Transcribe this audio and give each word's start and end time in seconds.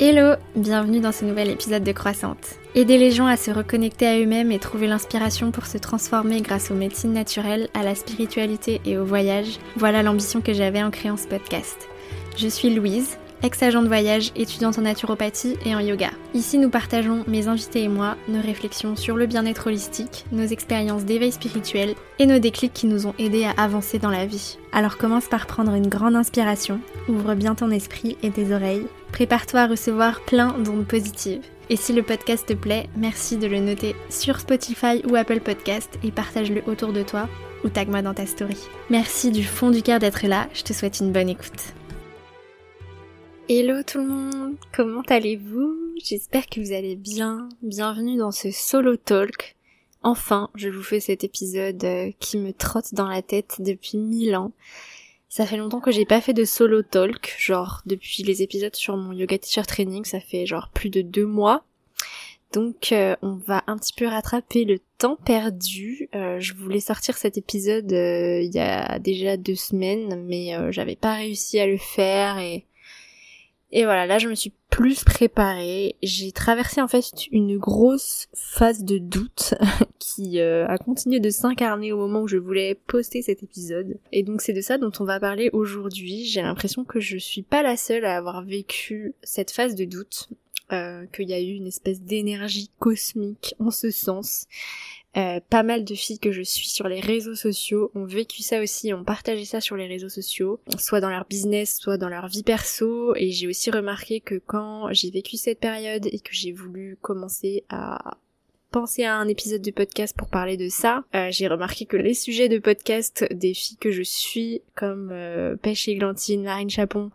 Hello, 0.00 0.36
bienvenue 0.54 1.00
dans 1.00 1.10
ce 1.10 1.24
nouvel 1.24 1.50
épisode 1.50 1.82
de 1.82 1.90
Croissante. 1.90 2.54
Aider 2.76 2.98
les 2.98 3.10
gens 3.10 3.26
à 3.26 3.36
se 3.36 3.50
reconnecter 3.50 4.06
à 4.06 4.16
eux-mêmes 4.16 4.52
et 4.52 4.60
trouver 4.60 4.86
l'inspiration 4.86 5.50
pour 5.50 5.66
se 5.66 5.76
transformer 5.76 6.40
grâce 6.40 6.70
aux 6.70 6.76
médecines 6.76 7.12
naturelles, 7.12 7.68
à 7.74 7.82
la 7.82 7.96
spiritualité 7.96 8.80
et 8.84 8.96
au 8.96 9.04
voyage, 9.04 9.58
voilà 9.74 10.04
l'ambition 10.04 10.40
que 10.40 10.52
j'avais 10.52 10.84
en 10.84 10.92
créant 10.92 11.16
ce 11.16 11.26
podcast. 11.26 11.88
Je 12.36 12.46
suis 12.46 12.72
Louise, 12.72 13.18
ex-agent 13.42 13.82
de 13.82 13.88
voyage, 13.88 14.32
étudiante 14.36 14.78
en 14.78 14.82
naturopathie 14.82 15.56
et 15.64 15.74
en 15.74 15.80
yoga. 15.80 16.10
Ici, 16.34 16.58
nous 16.58 16.70
partageons, 16.70 17.24
mes 17.26 17.48
invités 17.48 17.82
et 17.82 17.88
moi, 17.88 18.16
nos 18.28 18.40
réflexions 18.40 18.96
sur 18.96 19.16
le 19.16 19.26
bien-être 19.26 19.66
holistique, 19.66 20.24
nos 20.32 20.46
expériences 20.46 21.04
d'éveil 21.04 21.32
spirituel 21.32 21.94
et 22.18 22.26
nos 22.26 22.38
déclics 22.38 22.72
qui 22.72 22.86
nous 22.86 23.06
ont 23.06 23.14
aidés 23.18 23.44
à 23.44 23.62
avancer 23.62 23.98
dans 23.98 24.10
la 24.10 24.26
vie. 24.26 24.58
Alors 24.72 24.98
commence 24.98 25.26
par 25.26 25.46
prendre 25.46 25.74
une 25.74 25.88
grande 25.88 26.16
inspiration, 26.16 26.80
ouvre 27.08 27.34
bien 27.34 27.54
ton 27.54 27.70
esprit 27.70 28.16
et 28.22 28.30
tes 28.30 28.52
oreilles 28.52 28.86
Prépare-toi 29.12 29.60
à 29.60 29.66
recevoir 29.66 30.20
plein 30.20 30.52
d'ondes 30.58 30.86
positives. 30.86 31.42
Et 31.70 31.76
si 31.76 31.92
le 31.92 32.02
podcast 32.02 32.46
te 32.46 32.52
plaît, 32.52 32.88
merci 32.96 33.36
de 33.36 33.46
le 33.46 33.58
noter 33.58 33.94
sur 34.10 34.40
Spotify 34.40 35.02
ou 35.08 35.16
Apple 35.16 35.40
Podcast 35.40 35.98
et 36.02 36.10
partage-le 36.10 36.62
autour 36.66 36.92
de 36.92 37.02
toi 37.02 37.28
ou 37.64 37.68
tag-moi 37.68 38.02
dans 38.02 38.14
ta 38.14 38.26
story. 38.26 38.58
Merci 38.90 39.30
du 39.30 39.44
fond 39.44 39.70
du 39.70 39.82
cœur 39.82 39.98
d'être 39.98 40.26
là, 40.26 40.48
je 40.54 40.62
te 40.62 40.72
souhaite 40.72 41.00
une 41.00 41.12
bonne 41.12 41.28
écoute. 41.28 41.74
Hello 43.50 43.82
tout 43.82 43.96
le 43.96 44.06
monde, 44.06 44.56
comment 44.74 45.00
allez-vous? 45.08 45.74
J'espère 46.04 46.48
que 46.48 46.60
vous 46.60 46.72
allez 46.72 46.96
bien. 46.96 47.48
Bienvenue 47.62 48.18
dans 48.18 48.30
ce 48.30 48.50
solo 48.50 48.98
talk. 48.98 49.56
Enfin, 50.02 50.50
je 50.54 50.68
vous 50.68 50.82
fais 50.82 51.00
cet 51.00 51.24
épisode 51.24 51.82
euh, 51.82 52.10
qui 52.20 52.36
me 52.36 52.52
trotte 52.52 52.92
dans 52.92 53.08
la 53.08 53.22
tête 53.22 53.56
depuis 53.60 53.96
mille 53.96 54.36
ans. 54.36 54.52
Ça 55.30 55.46
fait 55.46 55.56
longtemps 55.56 55.80
que 55.80 55.92
j'ai 55.92 56.04
pas 56.04 56.20
fait 56.20 56.34
de 56.34 56.44
solo 56.44 56.82
talk, 56.82 57.34
genre 57.38 57.80
depuis 57.86 58.22
les 58.22 58.42
épisodes 58.42 58.76
sur 58.76 58.98
mon 58.98 59.12
yoga 59.12 59.38
teacher 59.38 59.62
training, 59.62 60.04
ça 60.04 60.20
fait 60.20 60.44
genre 60.44 60.68
plus 60.74 60.90
de 60.90 61.00
deux 61.00 61.26
mois. 61.26 61.64
Donc 62.52 62.92
euh, 62.92 63.16
on 63.22 63.36
va 63.36 63.64
un 63.66 63.78
petit 63.78 63.94
peu 63.94 64.06
rattraper 64.06 64.66
le 64.66 64.78
temps 64.98 65.16
perdu. 65.24 66.10
Euh, 66.14 66.38
je 66.38 66.52
voulais 66.52 66.80
sortir 66.80 67.16
cet 67.16 67.38
épisode 67.38 67.92
il 67.92 68.50
y 68.52 68.58
a 68.58 68.98
déjà 68.98 69.38
deux 69.38 69.56
semaines, 69.56 70.22
mais 70.26 70.52
j'avais 70.70 70.96
pas 70.96 71.14
réussi 71.14 71.58
à 71.58 71.66
le 71.66 71.78
faire 71.78 72.38
et 72.38 72.66
et 73.70 73.84
voilà, 73.84 74.06
là 74.06 74.18
je 74.18 74.28
me 74.28 74.34
suis 74.34 74.52
plus 74.70 75.04
préparée. 75.04 75.96
J'ai 76.02 76.32
traversé 76.32 76.80
en 76.80 76.88
fait 76.88 77.26
une 77.30 77.58
grosse 77.58 78.28
phase 78.34 78.82
de 78.84 78.98
doute 78.98 79.54
qui 79.98 80.40
euh, 80.40 80.66
a 80.68 80.78
continué 80.78 81.20
de 81.20 81.30
s'incarner 81.30 81.92
au 81.92 81.98
moment 81.98 82.22
où 82.22 82.28
je 82.28 82.38
voulais 82.38 82.74
poster 82.74 83.20
cet 83.20 83.42
épisode. 83.42 83.98
Et 84.12 84.22
donc 84.22 84.40
c'est 84.40 84.52
de 84.52 84.60
ça 84.60 84.78
dont 84.78 84.92
on 85.00 85.04
va 85.04 85.20
parler 85.20 85.50
aujourd'hui. 85.52 86.24
J'ai 86.24 86.42
l'impression 86.42 86.84
que 86.84 87.00
je 87.00 87.18
suis 87.18 87.42
pas 87.42 87.62
la 87.62 87.76
seule 87.76 88.04
à 88.04 88.16
avoir 88.16 88.42
vécu 88.42 89.14
cette 89.22 89.50
phase 89.50 89.74
de 89.74 89.84
doute. 89.84 90.28
Euh, 90.70 91.06
qu'il 91.14 91.30
y 91.30 91.32
a 91.32 91.40
eu 91.40 91.54
une 91.54 91.66
espèce 91.66 92.02
d'énergie 92.02 92.68
cosmique 92.78 93.54
en 93.58 93.70
ce 93.70 93.90
sens 93.90 94.44
euh, 95.18 95.40
pas 95.50 95.62
mal 95.62 95.84
de 95.84 95.94
filles 95.94 96.18
que 96.18 96.32
je 96.32 96.42
suis 96.42 96.68
sur 96.68 96.88
les 96.88 97.00
réseaux 97.00 97.34
sociaux 97.34 97.90
ont 97.94 98.04
vécu 98.04 98.42
ça 98.42 98.62
aussi, 98.62 98.94
ont 98.94 99.04
partagé 99.04 99.44
ça 99.44 99.60
sur 99.60 99.76
les 99.76 99.86
réseaux 99.86 100.08
sociaux, 100.08 100.60
soit 100.78 101.00
dans 101.00 101.10
leur 101.10 101.26
business, 101.26 101.76
soit 101.78 101.98
dans 101.98 102.08
leur 102.08 102.28
vie 102.28 102.44
perso, 102.44 103.14
et 103.16 103.30
j'ai 103.30 103.48
aussi 103.48 103.70
remarqué 103.70 104.20
que 104.20 104.40
quand 104.46 104.92
j'ai 104.92 105.10
vécu 105.10 105.36
cette 105.36 105.60
période 105.60 106.06
et 106.06 106.20
que 106.20 106.32
j'ai 106.32 106.52
voulu 106.52 106.96
commencer 107.00 107.64
à 107.68 108.16
penser 108.70 109.04
à 109.04 109.16
un 109.16 109.28
épisode 109.28 109.62
de 109.62 109.70
podcast 109.70 110.16
pour 110.16 110.28
parler 110.28 110.56
de 110.56 110.68
ça. 110.68 111.04
Euh, 111.14 111.28
j'ai 111.30 111.48
remarqué 111.48 111.86
que 111.86 111.96
les 111.96 112.14
sujets 112.14 112.48
de 112.48 112.58
podcast 112.58 113.26
des 113.32 113.54
filles 113.54 113.78
que 113.78 113.90
je 113.90 114.02
suis, 114.02 114.62
comme 114.74 115.10
euh, 115.10 115.56
Pêche 115.56 115.88
et 115.88 115.94
Glantine, 115.94 116.42
Marine 116.42 116.70
Chapon, 116.70 117.10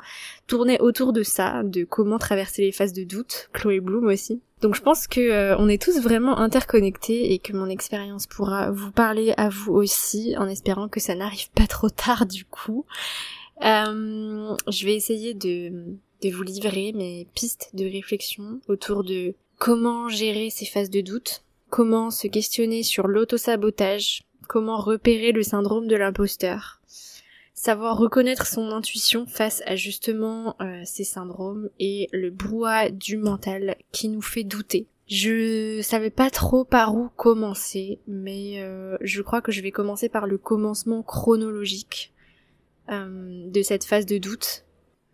tournaient 0.47 0.81
autour 0.81 1.13
de 1.13 1.23
ça, 1.23 1.61
de 1.63 1.83
comment 1.83 2.17
traverser 2.17 2.63
les 2.63 2.71
phases 2.71 2.93
de 2.93 3.03
doute, 3.03 3.49
Chloé 3.53 3.79
Bloom 3.79 4.07
aussi. 4.07 4.41
Donc 4.64 4.75
je 4.75 4.81
pense 4.81 5.08
que 5.08 5.19
euh, 5.19 5.58
on 5.58 5.67
est 5.67 5.81
tous 5.81 6.00
vraiment 6.00 6.40
interconnectés 6.40 7.34
et 7.34 7.40
que 7.40 7.51
mon 7.51 7.68
expérience 7.68 8.28
pourra 8.28 8.72
vous 8.72 8.91
parler 8.91 9.34
à 9.35 9.50
vous 9.50 9.74
aussi, 9.74 10.35
en 10.38 10.47
espérant 10.47 10.88
que 10.88 11.01
ça 11.01 11.16
n'arrive 11.16 11.51
pas 11.51 11.68
trop 11.68 11.90
tard 11.90 12.25
du 12.25 12.46
coup. 12.46 12.85
je 13.62 14.85
vais 14.85 14.96
essayer 14.96 15.34
de, 15.34 15.97
de 16.23 16.29
vous 16.29 16.44
livrer 16.44 16.94
mes 16.94 17.28
pistes 17.35 17.72
de 17.73 17.84
réflexion 17.84 18.62
autour 18.69 19.03
de 19.03 19.35
comment 19.59 20.07
gérer 20.07 20.50
ces 20.50 20.66
phases 20.66 20.90
de 20.90 21.02
doute, 21.02 21.44
comment 21.69 22.09
se 22.09 22.28
questionner 22.28 22.84
sur 22.84 23.07
l'autosabotage, 23.07 24.23
comment 24.47 24.78
repérer 24.78 25.34
le 25.34 25.44
syndrome 25.44 25.88
de 25.88 25.97
l'imposteur, 25.97 26.79
savoir 27.53 27.97
reconnaître 27.97 28.47
son 28.47 28.72
intuition 28.72 29.25
face 29.25 29.62
à 29.66 29.75
justement 29.75 30.56
euh, 30.62 30.81
ces 30.86 31.03
syndromes 31.03 31.69
et 31.80 32.09
le 32.12 32.30
brouhaha 32.30 32.90
du 32.90 33.18
mental 33.18 33.75
qui 33.91 34.09
nous 34.09 34.22
fait 34.22 34.44
douter. 34.44 34.88
Je 35.08 35.81
savais 35.81 36.09
pas 36.09 36.30
trop 36.30 36.64
par 36.64 36.96
où 36.96 37.09
commencer, 37.18 38.00
mais 38.08 38.62
euh, 38.62 38.97
je 39.02 39.22
crois 39.22 39.41
que 39.41 39.52
je 39.52 39.62
vais 39.62 39.72
commencer 39.72 40.08
par 40.08 40.28
le 40.28 40.38
commencement 40.38 41.03
chronologique 41.03 42.14
euh, 42.90 43.50
de 43.50 43.62
cette 43.62 43.84
phase 43.84 44.06
de 44.06 44.18
doute 44.18 44.66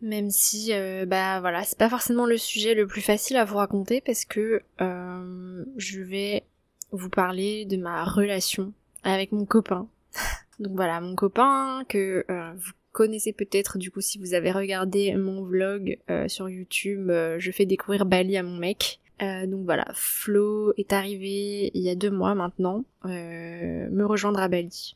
même 0.02 0.30
si 0.30 0.70
euh, 0.72 1.06
bah 1.06 1.42
voilà 1.42 1.66
c'est 1.66 1.78
pas 1.78 1.90
forcément 1.90 2.26
le 2.26 2.38
sujet 2.38 2.74
le 2.74 2.88
plus 2.88 3.02
facile 3.02 3.36
à 3.36 3.44
vous 3.44 3.58
raconter 3.58 4.00
parce 4.00 4.24
que 4.24 4.62
je 4.80 6.00
vais 6.00 6.46
vous 6.92 7.10
parler 7.10 7.66
de 7.66 7.76
ma 7.76 8.06
relation 8.06 8.72
avec 9.04 9.34
mon 9.34 9.46
copain 9.46 9.90
donc 10.60 10.74
voilà 10.76 11.02
mon 11.02 11.16
copain 11.16 11.84
que 11.88 12.26
euh, 12.30 12.52
vous 12.56 12.72
connaissez 12.92 13.34
peut-être 13.34 13.78
du 13.78 13.92
coup 13.92 14.02
si 14.02 14.18
vous 14.18 14.34
avez 14.34 14.52
regardé 14.52 15.16
mon 15.16 15.44
vlog 15.44 16.00
sur 16.28 16.50
YouTube 16.50 17.10
je 17.10 17.52
fais 17.52 17.66
découvrir 17.66 18.06
Bali 18.06 18.36
à 18.36 18.44
mon 18.44 18.58
mec 18.58 19.00
donc 19.20 19.64
voilà 19.66 19.86
Flo 19.94 20.74
est 20.76 20.92
arrivé 20.92 21.70
il 21.74 21.82
y 21.84 21.90
a 21.90 21.96
deux 21.96 22.10
mois 22.10 22.34
maintenant 22.34 22.84
me 23.04 24.04
rejoindre 24.04 24.40
à 24.40 24.48
Bali 24.48 24.96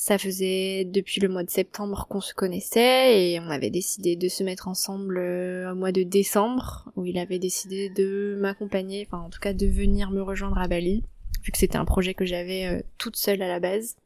ça 0.00 0.16
faisait 0.16 0.86
depuis 0.86 1.20
le 1.20 1.28
mois 1.28 1.44
de 1.44 1.50
septembre 1.50 2.06
qu'on 2.08 2.22
se 2.22 2.32
connaissait 2.32 3.32
et 3.32 3.38
on 3.38 3.50
avait 3.50 3.68
décidé 3.68 4.16
de 4.16 4.28
se 4.28 4.42
mettre 4.42 4.66
ensemble 4.66 5.18
euh, 5.18 5.70
au 5.70 5.74
mois 5.74 5.92
de 5.92 6.02
décembre 6.02 6.90
où 6.96 7.04
il 7.04 7.18
avait 7.18 7.38
décidé 7.38 7.90
de 7.90 8.34
m'accompagner, 8.40 9.06
enfin 9.06 9.22
en 9.22 9.28
tout 9.28 9.40
cas 9.40 9.52
de 9.52 9.66
venir 9.66 10.10
me 10.10 10.22
rejoindre 10.22 10.56
à 10.56 10.68
Bali, 10.68 11.04
vu 11.44 11.52
que 11.52 11.58
c'était 11.58 11.76
un 11.76 11.84
projet 11.84 12.14
que 12.14 12.24
j'avais 12.24 12.64
euh, 12.64 12.80
toute 12.96 13.16
seule 13.16 13.42
à 13.42 13.48
la 13.48 13.60
base. 13.60 13.96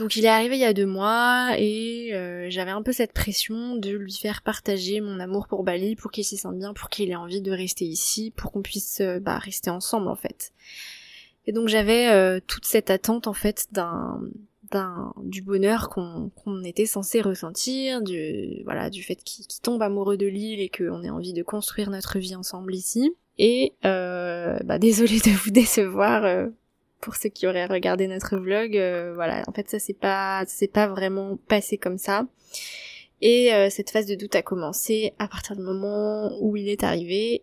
Donc 0.00 0.16
il 0.16 0.24
est 0.24 0.28
arrivé 0.28 0.56
il 0.56 0.60
y 0.60 0.64
a 0.64 0.72
deux 0.72 0.86
mois 0.86 1.50
et 1.58 2.14
euh, 2.14 2.46
j'avais 2.48 2.70
un 2.70 2.82
peu 2.82 2.90
cette 2.90 3.12
pression 3.12 3.76
de 3.76 3.90
lui 3.90 4.14
faire 4.14 4.40
partager 4.40 5.02
mon 5.02 5.20
amour 5.20 5.46
pour 5.46 5.62
Bali 5.62 5.94
pour 5.94 6.10
qu'il 6.10 6.24
s'y 6.24 6.38
sente 6.38 6.58
bien, 6.58 6.72
pour 6.72 6.88
qu'il 6.88 7.10
ait 7.10 7.16
envie 7.16 7.42
de 7.42 7.52
rester 7.52 7.84
ici, 7.84 8.32
pour 8.34 8.50
qu'on 8.50 8.62
puisse 8.62 9.02
bah, 9.20 9.36
rester 9.36 9.68
ensemble 9.68 10.08
en 10.08 10.16
fait. 10.16 10.52
Et 11.46 11.52
donc 11.52 11.68
j'avais 11.68 12.08
euh, 12.08 12.40
toute 12.46 12.64
cette 12.64 12.90
attente 12.90 13.26
en 13.26 13.34
fait 13.34 13.66
d'un 13.72 14.20
du 15.22 15.42
bonheur 15.42 15.90
qu'on 15.90 16.62
était 16.64 16.86
censé 16.86 17.20
ressentir, 17.20 18.00
du 18.02 18.62
voilà 18.64 18.88
du 18.88 19.02
fait 19.02 19.16
qu'il 19.16 19.44
tombe 19.62 19.82
amoureux 19.82 20.16
de 20.16 20.26
l'île 20.26 20.60
et 20.60 20.70
qu'on 20.70 21.02
ait 21.02 21.10
envie 21.10 21.32
de 21.34 21.42
construire 21.42 21.90
notre 21.90 22.18
vie 22.18 22.36
ensemble 22.36 22.74
ici. 22.74 23.12
Et 23.36 23.74
euh, 23.84 24.58
bah 24.64 24.78
désolé 24.78 25.18
de 25.18 25.30
vous 25.30 25.50
décevoir 25.50 26.24
euh, 26.24 26.46
pour 27.00 27.16
ceux 27.16 27.28
qui 27.28 27.46
auraient 27.46 27.66
regardé 27.66 28.06
notre 28.06 28.36
vlog. 28.36 28.76
Euh, 28.76 29.12
voilà, 29.14 29.42
en 29.46 29.52
fait 29.52 29.68
ça 29.68 29.78
c'est 29.78 29.98
pas 29.98 30.44
c'est 30.46 30.72
pas 30.72 30.86
vraiment 30.86 31.36
passé 31.48 31.78
comme 31.78 31.98
ça. 31.98 32.26
Et 33.22 33.50
cette 33.68 33.90
phase 33.90 34.06
de 34.06 34.14
doute 34.14 34.34
a 34.34 34.40
commencé 34.40 35.12
à 35.18 35.28
partir 35.28 35.54
du 35.54 35.60
moment 35.60 36.32
où 36.40 36.56
il 36.56 36.70
est 36.70 36.82
arrivé 36.82 37.42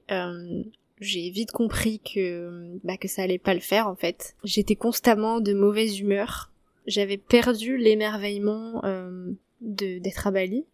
j'ai 0.99 1.29
vite 1.29 1.51
compris 1.51 1.99
que 1.99 2.79
bah, 2.83 2.97
que 2.97 3.07
ça 3.07 3.23
allait 3.23 3.37
pas 3.37 3.53
le 3.53 3.59
faire 3.59 3.87
en 3.87 3.95
fait. 3.95 4.35
J'étais 4.43 4.75
constamment 4.75 5.39
de 5.39 5.53
mauvaise 5.53 5.99
humeur. 5.99 6.51
J'avais 6.85 7.17
perdu 7.17 7.77
l'émerveillement 7.77 8.81
euh, 8.85 9.31
de 9.61 9.99
d'être 9.99 10.27
à 10.27 10.31
Bali. 10.31 10.65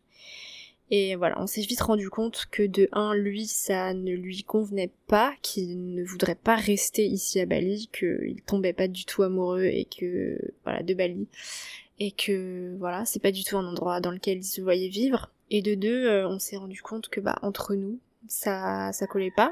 Et 0.96 1.16
voilà, 1.16 1.42
on 1.42 1.48
s'est 1.48 1.62
vite 1.62 1.82
rendu 1.82 2.12
compte 2.12 2.46
que 2.52 2.62
de 2.62 2.88
un, 2.92 3.16
lui, 3.16 3.48
ça 3.48 3.96
ne 3.96 4.12
lui 4.12 4.44
convenait 4.44 4.92
pas, 5.08 5.34
qu'il 5.42 5.96
ne 5.96 6.04
voudrait 6.04 6.36
pas 6.36 6.56
rester 6.56 7.04
ici 7.04 7.40
à 7.40 7.48
Bali, 7.48 7.90
qu'il 7.92 8.44
tombait 8.46 8.74
pas 8.74 8.88
du 8.88 9.04
tout 9.04 9.24
amoureux 9.24 9.64
et 9.64 9.86
que 9.86 10.38
voilà 10.64 10.84
de 10.84 10.94
Bali 10.94 11.28
et 11.98 12.12
que 12.12 12.76
voilà, 12.78 13.06
c'est 13.06 13.20
pas 13.20 13.32
du 13.32 13.44
tout 13.44 13.58
un 13.58 13.66
endroit 13.66 14.02
dans 14.02 14.12
lequel 14.12 14.38
il 14.38 14.44
se 14.44 14.62
voyait 14.62 14.90
vivre. 14.90 15.32
Et 15.50 15.64
de 15.64 15.74
deux, 15.74 16.06
euh, 16.06 16.28
on 16.30 16.38
s'est 16.38 16.58
rendu 16.58 16.84
compte 16.84 17.10
que 17.10 17.20
bah 17.20 17.40
entre 17.42 17.74
nous, 17.74 17.98
ça 18.28 18.92
ça 18.94 19.08
collait 19.08 19.34
pas 19.36 19.52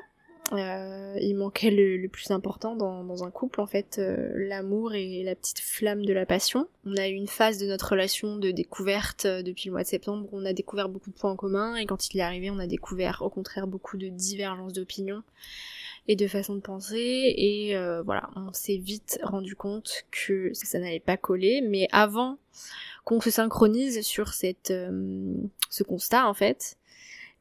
euh, 0.52 1.16
il 1.22 1.36
manquait 1.36 1.72
le, 1.72 2.08
plus 2.08 2.32
important 2.32 2.76
dans, 2.76 3.24
un 3.24 3.32
couple, 3.32 3.62
en 3.62 3.68
fait, 3.68 3.98
euh, 4.00 4.32
l'amour 4.36 4.94
et 4.94 5.24
la 5.24 5.36
petite 5.36 5.60
flamme 5.60 6.06
de 6.06 6.14
la 6.14 6.26
passion. 6.26 6.68
On 6.86 6.96
a 6.98 7.08
eu 7.08 7.14
une 7.14 7.28
phase 7.28 7.58
de 7.58 7.68
notre 7.68 7.92
relation 7.92 8.38
de 8.38 8.52
découverte 8.52 9.26
euh, 9.26 9.44
depuis 9.44 9.68
le 9.68 9.74
mois 9.74 9.84
de 9.84 9.88
septembre 9.88 10.28
on 10.32 10.46
a 10.46 10.54
découvert 10.54 10.90
beaucoup 10.90 11.10
de 11.10 11.16
points 11.16 11.32
en 11.32 11.36
commun 11.36 11.76
et 11.76 11.86
quand 11.86 12.14
il 12.14 12.20
est 12.20 12.24
arrivé, 12.24 12.50
on 12.50 12.60
a 12.60 12.68
découvert 12.68 13.22
au 13.22 13.30
contraire 13.30 13.68
beaucoup 13.68 13.98
de 13.98 14.08
divergences 14.08 14.74
d'opinion 14.74 15.24
et 16.08 16.16
de 16.16 16.28
façon 16.28 16.56
de 16.56 16.62
penser 16.62 17.34
et 17.38 17.76
voilà, 18.06 18.30
on 18.36 18.52
s'est 18.54 18.78
vite 18.78 19.20
rendu 19.24 19.56
compte 19.56 20.06
que 20.10 20.52
ça 20.54 20.80
n'allait 20.80 21.00
pas 21.00 21.18
coller, 21.18 21.62
mais 21.62 21.88
avant 21.92 22.38
qu'on 23.06 23.22
se 23.22 23.30
synchronise 23.30 24.02
sur 24.02 24.34
cette 24.34 24.74
ce 25.70 25.84
constat 25.84 26.28
en 26.28 26.34
fait, 26.34 26.78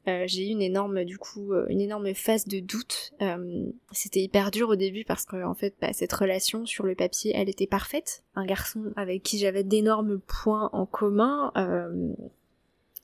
euh, 0.08 0.24
j'ai 0.26 0.48
eu 0.48 0.50
une 0.50 0.62
énorme, 0.62 1.04
du 1.04 1.18
coup, 1.18 1.52
euh, 1.52 1.66
une 1.68 1.80
énorme 1.80 2.14
phase 2.14 2.46
de 2.46 2.60
doute. 2.60 3.12
Euh, 3.20 3.66
c'était 3.92 4.20
hyper 4.20 4.50
dur 4.50 4.70
au 4.70 4.76
début 4.76 5.04
parce 5.04 5.26
que, 5.26 5.44
en 5.44 5.54
fait, 5.54 5.74
bah, 5.80 5.92
cette 5.92 6.12
relation 6.12 6.64
sur 6.66 6.84
le 6.84 6.94
papier, 6.94 7.32
elle 7.34 7.48
était 7.48 7.66
parfaite. 7.66 8.22
Un 8.34 8.46
garçon 8.46 8.92
avec 8.96 9.22
qui 9.22 9.38
j'avais 9.38 9.64
d'énormes 9.64 10.20
points 10.20 10.70
en 10.72 10.86
commun. 10.86 11.52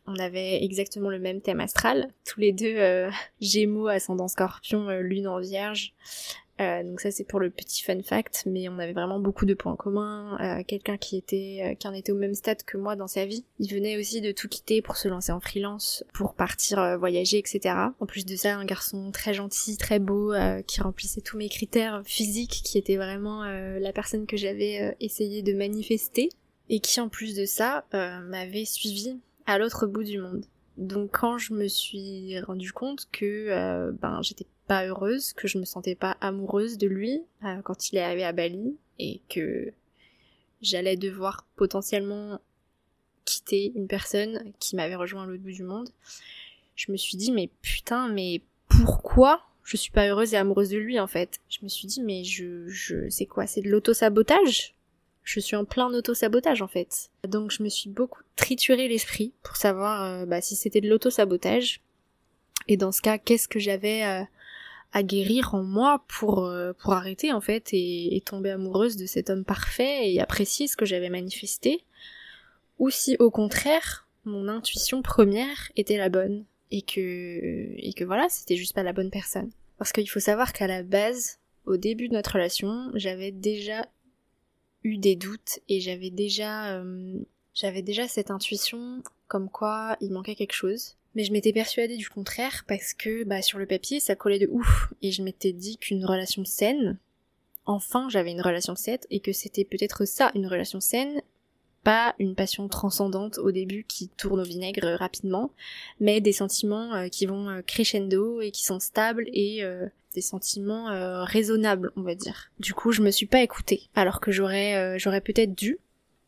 on 0.09 0.15
avait 0.21 0.63
exactement 0.65 1.11
le 1.11 1.19
même 1.19 1.41
thème 1.41 1.61
astral, 1.61 2.13
tous 2.25 2.41
les 2.41 2.53
deux 2.53 2.77
Gémeaux, 3.41 3.89
ascendant 3.89 4.29
Scorpion, 4.29 4.89
Lune 5.01 5.29
en 5.29 5.41
Vierge. 5.41 5.95
Euh, 6.61 6.83
donc 6.83 7.01
ça 7.01 7.11
c'est 7.11 7.25
pour 7.25 7.39
le 7.39 7.51
petit 7.51 7.83
fun 7.83 8.03
fact, 8.03 8.45
mais 8.47 8.69
on 8.69 8.79
avait 8.79 8.95
vraiment 8.95 9.21
beaucoup 9.21 9.45
de 9.45 9.55
points 9.55 9.77
communs. 9.77 10.39
Euh, 10.41 10.63
Quelqu'un 10.67 10.97
qui 10.97 11.17
était 11.17 11.61
euh, 11.63 11.75
qui 11.75 11.87
en 11.87 11.93
était 11.93 12.13
au 12.13 12.17
même 12.17 12.35
stade 12.35 12.63
que 12.63 12.79
moi 12.79 12.97
dans 12.97 13.09
sa 13.09 13.27
vie. 13.27 13.45
Il 13.59 13.73
venait 13.73 13.99
aussi 13.99 14.21
de 14.21 14.33
tout 14.33 14.49
quitter 14.49 14.81
pour 14.81 14.97
se 14.97 15.09
lancer 15.09 15.33
en 15.33 15.41
freelance, 15.41 16.05
pour 16.15 16.35
partir 16.35 16.79
euh, 16.79 16.97
voyager, 16.97 17.39
etc. 17.39 17.75
En 18.01 18.07
plus 18.07 18.25
de 18.25 18.37
ça, 18.37 18.57
un 18.57 18.65
garçon 18.65 19.11
très 19.11 19.35
gentil, 19.35 19.77
très 19.77 19.99
beau, 19.99 20.33
qui 20.67 20.81
remplissait 20.81 21.21
tous 21.21 21.37
mes 21.37 21.49
critères 21.49 22.03
physiques, 22.05 22.63
qui 22.65 22.79
était 22.79 22.97
vraiment 22.97 23.45
la 23.45 23.93
personne 23.93 24.27
que 24.27 24.37
j'avais 24.37 24.97
essayé 25.01 25.43
de 25.43 25.53
manifester, 25.55 26.29
et 26.69 26.81
qui 26.81 27.01
en 27.01 27.09
plus 27.09 27.35
de 27.35 27.45
ça 27.45 27.85
m'avait 27.93 28.65
suivi 28.65 29.19
à 29.47 29.59
l'autre 29.59 29.87
bout 29.87 30.05
du 30.05 30.19
monde. 30.19 30.45
Donc 30.77 31.11
quand 31.13 31.39
je 31.39 31.55
me 31.55 31.69
suis 31.69 32.39
rendu 32.41 32.73
compte 32.73 33.09
que 33.13 33.91
ben 34.01 34.21
j'étais 34.23 34.47
pas 34.67 34.87
heureuse, 34.87 35.33
que 35.33 35.49
je 35.49 35.59
me 35.59 35.65
sentais 35.65 35.95
pas 35.95 36.17
amoureuse 36.21 36.79
de 36.79 36.87
lui 36.87 37.23
euh, 37.45 37.61
quand 37.63 37.91
il 37.91 37.97
est 37.97 38.03
arrivé 38.03 38.25
à 38.25 38.33
Bali 38.33 38.77
et 38.99 39.21
que 39.29 39.73
j'allais 40.63 40.97
devoir 40.97 41.47
potentiellement 41.57 42.41
quitter 43.25 43.73
une 43.75 43.89
personne 43.89 44.53
qui 44.59 44.77
m'avait 44.77 44.95
rejoint 44.95 45.25
à 45.25 45.27
l'autre 45.27 45.43
bout 45.43 45.53
du 45.53 45.63
monde. 45.63 45.91
Je 46.75 46.93
me 46.93 46.97
suis 46.97 47.17
dit 47.17 47.33
mais 47.33 47.51
putain 47.63 48.09
mais 48.09 48.43
pourquoi 48.69 49.43
je 49.65 49.77
suis 49.77 49.91
pas 49.91 50.07
heureuse 50.07 50.35
et 50.35 50.37
amoureuse 50.37 50.71
de 50.71 50.79
lui 50.79 51.01
en 51.01 51.07
fait? 51.07 51.41
Je 51.49 51.59
me 51.63 51.69
suis 51.69 51.89
dit 51.89 52.03
mais 52.03 52.25
je 52.25 52.69
je 52.69 53.09
c'est 53.09 53.27
quoi? 53.27 53.47
C'est 53.47 53.63
de 53.63 53.69
l'auto-sabotage? 53.69 54.75
Je 55.25 55.41
suis 55.41 55.57
en 55.57 55.65
plein 55.65 55.93
auto-sabotage 55.93 56.63
en 56.63 56.69
fait. 56.69 57.11
Donc 57.27 57.51
je 57.51 57.63
me 57.63 57.69
suis 57.69 57.91
beaucoup 57.91 58.23
trituré 58.37 58.87
l'esprit 58.87 59.33
pour 59.43 59.57
savoir 59.57 60.05
euh, 60.05 60.27
bah, 60.27 60.41
si 60.41 60.55
c'était 60.55 60.81
de 60.81 60.89
l'auto-sabotage. 60.89 61.81
Et 62.69 62.77
dans 62.77 62.93
ce 62.93 63.03
cas, 63.03 63.19
qu'est-ce 63.19 63.49
que 63.49 63.59
j'avais 63.59 64.05
euh, 64.05 64.23
à 64.97 65.03
guérir 65.03 65.55
en 65.55 65.63
moi 65.63 66.03
pour 66.09 66.47
euh, 66.47 66.73
pour 66.73 66.95
arrêter 66.95 67.31
en 67.31 67.43
fait 67.43 67.69
et, 67.73 68.23
tomber 68.25 68.49
amoureuse 68.49 68.97
de 68.97 69.05
cet 69.05 69.29
homme 69.29 69.45
parfait 69.45 70.11
et 70.11 70.23
apprécier 70.23 70.69
ce 70.69 70.77
que 70.79 70.87
j'avais 70.87 71.11
manifesté. 71.11 71.85
Ou 72.79 72.89
si 72.89 73.15
au 73.19 73.31
contraire 73.31 74.09
mon 74.25 74.49
intuition 74.49 75.03
première 75.03 75.71
était 75.77 75.99
la 75.99 76.09
bonne 76.09 76.47
et 76.71 76.81
que 76.81 77.75
et 77.77 77.93
que 77.95 78.05
voilà 78.05 78.31
c'était 78.31 78.57
juste 78.57 78.75
pas 78.75 78.83
la 78.83 78.95
bonne 78.95 79.11
personne. 79.11 79.51
Parce 79.77 79.93
qu'il 79.93 80.09
faut 80.09 80.19
savoir 80.19 80.55
qu'à 80.55 80.67
la 80.67 80.83
base 80.83 81.41
au 81.67 81.77
début 81.77 82.09
de 82.09 82.15
notre 82.15 82.33
relation 82.33 82.91
j'avais 82.95 83.33
déjà 83.33 83.87
eu 84.83 84.97
des 84.97 85.15
doutes 85.15 85.61
et 85.69 85.81
j'avais 85.81 86.09
déjà 86.09 86.75
euh, 86.75 87.19
j'avais 87.53 87.83
déjà 87.83 88.09
cette 88.09 88.31
intuition 88.31 89.03
comme 89.29 89.51
quoi 89.51 89.99
il 90.01 90.11
manquait 90.11 90.37
quelque 90.37 90.55
chose 90.55 90.97
mais 91.17 91.25
je 91.25 91.33
m'étais 91.33 91.53
persuadée 91.53 91.97
du 91.97 92.09
contraire 92.09 92.65
parce 92.69 92.95
que 92.95 93.25
bah 93.25 93.43
sur 93.43 93.59
le 93.59 93.67
papier 93.67 93.99
ça 93.99 94.15
collait 94.15 94.39
de 94.39 94.49
ouf 94.53 94.93
et 95.03 95.11
je 95.11 95.23
m'étais 95.23 95.53
dit 95.53 95.79
qu'une 95.79 96.05
relation 96.05 96.45
saine, 96.45 96.99
enfin 97.65 98.09
j'avais 98.09 98.31
une 98.31 98.43
relation 98.43 98.77
saine 98.77 98.99
et 99.11 99.21
que 99.21 99.33
c'était 99.33 99.65
peut-être 99.65 100.05
ça 100.05 100.31
une 100.35 100.47
relation 100.47 100.79
saine, 100.79 101.23
pas 101.83 102.15
une 102.19 102.35
passion 102.35 102.69
transcendante 102.69 103.39
au 103.39 103.51
début 103.51 103.85
qui 103.85 104.09
tourne 104.09 104.41
au 104.41 104.45
vinaigre 104.45 104.97
rapidement, 104.99 105.53
mais 106.01 106.21
des 106.21 106.33
sentiments 106.33 106.93
euh, 106.95 107.09
qui 107.09 107.27
vont 107.27 107.49
euh, 107.49 107.63
crescendo 107.63 108.41
et 108.41 108.51
qui 108.51 108.65
sont 108.65 108.81
stables 108.81 109.25
et 109.33 109.63
euh, 109.63 109.87
des 110.13 110.21
sentiments 110.21 110.87
raisonnables, 111.27 111.93
on 111.95 112.01
va 112.01 112.15
dire. 112.15 112.51
Du 112.59 112.73
coup, 112.73 112.91
je 112.91 113.03
me 113.03 113.11
suis 113.11 113.27
pas 113.27 113.43
écoutée, 113.43 113.83
alors 113.95 114.19
que 114.19 114.33
j'aurais 114.33 114.99
j'aurais 114.99 115.21
peut-être 115.21 115.55
dû, 115.55 115.79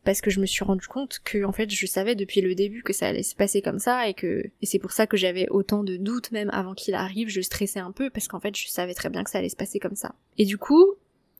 parce 0.03 0.21
que 0.21 0.29
je 0.29 0.39
me 0.39 0.45
suis 0.45 0.63
rendu 0.63 0.87
compte 0.87 1.19
que 1.23 1.43
en 1.43 1.51
fait 1.51 1.69
je 1.69 1.85
savais 1.85 2.15
depuis 2.15 2.41
le 2.41 2.55
début 2.55 2.83
que 2.83 2.93
ça 2.93 3.07
allait 3.07 3.23
se 3.23 3.35
passer 3.35 3.61
comme 3.61 3.79
ça 3.79 4.07
et 4.07 4.13
que 4.13 4.43
et 4.61 4.65
c'est 4.65 4.79
pour 4.79 4.91
ça 4.91 5.07
que 5.07 5.17
j'avais 5.17 5.47
autant 5.49 5.83
de 5.83 5.97
doutes 5.97 6.31
même 6.31 6.49
avant 6.51 6.73
qu'il 6.73 6.93
arrive, 6.93 7.29
je 7.29 7.41
stressais 7.41 7.79
un 7.79 7.91
peu 7.91 8.09
parce 8.09 8.27
qu'en 8.27 8.39
fait 8.39 8.55
je 8.55 8.67
savais 8.67 8.93
très 8.93 9.09
bien 9.09 9.23
que 9.23 9.29
ça 9.29 9.39
allait 9.39 9.49
se 9.49 9.55
passer 9.55 9.79
comme 9.79 9.95
ça. 9.95 10.15
Et 10.37 10.45
du 10.45 10.57
coup, 10.57 10.93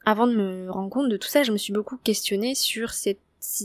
avant 0.06 0.28
de 0.28 0.36
me 0.36 0.70
rendre 0.70 0.90
compte 0.90 1.10
de 1.10 1.18
tout 1.18 1.28
ça, 1.28 1.44
je 1.44 1.52
me 1.52 1.58
suis 1.58 1.74
beaucoup 1.74 1.98
questionnée 1.98 2.56
sur 2.56 2.92
si 2.92 3.18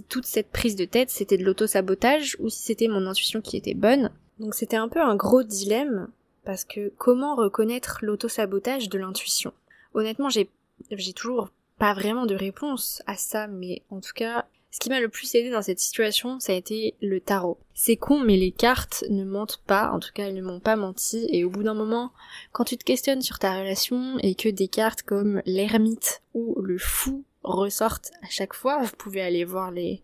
toute 0.09 0.27
cette 0.27 0.51
prise 0.51 0.77
de 0.77 0.85
tête 0.85 1.11
c'était 1.11 1.39
de 1.39 1.45
l'auto-sabotage 1.45 2.37
ou 2.39 2.49
si 2.49 2.63
c'était 2.63 2.89
mon 2.89 3.07
intuition 3.07 3.41
qui 3.41 3.57
était 3.57 3.75
bonne. 3.75 4.11
Donc 4.39 4.55
c'était 4.55 4.77
un 4.77 4.89
peu 4.89 5.01
un 5.01 5.17
gros 5.17 5.43
dilemme 5.43 6.09
parce 6.45 6.65
que 6.65 6.93
comment 6.99 7.35
reconnaître 7.35 7.99
l'auto-sabotage 8.03 8.89
de 8.89 8.99
l'intuition? 8.99 9.53
Honnêtement, 9.95 10.29
j'ai 10.29 10.51
j'ai 10.91 11.13
toujours 11.13 11.51
pas 11.79 11.95
vraiment 11.95 12.27
de 12.27 12.35
réponse 12.35 13.03
à 13.07 13.17
ça, 13.17 13.47
mais 13.47 13.83
en 13.91 14.01
tout 14.01 14.13
cas, 14.15 14.47
ce 14.75 14.81
qui 14.81 14.89
m'a 14.89 14.99
le 14.99 15.09
plus 15.09 15.33
aidé 15.37 15.51
dans 15.51 15.63
cette 15.63 15.79
situation, 15.79 16.41
ça 16.41 16.53
a 16.53 16.57
été 16.57 16.97
le 17.01 17.21
tarot. 17.21 17.59
C'est 17.75 17.95
con, 17.95 18.19
mais 18.19 18.37
les 18.37 18.51
cartes 18.51 19.05
ne 19.09 19.23
mentent 19.23 19.63
pas, 19.69 19.93
en 19.93 20.01
tout 20.01 20.11
cas 20.13 20.25
elles 20.25 20.35
ne 20.35 20.43
m'ont 20.43 20.59
pas 20.59 20.75
menti, 20.75 21.29
et 21.31 21.45
au 21.45 21.49
bout 21.49 21.63
d'un 21.63 21.75
moment, 21.75 22.11
quand 22.51 22.65
tu 22.65 22.77
te 22.77 22.83
questionnes 22.83 23.23
sur 23.23 23.39
ta 23.39 23.57
relation 23.57 24.19
et 24.19 24.35
que 24.35 24.49
des 24.49 24.67
cartes 24.67 25.03
comme 25.03 25.43
l'ermite 25.47 26.23
ou 26.35 26.61
le 26.61 26.77
fou 26.77 27.23
ressortent 27.45 28.11
à 28.25 28.31
chaque 28.31 28.53
fois, 28.53 28.83
vous 28.83 28.97
pouvez 28.99 29.23
aller 29.23 29.45
voir 29.45 29.71
les, 29.71 30.03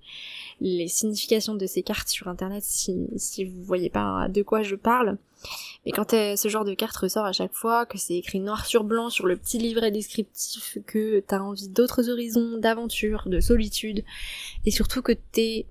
significations 0.86 1.56
de 1.56 1.66
ces 1.66 1.82
cartes 1.82 2.08
sur 2.08 2.28
internet 2.28 2.62
si, 2.62 3.08
si 3.16 3.46
vous 3.46 3.64
voyez 3.64 3.90
pas 3.90 4.28
de 4.28 4.42
quoi 4.42 4.62
je 4.62 4.76
parle. 4.76 5.18
Mais 5.86 5.92
quand 5.92 6.10
ce 6.10 6.48
genre 6.48 6.64
de 6.64 6.74
carte 6.74 6.96
ressort 6.96 7.24
à 7.24 7.32
chaque 7.32 7.54
fois, 7.54 7.86
que 7.86 7.98
c'est 7.98 8.16
écrit 8.16 8.40
noir 8.40 8.66
sur 8.66 8.84
blanc 8.84 9.10
sur 9.10 9.26
le 9.26 9.36
petit 9.36 9.58
livret 9.58 9.90
descriptif, 9.90 10.78
que 10.86 11.20
t'as 11.20 11.40
envie 11.40 11.68
d'autres 11.68 12.10
horizons, 12.10 12.58
d'aventures, 12.58 13.24
de 13.26 13.40
solitude, 13.40 14.04
et 14.66 14.70
surtout 14.70 15.02
que 15.02 15.12
t'es 15.12 15.66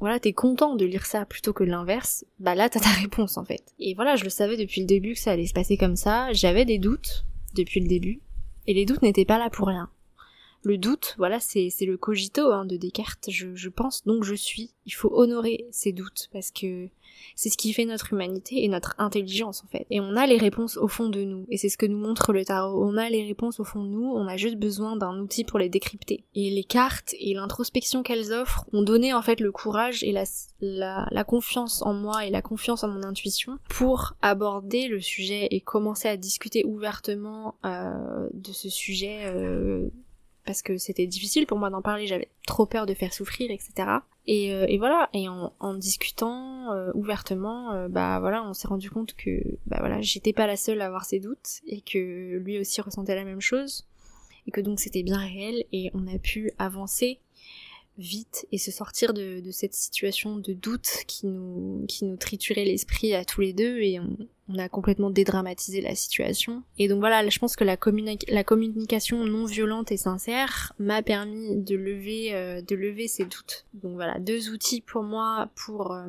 voilà, 0.00 0.20
t'es 0.20 0.32
content 0.32 0.74
de 0.74 0.84
lire 0.84 1.06
ça 1.06 1.24
plutôt 1.24 1.52
que 1.52 1.64
l'inverse, 1.64 2.26
bah 2.38 2.54
là 2.54 2.68
t'as 2.68 2.80
ta 2.80 2.90
réponse 2.90 3.38
en 3.38 3.44
fait. 3.44 3.62
Et 3.78 3.94
voilà, 3.94 4.16
je 4.16 4.24
le 4.24 4.30
savais 4.30 4.56
depuis 4.56 4.82
le 4.82 4.86
début 4.86 5.14
que 5.14 5.20
ça 5.20 5.30
allait 5.30 5.46
se 5.46 5.54
passer 5.54 5.76
comme 5.76 5.96
ça, 5.96 6.32
j'avais 6.32 6.64
des 6.64 6.78
doutes 6.78 7.24
depuis 7.54 7.80
le 7.80 7.88
début, 7.88 8.20
et 8.66 8.74
les 8.74 8.84
doutes 8.84 9.02
n'étaient 9.02 9.24
pas 9.24 9.38
là 9.38 9.48
pour 9.48 9.68
rien 9.68 9.88
le 10.64 10.78
doute, 10.78 11.14
voilà, 11.18 11.40
c'est 11.40 11.70
le 11.80 11.96
cogito 11.96 12.50
hein, 12.50 12.64
de 12.64 12.76
Descartes. 12.76 13.28
Je, 13.30 13.54
je, 13.54 13.68
pense 13.68 14.04
donc 14.04 14.24
je 14.24 14.34
suis. 14.34 14.70
Il 14.86 14.92
faut 14.92 15.10
honorer 15.14 15.66
ces 15.70 15.92
doutes 15.92 16.28
parce 16.32 16.50
que 16.50 16.88
c'est 17.36 17.50
ce 17.50 17.56
qui 17.56 17.72
fait 17.72 17.84
notre 17.84 18.12
humanité 18.12 18.64
et 18.64 18.68
notre 18.68 18.94
intelligence 18.98 19.62
en 19.64 19.68
fait. 19.68 19.86
Et 19.90 20.00
on 20.00 20.16
a 20.16 20.26
les 20.26 20.38
réponses 20.38 20.76
au 20.76 20.88
fond 20.88 21.08
de 21.08 21.22
nous. 21.24 21.46
Et 21.50 21.58
c'est 21.58 21.68
ce 21.68 21.76
que 21.76 21.86
nous 21.86 21.98
montre 21.98 22.32
le 22.32 22.44
tarot. 22.44 22.82
On 22.82 22.96
a 22.96 23.08
les 23.08 23.24
réponses 23.24 23.60
au 23.60 23.64
fond 23.64 23.82
de 23.82 23.88
nous. 23.88 24.04
On 24.04 24.26
a 24.26 24.36
juste 24.36 24.56
besoin 24.56 24.96
d'un 24.96 25.18
outil 25.18 25.44
pour 25.44 25.58
les 25.58 25.68
décrypter. 25.68 26.24
Et 26.34 26.50
les 26.50 26.64
cartes 26.64 27.14
et 27.18 27.34
l'introspection 27.34 28.02
qu'elles 28.02 28.32
offrent 28.32 28.66
ont 28.72 28.82
donné 28.82 29.12
en 29.12 29.22
fait 29.22 29.40
le 29.40 29.52
courage 29.52 30.02
et 30.02 30.12
la, 30.12 30.24
la, 30.60 31.24
confiance 31.24 31.82
en 31.82 31.94
moi 31.94 32.26
et 32.26 32.30
la 32.30 32.42
confiance 32.42 32.84
en 32.84 32.88
mon 32.88 33.02
intuition 33.02 33.58
pour 33.68 34.14
aborder 34.22 34.88
le 34.88 35.00
sujet 35.00 35.48
et 35.50 35.60
commencer 35.60 36.08
à 36.08 36.16
discuter 36.16 36.64
ouvertement 36.64 37.56
euh, 37.64 38.28
de 38.32 38.52
ce 38.52 38.68
sujet. 38.68 39.20
Euh, 39.24 39.88
parce 40.44 40.62
que 40.62 40.78
c'était 40.78 41.06
difficile 41.06 41.46
pour 41.46 41.58
moi 41.58 41.70
d'en 41.70 41.82
parler, 41.82 42.06
j'avais 42.06 42.28
trop 42.46 42.66
peur 42.66 42.86
de 42.86 42.94
faire 42.94 43.12
souffrir, 43.12 43.50
etc. 43.50 43.88
Et, 44.26 44.54
euh, 44.54 44.66
et 44.68 44.78
voilà, 44.78 45.10
et 45.12 45.28
en, 45.28 45.52
en 45.60 45.74
discutant 45.74 46.72
euh, 46.72 46.90
ouvertement, 46.94 47.72
euh, 47.72 47.88
bah 47.88 48.20
voilà, 48.20 48.42
on 48.44 48.54
s'est 48.54 48.68
rendu 48.68 48.90
compte 48.90 49.14
que 49.14 49.42
bah 49.66 49.76
voilà, 49.80 50.00
j'étais 50.00 50.32
pas 50.32 50.46
la 50.46 50.56
seule 50.56 50.80
à 50.80 50.86
avoir 50.86 51.04
ses 51.04 51.20
doutes 51.20 51.60
et 51.66 51.80
que 51.80 52.38
lui 52.38 52.58
aussi 52.58 52.80
ressentait 52.80 53.14
la 53.14 53.24
même 53.24 53.40
chose 53.40 53.86
et 54.46 54.50
que 54.50 54.60
donc 54.60 54.80
c'était 54.80 55.02
bien 55.02 55.18
réel 55.18 55.64
et 55.72 55.90
on 55.94 56.06
a 56.06 56.18
pu 56.18 56.52
avancer 56.58 57.20
vite 57.98 58.46
et 58.50 58.58
se 58.58 58.70
sortir 58.70 59.14
de, 59.14 59.40
de, 59.40 59.50
cette 59.50 59.74
situation 59.74 60.36
de 60.36 60.52
doute 60.52 61.04
qui 61.06 61.26
nous, 61.26 61.84
qui 61.88 62.04
nous 62.04 62.16
triturait 62.16 62.64
l'esprit 62.64 63.14
à 63.14 63.24
tous 63.24 63.40
les 63.40 63.52
deux 63.52 63.78
et 63.78 64.00
on, 64.00 64.16
on, 64.48 64.58
a 64.58 64.68
complètement 64.68 65.10
dédramatisé 65.10 65.80
la 65.80 65.94
situation. 65.94 66.62
Et 66.78 66.88
donc 66.88 66.98
voilà, 66.98 67.28
je 67.28 67.38
pense 67.38 67.54
que 67.56 67.64
la, 67.64 67.76
la 68.28 68.44
communication 68.44 69.24
non 69.24 69.44
violente 69.44 69.92
et 69.92 69.96
sincère 69.96 70.72
m'a 70.78 71.02
permis 71.02 71.56
de 71.56 71.76
lever, 71.76 72.34
euh, 72.34 72.60
de 72.62 72.74
lever 72.74 73.06
ces 73.06 73.24
doutes. 73.24 73.66
Donc 73.74 73.94
voilà, 73.94 74.18
deux 74.18 74.50
outils 74.50 74.80
pour 74.80 75.02
moi 75.02 75.50
pour 75.54 75.92
euh, 75.92 76.08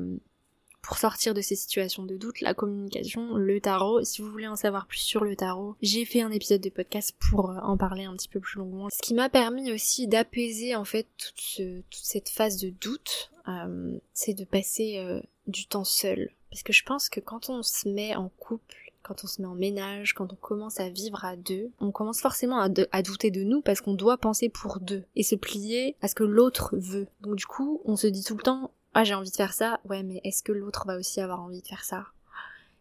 pour 0.85 0.99
sortir 0.99 1.33
de 1.33 1.41
ces 1.41 1.55
situations 1.55 2.03
de 2.03 2.15
doute, 2.15 2.41
la 2.41 2.53
communication, 2.53 3.35
le 3.35 3.59
tarot. 3.59 4.03
Si 4.03 4.21
vous 4.21 4.29
voulez 4.29 4.47
en 4.47 4.55
savoir 4.55 4.85
plus 4.85 4.99
sur 4.99 5.23
le 5.23 5.35
tarot, 5.35 5.75
j'ai 5.81 6.05
fait 6.05 6.21
un 6.21 6.29
épisode 6.29 6.61
de 6.61 6.69
podcast 6.69 7.15
pour 7.19 7.49
euh, 7.49 7.57
en 7.61 7.75
parler 7.75 8.03
un 8.03 8.13
petit 8.15 8.29
peu 8.29 8.39
plus 8.39 8.59
longuement. 8.59 8.89
Ce 8.91 9.01
qui 9.01 9.15
m'a 9.15 9.27
permis 9.27 9.71
aussi 9.71 10.07
d'apaiser 10.07 10.75
en 10.75 10.85
fait 10.85 11.07
toute, 11.17 11.83
cette 11.89 12.29
phase 12.29 12.57
de 12.57 12.69
doute, 12.69 13.31
euh, 13.47 13.97
c'est 14.13 14.35
de 14.35 14.45
passer 14.45 14.99
euh, 14.99 15.21
du 15.47 15.65
temps 15.65 15.83
seul. 15.83 16.29
Parce 16.51 16.61
que 16.61 16.71
je 16.71 16.83
pense 16.83 17.09
que 17.09 17.19
quand 17.19 17.49
on 17.49 17.63
se 17.63 17.89
met 17.89 18.15
en 18.15 18.29
couple, 18.29 18.93
quand 19.01 19.23
on 19.23 19.27
se 19.27 19.41
met 19.41 19.47
en 19.47 19.55
ménage, 19.55 20.13
quand 20.13 20.31
on 20.33 20.37
commence 20.37 20.79
à 20.79 20.89
vivre 20.89 21.25
à 21.25 21.35
deux, 21.35 21.71
on 21.79 21.91
commence 21.91 22.21
forcément 22.21 22.59
à 22.59 23.01
douter 23.01 23.31
de 23.31 23.43
nous 23.43 23.61
parce 23.61 23.81
qu'on 23.81 23.93
doit 23.95 24.17
penser 24.17 24.49
pour 24.49 24.79
deux 24.79 25.03
et 25.15 25.23
se 25.23 25.35
plier 25.35 25.95
à 26.01 26.07
ce 26.07 26.15
que 26.15 26.23
l'autre 26.23 26.75
veut. 26.77 27.07
Donc 27.21 27.35
du 27.35 27.45
coup, 27.47 27.81
on 27.85 27.95
se 27.95 28.07
dit 28.07 28.23
tout 28.23 28.35
le 28.35 28.43
temps 28.43 28.71
ah 28.95 29.03
j'ai 29.03 29.13
envie 29.13 29.29
de 29.29 29.35
faire 29.35 29.53
ça, 29.53 29.79
ouais 29.87 30.01
mais 30.01 30.21
est-ce 30.23 30.41
que 30.41 30.51
l'autre 30.51 30.85
va 30.87 30.97
aussi 30.97 31.21
avoir 31.21 31.41
envie 31.41 31.61
de 31.61 31.67
faire 31.67 31.83
ça? 31.83 32.05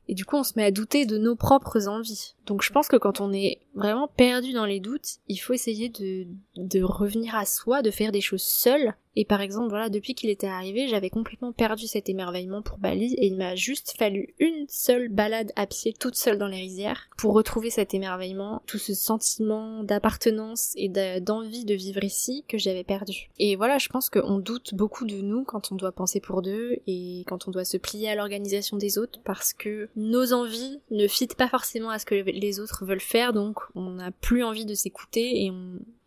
Et 0.06 0.14
du 0.14 0.24
coup, 0.24 0.36
on 0.36 0.42
se 0.42 0.52
met 0.56 0.64
à 0.64 0.70
douter 0.70 1.06
de 1.06 1.16
nos 1.16 1.34
propres 1.34 1.88
envies. 1.88 2.34
Donc 2.46 2.62
je 2.62 2.70
pense 2.72 2.88
que 2.88 2.96
quand 2.96 3.20
on 3.20 3.32
est 3.32 3.60
vraiment 3.74 4.06
perdu 4.06 4.52
dans 4.52 4.66
les 4.66 4.80
doutes, 4.80 5.18
il 5.28 5.36
faut 5.36 5.54
essayer 5.54 5.88
de, 5.88 6.26
de 6.56 6.82
revenir 6.82 7.34
à 7.34 7.46
soi, 7.46 7.82
de 7.82 7.90
faire 7.90 8.12
des 8.12 8.20
choses 8.20 8.42
seules. 8.42 8.94
Et 9.16 9.24
par 9.24 9.40
exemple, 9.40 9.68
voilà, 9.68 9.88
depuis 9.88 10.14
qu'il 10.14 10.30
était 10.30 10.46
arrivé, 10.46 10.88
j'avais 10.88 11.10
complètement 11.10 11.52
perdu 11.52 11.86
cet 11.86 12.08
émerveillement 12.08 12.62
pour 12.62 12.78
Bali 12.78 13.14
et 13.14 13.26
il 13.26 13.36
m'a 13.36 13.54
juste 13.54 13.94
fallu 13.98 14.34
une 14.38 14.66
seule 14.68 15.08
balade 15.08 15.52
à 15.56 15.66
pied 15.66 15.94
toute 15.98 16.16
seule 16.16 16.38
dans 16.38 16.48
les 16.48 16.56
rizières 16.56 17.08
pour 17.16 17.34
retrouver 17.34 17.70
cet 17.70 17.94
émerveillement, 17.94 18.62
tout 18.66 18.78
ce 18.78 18.94
sentiment 18.94 19.84
d'appartenance 19.84 20.72
et 20.76 20.88
d'envie 21.20 21.64
de 21.64 21.74
vivre 21.74 22.02
ici 22.02 22.44
que 22.48 22.58
j'avais 22.58 22.84
perdu. 22.84 23.30
Et 23.38 23.56
voilà, 23.56 23.78
je 23.78 23.88
pense 23.88 24.10
qu'on 24.10 24.38
doute 24.38 24.74
beaucoup 24.74 25.04
de 25.04 25.20
nous 25.20 25.44
quand 25.44 25.72
on 25.72 25.76
doit 25.76 25.92
penser 25.92 26.20
pour 26.20 26.42
deux 26.42 26.76
et 26.86 27.24
quand 27.26 27.48
on 27.48 27.50
doit 27.50 27.64
se 27.64 27.76
plier 27.76 28.08
à 28.10 28.14
l'organisation 28.14 28.76
des 28.76 28.98
autres 28.98 29.20
parce 29.24 29.52
que 29.52 29.88
nos 29.96 30.32
envies 30.32 30.80
ne 30.90 31.06
fitent 31.06 31.36
pas 31.36 31.48
forcément 31.48 31.90
à 31.90 31.98
ce 31.98 32.06
que 32.06 32.14
les 32.14 32.60
autres 32.60 32.84
veulent 32.84 33.00
faire, 33.00 33.32
donc 33.32 33.58
on 33.74 33.90
n'a 33.90 34.10
plus 34.10 34.42
envie 34.42 34.66
de 34.66 34.74
s'écouter 34.74 35.44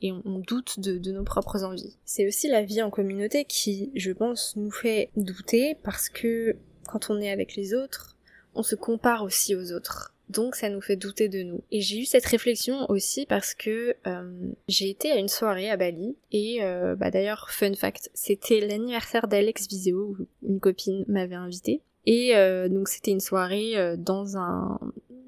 et 0.01 0.11
on, 0.11 0.39
doute 0.39 0.79
de, 0.79 0.97
de, 0.97 1.11
nos 1.11 1.23
propres 1.23 1.63
envies. 1.63 1.97
C'est 2.05 2.27
aussi 2.27 2.47
la 2.47 2.61
vie 2.61 2.81
en 2.81 2.89
communauté 2.97 3.45
qui, 3.45 3.91
je 3.93 4.11
pense, 4.11 4.55
nous 4.55 4.71
fait 4.71 5.11
douter 5.15 5.77
parce 5.83 6.09
que 6.09 6.55
quand 6.87 7.11
on 7.11 7.21
est 7.21 7.29
avec 7.29 7.55
les 7.55 7.75
autres, 7.75 8.17
on 8.55 8.63
se 8.63 8.73
compare 8.73 9.21
aussi 9.21 9.53
aux 9.55 9.71
autres. 9.71 10.15
Donc 10.29 10.55
ça 10.55 10.67
nous 10.69 10.81
fait 10.81 10.95
douter 10.95 11.29
de 11.29 11.43
nous. 11.43 11.61
Et 11.71 11.79
j'ai 11.79 11.99
eu 11.99 12.05
cette 12.05 12.25
réflexion 12.25 12.89
aussi 12.89 13.27
parce 13.27 13.53
que 13.53 13.95
euh, 14.07 14.51
j'ai 14.67 14.89
été 14.89 15.11
à 15.11 15.17
une 15.17 15.27
soirée 15.27 15.69
à 15.69 15.77
Bali 15.77 16.15
et 16.31 16.63
euh, 16.63 16.95
bah 16.95 17.11
d'ailleurs 17.11 17.51
fun 17.51 17.75
fact, 17.75 18.09
c'était 18.15 18.61
l'anniversaire 18.61 19.27
d'Alex 19.27 19.67
Viseo, 19.67 20.17
une 20.41 20.59
copine 20.59 21.05
m'avait 21.07 21.35
invité. 21.35 21.83
Et 22.07 22.35
euh, 22.35 22.67
donc 22.67 22.87
c'était 22.87 23.11
une 23.11 23.19
soirée 23.19 23.75
dans 23.99 24.37
un 24.37 24.79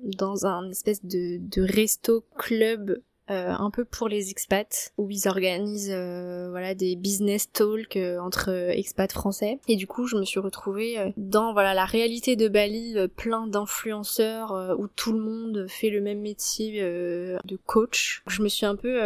dans 0.03 0.47
un 0.47 0.71
espèce 0.71 1.05
de 1.05 1.61
resto 1.61 2.25
club 2.35 2.99
euh, 3.29 3.51
un 3.51 3.69
peu 3.69 3.85
pour 3.85 4.07
les 4.07 4.31
expats 4.31 4.91
où 4.97 5.09
ils 5.09 5.27
organisent 5.27 5.91
euh, 5.93 6.47
voilà 6.49 6.73
des 6.73 6.95
business 6.95 7.51
talks 7.51 7.95
euh, 7.95 8.19
entre 8.19 8.49
expats 8.49 9.11
français. 9.11 9.59
Et 9.67 9.75
du 9.75 9.87
coup 9.87 10.07
je 10.07 10.15
me 10.15 10.23
suis 10.23 10.39
retrouvée 10.39 11.13
dans 11.17 11.53
voilà 11.53 11.73
la 11.73 11.85
réalité 11.85 12.35
de 12.35 12.47
Bali 12.47 12.95
plein 13.15 13.47
d'influenceurs 13.47 14.75
où 14.79 14.87
tout 14.87 15.13
le 15.13 15.19
monde 15.19 15.65
fait 15.67 15.89
le 15.89 16.01
même 16.01 16.21
métier 16.21 16.81
de 16.81 17.59
coach. 17.65 18.23
Je 18.27 18.41
me 18.41 18.49
suis 18.49 18.65
un 18.65 18.75
peu 18.75 18.99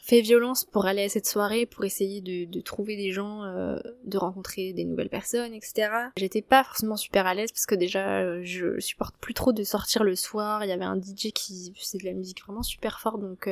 fait 0.00 0.20
violence 0.20 0.64
pour 0.64 0.86
aller 0.86 1.04
à 1.04 1.08
cette 1.08 1.26
soirée 1.26 1.66
pour 1.66 1.84
essayer 1.84 2.20
de, 2.20 2.50
de 2.50 2.60
trouver 2.60 2.96
des 2.96 3.12
gens 3.12 3.42
de 3.42 4.18
rencontrer 4.18 4.72
des 4.72 4.84
nouvelles 4.84 5.08
personnes 5.08 5.52
etc 5.52 5.90
j'étais 6.16 6.42
pas 6.42 6.64
forcément 6.64 6.96
super 6.96 7.26
à 7.26 7.34
l'aise 7.34 7.52
parce 7.52 7.66
que 7.66 7.74
déjà 7.74 8.42
je 8.42 8.78
supporte 8.80 9.16
plus 9.20 9.34
trop 9.34 9.52
de 9.52 9.64
sortir 9.64 10.04
le 10.04 10.14
soir. 10.16 10.64
Il 10.64 10.68
y 10.68 10.72
avait 10.72 10.84
un 10.84 10.96
DJ 10.96 11.32
qui 11.34 11.72
faisait 11.76 11.98
de 11.98 12.04
la 12.04 12.12
musique 12.12 12.42
vraiment 12.42 12.62
super 12.62 13.00
fort 13.00 13.18
donc 13.18 13.45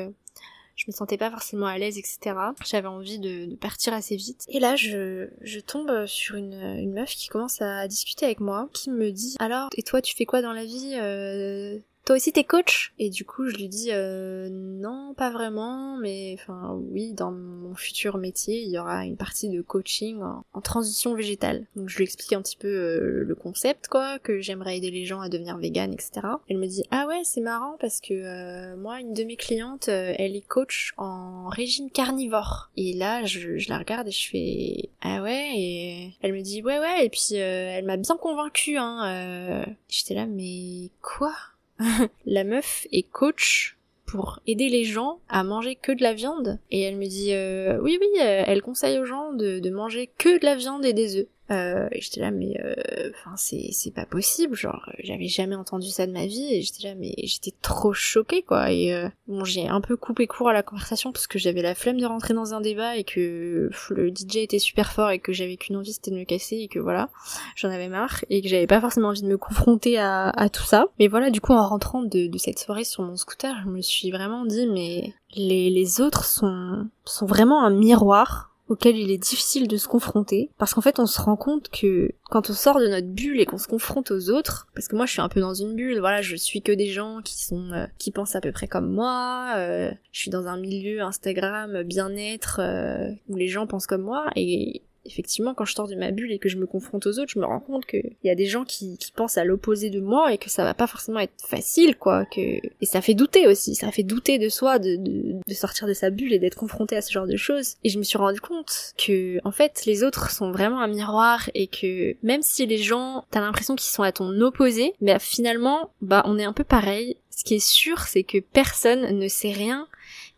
je 0.77 0.85
me 0.89 0.93
sentais 0.93 1.17
pas 1.17 1.31
forcément 1.31 1.67
à 1.67 1.79
l'aise, 1.79 1.99
etc. 1.99 2.37
J'avais 2.65 2.89
envie 2.89 3.19
de, 3.19 3.55
partir 3.57 3.93
assez 3.93 4.17
vite. 4.17 4.45
Et 4.49 4.61
là, 4.61 4.77
je, 4.77 5.61
tombe 5.61 6.07
sur 6.07 6.37
une, 6.37 6.55
une 6.55 6.93
meuf 6.93 7.11
qui 7.11 7.29
commence 7.29 7.63
à 7.63 7.87
discuter 7.89 8.27
avec 8.27 8.41
moi, 8.41 8.69
qui 8.73 8.91
me 8.91 9.11
dit 9.11 9.37
alors, 9.39 9.69
et 9.77 9.83
toi, 9.83 10.03
tu 10.03 10.15
fais 10.15 10.27
quoi 10.27 10.43
dans 10.43 10.53
la 10.53 10.65
vie 10.65 10.95
euh, 10.95 11.79
toi 12.05 12.17
aussi 12.17 12.33
t'es 12.33 12.45
coach? 12.45 12.93
Et 12.99 13.09
du 13.09 13.25
coup 13.25 13.49
je 13.49 13.57
lui 13.57 13.69
dis 13.69 13.89
euh, 13.91 14.49
non 14.51 15.15
pas 15.15 15.31
vraiment 15.31 15.97
mais 15.97 16.37
enfin 16.39 16.79
oui 16.91 17.15
dans 17.15 17.33
mon 17.33 17.75
futur 17.75 18.19
métier 18.19 18.63
il 18.63 18.71
y 18.71 18.79
aura 18.79 19.05
une 19.05 19.17
partie 19.17 19.49
de 19.49 19.63
coaching 19.63 20.21
en, 20.21 20.61
transition 20.61 21.15
végétale. 21.15 21.67
Donc 21.77 21.89
je 21.89 21.97
lui 21.97 22.05
explique 22.05 22.33
un 22.33 22.43
petit 22.43 22.57
peu 22.57 22.69
euh, 22.69 23.25
le 23.27 23.35
concept 23.35 23.89
quoi, 23.89 24.19
que 24.19 24.41
j'aimerais 24.41 24.77
aider 24.79 24.91
les 24.91 25.07
gens 25.07 25.21
à 25.21 25.29
devenir 25.29 25.57
vegan 25.57 25.93
etc. 25.93 26.27
Elle 26.49 26.59
me 26.59 26.67
dit 26.67 26.85
ah 26.91 27.07
ouais 27.07 27.23
c'est 27.25 27.41
marrant 27.41 27.77
parce 27.81 28.01
que 28.01 28.13
euh, 28.13 28.77
moi 28.77 29.01
une 29.01 29.15
de 29.15 29.25
mes 29.25 29.37
clientes 29.37 29.89
elle 29.89 30.37
est 30.37 30.47
coach 30.47 30.93
en 30.99 31.49
régime 31.49 31.91
carnivore. 31.91 32.71
Et 32.77 32.93
là 32.93 33.25
je, 33.25 33.57
je, 33.57 33.69
la 33.71 33.79
regarde 33.79 34.09
et 34.09 34.13
je 34.13 34.29
fais 34.29 34.91
ah 35.01 35.23
ouais 35.23 35.53
et 35.55 36.15
elle 36.21 36.35
me 36.35 36.43
dit 36.43 36.63
ouais 36.63 36.79
ouais 36.79 37.07
et 37.07 37.09
puis 37.09 37.35
elle 37.37 37.87
m'a 37.87 37.97
bien 37.97 38.17
convaincue 38.17 38.77
hein. 38.77 39.65
J'étais 39.89 40.15
là 40.15 40.27
mais 40.27 40.91
quoi? 41.01 41.33
la 42.27 42.45
meuf 42.45 42.87
est 42.93 43.03
coach 43.03 43.77
pour 44.07 44.41
aider 44.47 44.69
les 44.69 44.85
gens 44.85 45.19
à 45.29 45.43
manger 45.45 45.77
que 45.77 45.93
de 45.93 46.03
la 46.03 46.13
viande. 46.13 46.59
Et 46.71 46.83
elle 46.83 46.97
me 46.97 47.07
dit, 47.07 47.33
euh, 47.33 47.79
oui, 47.81 47.99
oui, 48.01 48.07
euh, 48.21 48.45
elle 48.47 48.63
conseille 48.63 48.99
aux 48.99 49.07
gens 49.07 49.33
de, 49.33 49.59
de 49.59 49.71
manger 49.71 50.11
que 50.19 50.39
de 50.39 50.45
la 50.45 50.55
viande 50.55 50.85
et 50.85 50.93
des 50.93 51.17
œufs. 51.17 51.27
Euh, 51.51 51.89
et 51.93 52.01
j'étais 52.01 52.21
là, 52.21 52.31
mais 52.31 52.59
euh, 52.65 53.11
enfin 53.11 53.37
c'est 53.37 53.69
c'est 53.71 53.91
pas 53.91 54.07
possible, 54.07 54.57
genre 54.57 54.89
j'avais 55.03 55.29
jamais 55.29 55.55
entendu 55.55 55.91
ça 55.91 56.07
de 56.07 56.13
ma 56.13 56.25
vie 56.25 56.55
et 56.55 56.63
j'étais 56.63 56.89
là, 56.89 56.95
mais 56.95 57.15
j'étais 57.19 57.53
trop 57.61 57.93
choquée 57.93 58.43
quoi. 58.43 58.73
Et 58.73 58.95
euh, 58.95 59.11
bon, 59.29 59.45
j'ai 59.45 59.69
un 59.69 59.83
peu 59.83 59.97
coupé 59.97 60.27
court 60.27 60.49
à 60.49 60.55
la 60.55 60.63
conversation 60.63 61.13
parce 61.13 61.27
que 61.27 61.39
j'avais 61.39 61.61
la 61.61 61.75
flemme 61.75 62.01
de 62.01 62.07
rentrer 62.07 62.33
dans 62.33 62.55
un 62.55 62.63
débat 62.63 62.97
et 62.97 63.05
que 63.05 63.69
le 63.91 64.09
DJ 64.09 64.37
était 64.37 64.59
super 64.59 64.91
fort 64.91 65.11
et 65.11 65.19
que 65.19 65.35
j'avais 65.35 65.57
qu'une 65.57 65.77
envie 65.77 65.93
c'était 65.93 66.11
de 66.13 66.17
me 66.17 66.25
casser 66.25 66.57
et 66.57 66.69
que 66.69 66.79
voilà, 66.79 67.11
j'en 67.57 67.69
avais 67.69 67.89
marre 67.89 68.25
et 68.31 68.41
que 68.41 68.49
j'avais 68.49 68.67
pas 68.67 68.81
forcément 68.81 69.09
envie 69.09 69.23
de 69.23 69.29
me 69.29 69.37
confronter 69.37 69.99
à, 69.99 70.31
à 70.31 70.49
tout 70.49 70.65
ça. 70.65 70.87
Mais 70.99 71.09
voilà, 71.09 71.29
du 71.29 71.43
coup 71.43 71.53
en 71.53 71.69
rentrant 71.69 72.03
de, 72.03 72.27
de 72.27 72.39
cette 72.39 72.59
soirée 72.59 72.85
sur 72.85 73.03
mon 73.03 73.17
scooter, 73.17 73.55
je 73.65 73.69
me 73.69 73.83
suis 73.83 74.11
vraiment 74.11 74.47
dit 74.47 74.67
mais 74.67 75.13
les 75.35 75.69
les 75.69 76.01
autres 76.01 76.25
sont 76.25 76.89
sont 77.05 77.27
vraiment 77.27 77.63
un 77.63 77.71
miroir 77.71 78.54
auquel 78.69 78.97
il 78.97 79.11
est 79.11 79.19
difficile 79.19 79.69
de 79.69 79.77
se 79.77 79.89
confronter 79.89 80.51
parce 80.59 80.75
qu'en 80.75 80.81
fait 80.81 80.99
on 80.99 81.07
se 81.07 81.21
rend 81.21 81.37
compte 81.37 81.69
que 81.69 82.13
quand 82.31 82.49
on 82.49 82.55
sort 82.55 82.81
de 82.81 82.89
notre 82.89 83.09
bulle 83.09 83.41
et 83.41 83.47
qu'on 83.47 83.59
se 83.59 83.69
confronte 83.69 84.11
aux 84.11 84.31
autres 84.31 84.69
parce 84.75 84.89
que 84.89 84.97
moi 84.97 85.07
je 85.07 85.13
suis 85.13 85.21
un 85.21 85.29
peu 85.29 85.41
dans 85.41 85.55
une 85.55 85.75
bulle 85.75 85.99
voilà 85.99 86.23
je 86.23 86.37
suis 86.37 86.63
que 86.63 86.73
des 86.73 86.89
gens 86.89 87.21
qui 87.23 87.43
sont 87.45 87.73
euh, 87.73 87.87
qui 87.99 88.11
pensent 88.11 88.37
à 88.37 88.41
peu 88.41 88.53
près 88.53 88.67
comme 88.67 88.91
moi 88.91 89.55
euh, 89.57 89.91
je 90.13 90.21
suis 90.21 90.31
dans 90.31 90.47
un 90.47 90.57
milieu 90.57 91.03
Instagram 91.03 91.83
bien-être 91.83 92.61
euh, 92.61 93.11
où 93.29 93.37
les 93.37 93.49
gens 93.49 93.67
pensent 93.67 93.87
comme 93.87 94.03
moi 94.03 94.27
et 94.35 94.83
effectivement, 95.05 95.55
quand 95.55 95.65
je 95.65 95.75
sors 95.75 95.89
de 95.89 95.95
ma 95.95 96.11
bulle 96.11 96.33
et 96.33 96.39
que 96.39 96.49
je 96.49 96.57
me 96.57 96.67
confronte 96.67 97.07
aux 97.07 97.19
autres, 97.19 97.33
je 97.33 97.39
me 97.39 97.45
rends 97.45 97.61
compte 97.61 97.87
qu'il 97.87 98.17
y 98.23 98.31
a 98.31 98.35
des 98.35 98.47
gens 98.47 98.65
qui, 98.65 98.99
pensent 99.15 99.39
à 99.39 99.45
l'opposé 99.45 99.91
de 99.91 100.01
moi 100.01 100.33
et 100.33 100.39
que 100.39 100.51
ça 100.51 100.65
va 100.65 100.75
pas 100.75 100.87
forcément 100.87 101.21
être 101.21 101.35
facile, 101.47 101.97
quoi. 101.97 102.25
Que... 102.25 102.41
Et 102.41 102.87
ça 102.87 103.01
fait 103.01 103.15
douter 103.15 103.47
aussi, 103.47 103.75
ça 103.75 103.93
fait 103.93 104.03
douter 104.03 104.39
de 104.39 104.49
soi, 104.49 104.79
de, 104.79 104.97
de, 104.97 105.37
de 105.47 105.55
sortir 105.55 105.87
de 105.87 105.93
sa 105.93 106.11
bulle 106.11 106.33
et 106.33 106.39
d'être 106.39 106.57
confronté 106.57 106.97
à 106.97 107.03
ce 107.03 107.13
genre 107.13 107.27
de 107.27 107.37
choses. 107.37 107.77
Et 107.85 107.91
je 107.91 107.99
me 107.99 108.03
suis 108.03 108.19
rendu 108.19 108.41
compte 108.41 108.95
que, 108.97 109.39
en 109.45 109.53
fait, 109.53 109.85
les 109.87 110.03
autres 110.03 110.31
sont 110.31 110.51
vraiment 110.51 110.81
un 110.81 110.89
miroir 110.89 111.49
et 111.55 111.67
que 111.69 112.17
même 112.23 112.43
si 112.43 112.67
les 112.67 112.79
gens, 112.79 113.25
t'as 113.31 113.41
l'impression 113.41 113.77
qu'ils 113.77 113.91
sont 113.91 114.03
à 114.03 114.13
ton 114.13 114.41
opposé, 114.41 114.95
mais 115.01 115.19
finalement, 115.21 115.91
bah, 116.01 116.23
on 116.27 116.39
est 116.39 116.45
un 116.45 116.53
peu 116.53 116.65
pareil. 116.65 117.17
Ce 117.31 117.45
qui 117.45 117.55
est 117.55 117.65
sûr, 117.65 118.01
c'est 118.01 118.23
que 118.23 118.39
personne 118.39 119.19
ne 119.19 119.29
sait 119.29 119.53
rien 119.53 119.89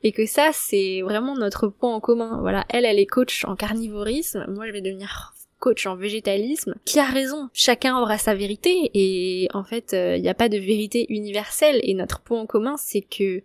et 0.07 0.13
que 0.13 0.25
ça 0.25 0.51
c'est 0.53 1.03
vraiment 1.03 1.35
notre 1.35 1.67
point 1.67 1.93
en 1.93 1.99
commun. 1.99 2.39
Voilà, 2.41 2.65
elle 2.69 2.85
elle 2.85 3.01
est 3.01 3.07
coach 3.07 3.45
en 3.45 3.57
carnivorisme, 3.57 4.47
moi 4.49 4.65
je 4.69 4.73
vais 4.73 4.81
devenir 4.81 5.35
coach 5.59 5.85
en 5.87 5.97
végétalisme, 5.97 6.77
qui 6.85 7.01
a 7.01 7.07
raison. 7.07 7.49
Chacun 7.53 7.99
aura 7.99 8.17
sa 8.17 8.35
vérité 8.37 8.93
et 8.95 9.49
en 9.53 9.65
fait, 9.65 9.91
il 9.93 9.97
euh, 9.97 10.19
n'y 10.19 10.29
a 10.29 10.35
pas 10.35 10.49
de 10.49 10.59
vérité 10.59 11.07
universelle 11.09 11.81
et 11.83 11.93
notre 11.95 12.21
point 12.21 12.41
en 12.41 12.47
commun 12.47 12.77
c'est 12.79 13.01
que 13.01 13.43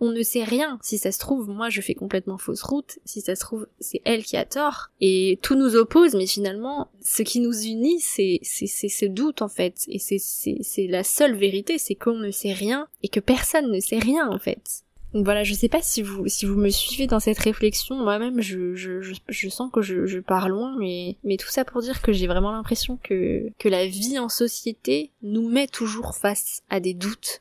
on 0.00 0.10
ne 0.10 0.22
sait 0.24 0.42
rien. 0.42 0.80
Si 0.82 0.98
ça 0.98 1.12
se 1.12 1.20
trouve, 1.20 1.48
moi 1.48 1.68
je 1.68 1.80
fais 1.80 1.94
complètement 1.94 2.38
fausse 2.38 2.62
route. 2.62 2.98
Si 3.04 3.20
ça 3.20 3.36
se 3.36 3.42
trouve, 3.42 3.68
c'est 3.78 4.00
elle 4.04 4.24
qui 4.24 4.36
a 4.36 4.44
tort. 4.44 4.90
Et 5.00 5.38
tout 5.42 5.54
nous 5.54 5.76
oppose, 5.76 6.14
mais 6.14 6.26
finalement, 6.26 6.90
ce 7.02 7.22
qui 7.22 7.38
nous 7.38 7.66
unit, 7.66 8.00
c'est 8.00 8.40
ce 8.42 9.06
doute 9.06 9.42
en 9.42 9.48
fait. 9.48 9.84
Et 9.86 10.00
c'est 10.00 10.86
la 10.88 11.04
seule 11.04 11.36
vérité, 11.36 11.78
c'est 11.78 11.94
qu'on 11.94 12.16
ne 12.16 12.32
sait 12.32 12.54
rien 12.54 12.88
et 13.04 13.08
que 13.08 13.20
personne 13.20 13.70
ne 13.70 13.78
sait 13.78 13.98
rien 13.98 14.28
en 14.28 14.38
fait. 14.38 14.82
Voilà, 15.12 15.42
je 15.42 15.54
sais 15.54 15.68
pas 15.68 15.82
si 15.82 16.02
vous 16.02 16.28
si 16.28 16.46
vous 16.46 16.54
me 16.54 16.68
suivez 16.68 17.08
dans 17.08 17.18
cette 17.18 17.38
réflexion, 17.38 17.96
moi-même 17.96 18.40
je, 18.40 18.76
je, 18.76 19.00
je, 19.00 19.14
je, 19.28 19.48
sens 19.48 19.70
que 19.72 19.82
je, 19.82 20.06
je 20.06 20.20
pars 20.20 20.48
loin, 20.48 20.76
mais, 20.78 21.16
mais 21.24 21.36
tout 21.36 21.48
ça 21.48 21.64
pour 21.64 21.82
dire 21.82 22.00
que 22.00 22.12
j'ai 22.12 22.28
vraiment 22.28 22.52
l'impression 22.52 22.96
que, 23.02 23.50
que 23.58 23.68
la 23.68 23.86
vie 23.86 24.20
en 24.20 24.28
société 24.28 25.10
nous 25.22 25.48
met 25.48 25.66
toujours 25.66 26.14
face 26.14 26.62
à 26.70 26.78
des 26.78 26.94
doutes 26.94 27.40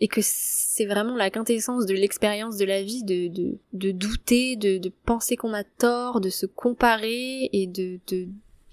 et 0.00 0.08
que 0.08 0.20
c'est 0.22 0.86
vraiment 0.86 1.14
la 1.14 1.30
quintessence 1.30 1.86
de 1.86 1.94
l'expérience 1.94 2.56
de 2.56 2.64
la 2.64 2.82
vie 2.82 3.04
de, 3.04 3.28
de, 3.28 3.58
de 3.74 3.92
douter, 3.92 4.56
de, 4.56 4.78
de 4.78 4.92
penser 5.04 5.36
qu'on 5.36 5.54
a 5.54 5.62
tort, 5.62 6.20
de 6.20 6.30
se 6.30 6.46
comparer 6.46 7.48
et 7.52 7.68
de, 7.68 8.00
de, 8.08 8.26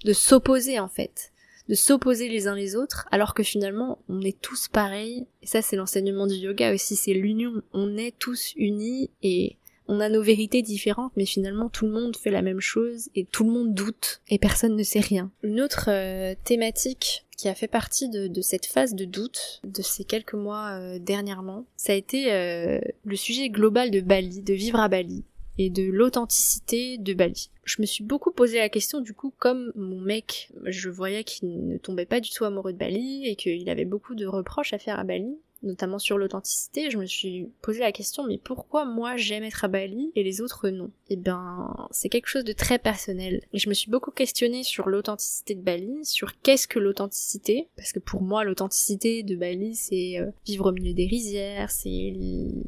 de 0.04 0.12
s'opposer 0.12 0.80
en 0.80 0.88
fait 0.88 1.31
de 1.72 1.74
s'opposer 1.74 2.28
les 2.28 2.48
uns 2.48 2.54
les 2.54 2.76
autres, 2.76 3.08
alors 3.12 3.32
que 3.32 3.42
finalement 3.42 3.98
on 4.10 4.20
est 4.20 4.38
tous 4.38 4.68
pareils. 4.68 5.26
Et 5.42 5.46
ça 5.46 5.62
c'est 5.62 5.74
l'enseignement 5.74 6.26
du 6.26 6.34
yoga 6.34 6.74
aussi, 6.74 6.96
c'est 6.96 7.14
l'union. 7.14 7.62
On 7.72 7.96
est 7.96 8.14
tous 8.18 8.52
unis 8.56 9.08
et 9.22 9.56
on 9.88 9.98
a 9.98 10.10
nos 10.10 10.22
vérités 10.22 10.60
différentes, 10.60 11.12
mais 11.16 11.24
finalement 11.24 11.70
tout 11.70 11.86
le 11.86 11.92
monde 11.92 12.14
fait 12.14 12.30
la 12.30 12.42
même 12.42 12.60
chose 12.60 13.08
et 13.14 13.24
tout 13.24 13.44
le 13.44 13.52
monde 13.52 13.72
doute 13.72 14.20
et 14.28 14.38
personne 14.38 14.76
ne 14.76 14.82
sait 14.82 15.00
rien. 15.00 15.30
Une 15.42 15.62
autre 15.62 15.86
euh, 15.88 16.34
thématique 16.44 17.24
qui 17.38 17.48
a 17.48 17.54
fait 17.54 17.68
partie 17.68 18.10
de, 18.10 18.42
cette 18.42 18.66
phase 18.66 18.94
de 18.94 19.06
doute 19.06 19.62
de 19.64 19.80
ces 19.80 20.04
quelques 20.04 20.34
mois 20.34 20.72
euh, 20.72 20.98
dernièrement, 20.98 21.64
ça 21.76 21.94
a 21.94 21.96
été 21.96 22.34
euh, 22.34 22.80
le 23.02 23.16
sujet 23.16 23.48
global 23.48 23.90
de 23.90 24.02
Bali, 24.02 24.42
de 24.42 24.52
vivre 24.52 24.78
à 24.78 24.88
Bali. 24.88 25.24
Et 25.58 25.70
de 25.70 25.82
l'authenticité 25.82 26.98
de 26.98 27.14
Bali. 27.14 27.50
Je 27.64 27.80
me 27.80 27.86
suis 27.86 28.04
beaucoup 28.04 28.32
posé 28.32 28.58
la 28.58 28.68
question 28.68 29.00
du 29.00 29.14
coup 29.14 29.32
comme 29.38 29.72
mon 29.74 30.00
mec, 30.00 30.52
je 30.64 30.88
voyais 30.88 31.24
qu'il 31.24 31.66
ne 31.66 31.78
tombait 31.78 32.06
pas 32.06 32.20
du 32.20 32.30
tout 32.30 32.44
amoureux 32.44 32.72
de 32.72 32.78
Bali 32.78 33.26
et 33.26 33.36
qu'il 33.36 33.68
avait 33.68 33.84
beaucoup 33.84 34.14
de 34.14 34.26
reproches 34.26 34.72
à 34.72 34.78
faire 34.78 34.98
à 34.98 35.04
Bali 35.04 35.38
notamment 35.62 35.98
sur 35.98 36.18
l'authenticité, 36.18 36.90
je 36.90 36.98
me 36.98 37.06
suis 37.06 37.48
posé 37.62 37.80
la 37.80 37.92
question 37.92 38.26
mais 38.26 38.38
pourquoi 38.38 38.84
moi 38.84 39.16
j'aime 39.16 39.44
être 39.44 39.64
à 39.64 39.68
Bali 39.68 40.12
et 40.14 40.22
les 40.22 40.40
autres 40.40 40.68
non? 40.70 40.90
Eh 41.08 41.16
ben 41.16 41.88
c'est 41.90 42.08
quelque 42.08 42.28
chose 42.28 42.44
de 42.44 42.52
très 42.52 42.78
personnel. 42.78 43.42
Et 43.52 43.58
je 43.58 43.68
me 43.68 43.74
suis 43.74 43.90
beaucoup 43.90 44.10
questionnée 44.10 44.62
sur 44.62 44.88
l'authenticité 44.88 45.54
de 45.54 45.62
Bali, 45.62 46.04
sur 46.04 46.40
qu'est-ce 46.40 46.68
que 46.68 46.78
l'authenticité, 46.78 47.68
parce 47.76 47.92
que 47.92 47.98
pour 47.98 48.22
moi 48.22 48.44
l'authenticité 48.44 49.22
de 49.22 49.36
Bali 49.36 49.74
c'est 49.74 50.18
euh, 50.18 50.30
vivre 50.46 50.70
au 50.70 50.72
milieu 50.72 50.94
des 50.94 51.06
rizières, 51.06 51.70
c'est 51.70 52.14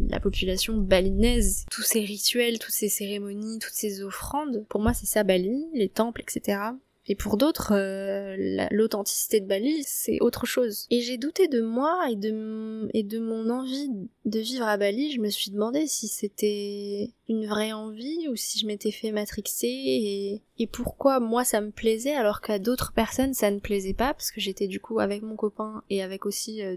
la 0.08 0.20
population 0.20 0.76
balinaise, 0.76 1.66
tous 1.70 1.82
ces 1.82 2.00
rituels, 2.00 2.58
toutes 2.58 2.72
ces 2.72 2.88
cérémonies, 2.88 3.58
toutes 3.58 3.72
ces 3.72 4.02
offrandes. 4.02 4.64
Pour 4.68 4.80
moi 4.80 4.94
c'est 4.94 5.06
ça 5.06 5.24
Bali, 5.24 5.66
les 5.72 5.88
temples, 5.88 6.22
etc. 6.22 6.58
Et 7.06 7.14
pour 7.14 7.36
d'autres, 7.36 7.74
euh, 7.74 8.66
l'authenticité 8.70 9.40
de 9.40 9.46
Bali, 9.46 9.82
c'est 9.86 10.20
autre 10.20 10.46
chose. 10.46 10.86
Et 10.90 11.00
j'ai 11.02 11.18
douté 11.18 11.48
de 11.48 11.60
moi 11.60 12.06
et 12.10 12.16
de, 12.16 12.88
et 12.94 13.02
de 13.02 13.18
mon 13.18 13.50
envie 13.50 13.90
de 14.24 14.38
vivre 14.38 14.66
à 14.66 14.76
Bali. 14.76 15.12
Je 15.12 15.20
me 15.20 15.28
suis 15.28 15.50
demandé 15.50 15.86
si 15.86 16.08
c'était 16.08 17.10
une 17.28 17.46
vraie 17.46 17.72
envie 17.72 18.28
ou 18.28 18.36
si 18.36 18.58
je 18.58 18.66
m'étais 18.66 18.90
fait 18.90 19.12
matrixer 19.12 19.66
et, 19.66 20.42
et 20.58 20.66
pourquoi 20.66 21.20
moi 21.20 21.44
ça 21.44 21.60
me 21.60 21.70
plaisait 21.70 22.14
alors 22.14 22.40
qu'à 22.40 22.58
d'autres 22.58 22.92
personnes 22.92 23.34
ça 23.34 23.50
ne 23.50 23.58
plaisait 23.58 23.94
pas 23.94 24.12
parce 24.12 24.30
que 24.30 24.40
j'étais 24.40 24.66
du 24.66 24.80
coup 24.80 25.00
avec 25.00 25.22
mon 25.22 25.36
copain 25.36 25.82
et 25.90 26.02
avec 26.02 26.26
aussi 26.26 26.62
euh, 26.62 26.76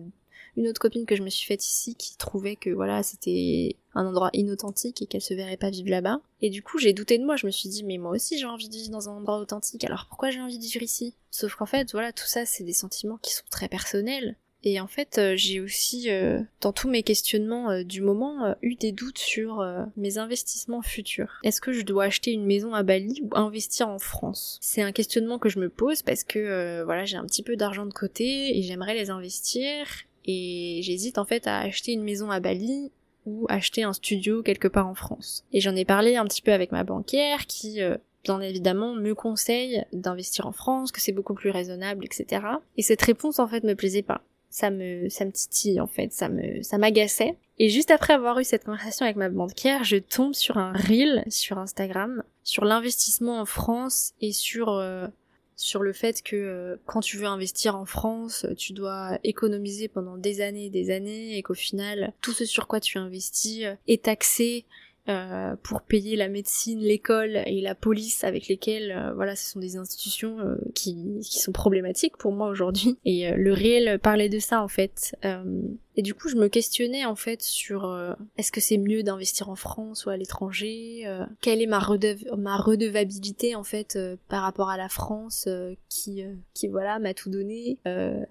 une 0.58 0.68
autre 0.68 0.82
copine 0.82 1.06
que 1.06 1.16
je 1.16 1.24
me 1.24 1.30
suis 1.30 1.46
faite 1.46 1.66
ici 1.66 1.96
qui 1.96 2.18
trouvait 2.18 2.56
que 2.56 2.72
voilà 2.72 3.04
c'était 3.04 3.78
un 3.94 4.06
endroit 4.06 4.30
inauthentique 4.34 5.02
et 5.02 5.06
qu'elle 5.06 5.22
se 5.22 5.34
verrait 5.34 5.58
pas 5.58 5.70
vivre 5.70 5.90
là-bas. 5.90 6.20
Et 6.42 6.50
du 6.50 6.62
coup 6.62 6.80
j'ai 6.80 6.94
douté 6.94 7.18
de 7.18 7.26
moi, 7.26 7.38
je 7.38 7.46
me 7.46 7.52
suis 7.52 7.70
dit 7.70 7.84
mais 7.84 7.98
moi 7.98 8.12
aussi 8.12 8.38
j'ai 8.38 8.46
envie 8.46 8.68
de 8.68 8.76
vivre 8.76 8.92
dans 8.92 9.08
un 9.08 9.14
endroit 9.14 9.40
authentique, 9.40 9.86
alors 9.86 10.08
pourquoi 10.10 10.32
j'ai 10.32 10.42
envie 10.42 10.58
de 10.58 10.64
vivre 10.64 10.84
ici? 10.84 11.16
Sauf 11.32 11.56
qu'en 11.56 11.66
fait 11.66 11.92
voilà 11.92 12.12
tout 12.12 12.28
ça 12.28 12.46
c'est 12.46 12.64
des 12.64 12.74
sentiments 12.74 13.20
qui 13.22 13.34
sont 13.34 13.46
très 13.50 13.70
personnels. 13.70 14.36
Et 14.64 14.82
en 14.82 14.88
fait, 14.88 15.18
euh, 15.18 15.36
j'ai 15.38 15.62
aussi, 15.62 16.10
euh, 16.10 16.42
dans 16.62 16.74
tous 16.74 16.90
mes 16.90 17.04
questionnements 17.04 17.70
euh, 17.70 17.84
du 17.84 18.02
moment, 18.02 18.56
eu 18.62 18.76
des 18.76 18.92
doutes 18.92 19.18
sur 19.18 19.64
mes 19.96 20.18
investissements 20.18 20.82
futurs. 20.82 21.40
Est-ce 21.44 21.62
que 21.62 21.72
je 21.72 21.84
dois 21.84 22.06
acheter 22.06 22.32
une 22.32 22.46
maison 22.46 22.74
à 22.74 22.84
Bali 22.84 23.22
ou 23.24 23.30
investir 23.34 23.88
en 23.88 24.00
France? 24.00 24.58
C'est 24.62 24.82
un 24.82 24.92
questionnement 24.92 25.40
que 25.40 25.50
je 25.50 25.60
me 25.60 25.70
pose 25.70 26.02
parce 26.02 26.24
que 26.24 26.84
voilà, 26.84 27.06
j'ai 27.06 27.18
un 27.18 27.26
petit 27.26 27.44
peu 27.44 27.56
d'argent 27.56 27.86
de 27.86 27.94
côté 27.94 28.58
et 28.58 28.62
j'aimerais 28.64 28.96
les 28.96 29.10
investir 29.10 29.88
et 30.28 30.82
j'hésite 30.84 31.18
en 31.18 31.26
fait 31.26 31.48
à 31.48 31.60
acheter 31.60 31.94
une 31.94 32.04
maison 32.04 32.30
à 32.30 32.40
Bali 32.40 32.92
ou 33.26 33.46
acheter 33.50 33.84
un 33.84 33.94
studio 33.94 34.44
quelque 34.44 34.68
part 34.68 34.88
en 34.88 34.96
France. 34.96 35.46
Et 35.52 35.62
j'en 35.62 35.76
ai 35.76 35.86
parlé 35.86 36.16
un 36.16 36.26
petit 36.26 36.42
peu 36.42 36.54
avec 36.54 36.72
ma 36.72 36.84
banquière 36.84 37.46
qui 37.46 37.82
euh, 37.82 37.98
bien 38.24 38.40
évidemment 38.42 38.94
me 38.94 39.14
conseille 39.14 39.84
d'investir 39.94 40.46
en 40.48 40.52
France, 40.52 40.92
que 40.92 41.02
c'est 41.02 41.12
beaucoup 41.12 41.34
plus 41.34 41.50
raisonnable, 41.50 42.06
etc. 42.06 42.46
Et 42.78 42.82
cette 42.82 43.02
réponse 43.02 43.40
en 43.40 43.48
fait 43.48 43.64
me 43.64 43.76
plaisait 43.76 44.02
pas. 44.02 44.22
Ça 44.50 44.70
me, 44.70 45.10
ça 45.10 45.26
me 45.26 45.32
titille 45.32 45.82
en 45.82 45.88
fait, 45.88 46.14
ça 46.14 46.30
me, 46.30 46.62
ça 46.64 46.78
m'agaçait. 46.78 47.36
Et 47.60 47.70
juste 47.70 47.92
après 47.92 48.14
avoir 48.14 48.40
eu 48.40 48.44
cette 48.44 48.66
conversation 48.66 49.06
avec 49.06 49.18
ma 49.18 49.30
banquière, 49.30 49.84
je 49.84 49.98
tombe 49.98 50.34
sur 50.34 50.58
un 50.58 50.72
reel 50.74 51.24
sur 51.28 51.58
Instagram 51.58 52.24
sur 52.48 52.64
l'investissement 52.64 53.42
en 53.42 53.46
France 53.46 54.14
et 54.22 54.32
sur 54.32 54.70
euh, 54.70 55.08
sur 55.58 55.82
le 55.82 55.92
fait 55.92 56.22
que 56.22 56.36
euh, 56.36 56.76
quand 56.86 57.02
tu 57.02 57.18
veux 57.18 57.26
investir 57.26 57.76
en 57.76 57.86
France, 57.86 58.46
tu 58.58 58.74
dois 58.74 59.18
économiser 59.24 59.88
pendant 59.88 60.16
des 60.16 60.40
années 60.40 60.68
et 60.68 60.70
des 60.70 60.92
années 60.92 61.36
et 61.36 61.42
qu'au 61.42 61.56
final, 61.56 62.14
tout 62.22 62.32
ce 62.32 62.46
sur 62.46 62.68
quoi 62.68 62.80
tu 62.80 63.00
investis 63.00 63.64
euh, 63.66 63.74
est 63.88 64.04
taxé 64.04 64.66
euh, 65.10 65.56
pour 65.64 65.82
payer 65.82 66.16
la 66.16 66.28
médecine, 66.28 66.80
l'école 66.80 67.42
et 67.48 67.60
la 67.62 67.74
police 67.74 68.24
avec 68.24 68.48
lesquelles, 68.48 69.14
voilà, 69.16 69.36
ce 69.36 69.52
sont 69.52 69.60
des 69.60 69.78
institutions 69.78 70.38
qui, 70.76 70.98
qui 71.24 71.40
sont 71.40 71.54
problématiques 71.54 72.18
pour 72.18 72.34
moi 72.34 72.50
aujourd'hui. 72.50 72.98
Et 73.06 73.32
le 73.32 73.54
réel 73.54 74.00
parlait 74.00 74.28
de 74.28 74.40
ça 74.40 74.62
en 74.62 74.68
fait. 74.68 75.16
Et 75.98 76.02
du 76.04 76.14
coup, 76.14 76.30
je 76.30 76.36
me 76.36 76.48
questionnais 76.48 77.06
en 77.06 77.16
fait 77.16 77.42
sur 77.42 78.16
est-ce 78.38 78.52
que 78.52 78.62
c'est 78.62 78.78
mieux 78.78 79.04
d'investir 79.04 79.50
en 79.50 79.56
France 79.56 80.06
ou 80.06 80.10
à 80.10 80.18
l'étranger 80.18 81.04
Quelle 81.42 81.62
est 81.62 81.68
ma, 81.68 81.80
redevabilité 81.80 83.56
en 83.56 83.64
fait 83.64 83.98
par 84.30 84.44
rapport 84.44 84.70
à 84.70 84.78
la 84.78 84.90
France 84.90 85.50
qui, 85.90 86.24
qui 86.54 86.68
voilà, 86.68 87.00
m'a 87.00 87.14
tout 87.14 87.30
donné 87.30 87.80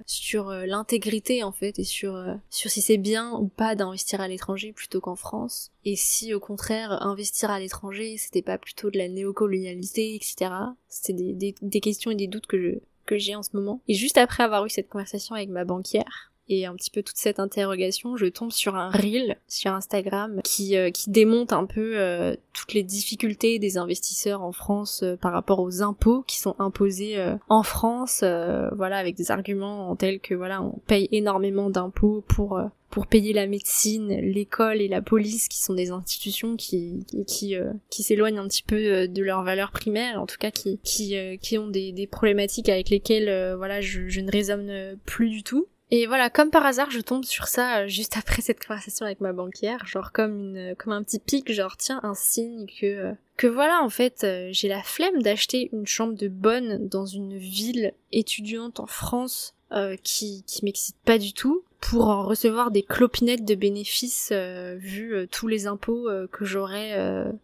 sur 0.07 0.51
l'intégrité 0.51 1.43
en 1.43 1.53
fait 1.53 1.79
et 1.79 1.85
sur 1.85 2.25
sur 2.51 2.71
si 2.71 2.81
c'est 2.81 2.99
bien 2.99 3.33
ou 3.33 3.49
pas 3.49 3.75
d'investir 3.75 4.21
à 4.21 4.29
l'étranger 4.29 4.73
plutôt 4.73 5.01
qu'en 5.01 5.17
France 5.17 5.73
et 5.85 5.97
si 5.97 6.35
au 6.35 6.41
contraire 6.41 7.03
investir 7.03 7.51
à 7.51 7.59
l'étranger 7.59 8.17
c'était 8.17 8.43
pas 8.43 8.59
plutôt 8.59 8.91
de 8.91 8.99
la 8.99 9.09
néocolonialité, 9.09 10.15
etc. 10.15 10.51
C'était 10.89 11.33
des, 11.33 11.55
des, 11.61 11.81
questions 11.81 12.11
et 12.11 12.15
des 12.15 12.27
doutes 12.27 12.47
que 12.47 12.61
je 12.61 12.79
que 13.07 13.19
j'ai 13.19 13.37
en 13.37 13.43
ce 13.43 13.51
moment. 13.55 13.81
Et 13.87 13.95
juste 13.95 14.19
après 14.19 14.43
avoir 14.43 14.67
eu 14.67 14.71
cette 14.71 14.89
conversation 14.89 15.37
avec 15.37 15.49
ma 15.49 15.65
banquière, 15.65 16.33
et 16.49 16.67
un 16.67 16.75
petit 16.75 16.91
peu 16.91 17.03
toute 17.03 17.17
cette 17.17 17.41
interrogation, 17.41 18.17
je 18.17 18.27
tombe 18.27 18.53
sur 18.53 18.77
un 18.77 18.91
reel 18.91 19.37
sur 19.49 19.73
Instagram 19.73 20.41
qui, 20.45 20.77
euh, 20.77 20.91
qui 20.91 21.11
démonte 21.11 21.53
un 21.53 21.67
peu 21.67 21.99
euh, 21.99 22.37
toutes 22.53 22.73
les 22.73 22.83
difficultés 22.83 23.59
des 23.59 23.79
investisseurs 23.79 24.43
en 24.43 24.53
France 24.53 25.03
euh, 25.03 25.17
par 25.17 25.33
rapport 25.33 25.61
aux 25.61 25.83
impôts 25.83 26.23
qui 26.27 26.39
sont 26.39 26.55
imposés 26.59 27.17
en 27.49 27.63
France, 27.63 28.23
voilà, 28.23 28.99
avec 28.99 29.17
des 29.17 29.31
arguments 29.31 29.95
tels 29.97 30.21
que 30.21 30.35
voilà, 30.35 30.63
on 30.63 30.79
paye 30.87 31.09
énormément 31.13 31.71
d'impôts 31.71 32.25
pour 32.29 32.61
pour 32.91 33.07
payer 33.07 33.33
la 33.33 33.47
médecine, 33.47 34.09
l'école 34.09 34.81
et 34.81 34.89
la 34.89 35.03
police, 35.03 35.49
qui 35.49 35.63
sont 35.63 35.75
des 35.75 35.91
institutions 35.91 36.57
qui 36.57 37.05
qui 37.27 37.57
euh, 37.57 37.73
qui 37.91 38.03
s'éloignent 38.03 38.39
un 38.39 38.49
petit 38.49 38.63
peu 38.63 38.77
euh, 38.77 39.07
de 39.07 39.23
leurs 39.23 39.43
valeurs 39.43 39.71
primaires, 39.71 40.21
en 40.21 40.27
tout 40.27 40.39
cas 40.39 40.51
qui 40.51 40.79
qui 40.83 41.17
euh, 41.17 41.37
qui 41.37 41.59
ont 41.59 41.69
des, 41.69 41.93
des 41.93 42.07
problématiques 42.07 42.69
avec 42.69 42.89
lesquelles 42.89 43.55
voilà 43.57 43.81
je, 43.81 44.09
je 44.09 44.21
ne 44.21 44.31
raisonne 44.31 44.97
plus 45.05 45.29
du 45.29 45.43
tout. 45.43 45.67
Et 45.91 46.07
voilà, 46.07 46.31
comme 46.31 46.51
par 46.51 46.67
hasard, 46.67 46.91
je 46.91 47.01
tombe 47.01 47.25
sur 47.25 47.49
ça 47.49 47.87
juste 47.87 48.17
après 48.19 48.43
cette 48.43 48.65
conversation 48.65 49.07
avec 49.07 49.21
ma 49.21 49.33
banquière, 49.33 49.87
genre 49.87 50.13
comme 50.13 50.37
une, 50.39 50.75
comme 50.77 50.93
un 50.93 51.03
petit 51.03 51.19
pic, 51.19 51.53
genre 51.53 51.77
tiens, 51.77 52.01
un 52.03 52.15
signe 52.15 52.67
que, 52.67 53.13
que 53.37 53.47
voilà, 53.47 53.83
en 53.83 53.91
fait, 53.91 54.27
j'ai 54.51 54.69
la 54.69 54.83
flemme 54.83 55.23
d'acheter 55.23 55.71
une 55.73 55.87
chambre 55.87 56.15
de 56.15 56.29
bonne 56.29 56.89
dans 56.89 57.07
une 57.07 57.37
ville 57.37 57.93
étudiante 58.13 58.81
en 58.81 58.87
France 58.87 59.56
qui, 60.03 60.45
qui 60.47 60.65
m'excite 60.65 60.97
pas 61.05 61.19
du 61.19 61.33
tout 61.33 61.63
pour 61.81 62.09
en 62.09 62.25
recevoir 62.25 62.71
des 62.71 62.83
clopinettes 62.83 63.45
de 63.45 63.55
bénéfices 63.55 64.31
euh, 64.33 64.77
vu 64.79 65.15
euh, 65.15 65.27
tous 65.31 65.47
les 65.47 65.67
impôts 65.67 66.09
euh, 66.09 66.27
que 66.27 66.45
j'aurais 66.45 66.97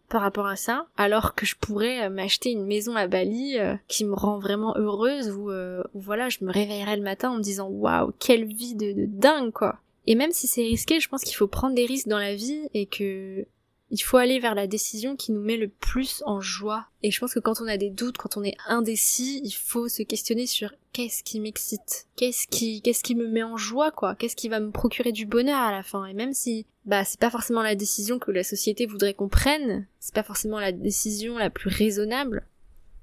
par 0.09 0.21
rapport 0.21 0.47
à 0.47 0.55
ça, 0.55 0.87
alors 0.97 1.35
que 1.35 1.45
je 1.45 1.55
pourrais 1.55 2.09
m'acheter 2.09 2.51
une 2.51 2.65
maison 2.65 2.95
à 2.95 3.07
Bali 3.07 3.57
qui 3.87 4.05
me 4.05 4.13
rend 4.13 4.39
vraiment 4.39 4.75
heureuse 4.77 5.31
où, 5.31 5.49
voilà 5.93 6.29
je 6.29 6.39
me 6.41 6.51
réveillerais 6.51 6.97
le 6.97 7.03
matin 7.03 7.31
en 7.31 7.37
me 7.37 7.41
disant 7.41 7.67
waouh 7.67 8.11
quelle 8.19 8.45
vie 8.45 8.75
de, 8.75 8.91
de 8.93 9.05
dingue 9.05 9.51
quoi. 9.51 9.79
Et 10.05 10.15
même 10.15 10.31
si 10.31 10.47
c'est 10.47 10.63
risqué, 10.63 10.99
je 10.99 11.07
pense 11.07 11.23
qu'il 11.23 11.35
faut 11.35 11.47
prendre 11.47 11.75
des 11.75 11.85
risques 11.85 12.07
dans 12.07 12.19
la 12.19 12.35
vie 12.35 12.67
et 12.73 12.85
que 12.85 13.45
il 13.93 13.99
faut 13.99 14.17
aller 14.17 14.39
vers 14.39 14.55
la 14.55 14.65
décision 14.65 15.15
qui 15.15 15.31
nous 15.31 15.39
met 15.39 15.55
le 15.55 15.67
plus 15.67 16.23
en 16.25 16.41
joie. 16.41 16.87
Et 17.03 17.11
je 17.11 17.19
pense 17.19 17.35
que 17.35 17.39
quand 17.39 17.61
on 17.61 17.67
a 17.67 17.77
des 17.77 17.91
doutes, 17.91 18.17
quand 18.17 18.37
on 18.37 18.43
est 18.43 18.57
indécis, 18.65 19.39
il 19.43 19.51
faut 19.51 19.87
se 19.87 20.01
questionner 20.01 20.47
sur 20.47 20.73
qu'est-ce 20.93 21.21
qui 21.21 21.39
m'excite, 21.39 22.07
qu'est-ce 22.15 22.47
qui, 22.47 22.81
qu'est-ce 22.81 23.03
qui 23.03 23.13
me 23.13 23.27
met 23.27 23.43
en 23.43 23.55
joie, 23.55 23.91
quoi, 23.91 24.15
qu'est-ce 24.15 24.35
qui 24.35 24.49
va 24.49 24.59
me 24.59 24.71
procurer 24.71 25.11
du 25.11 25.27
bonheur 25.27 25.59
à 25.59 25.71
la 25.71 25.83
fin? 25.83 26.05
Et 26.07 26.15
même 26.15 26.33
si, 26.33 26.65
bah, 26.85 27.05
c'est 27.05 27.19
pas 27.19 27.29
forcément 27.29 27.61
la 27.61 27.75
décision 27.75 28.17
que 28.17 28.31
la 28.31 28.43
société 28.43 28.87
voudrait 28.87 29.13
qu'on 29.13 29.29
prenne, 29.29 29.85
c'est 29.99 30.15
pas 30.15 30.23
forcément 30.23 30.59
la 30.59 30.71
décision 30.71 31.37
la 31.37 31.51
plus 31.51 31.69
raisonnable, 31.69 32.47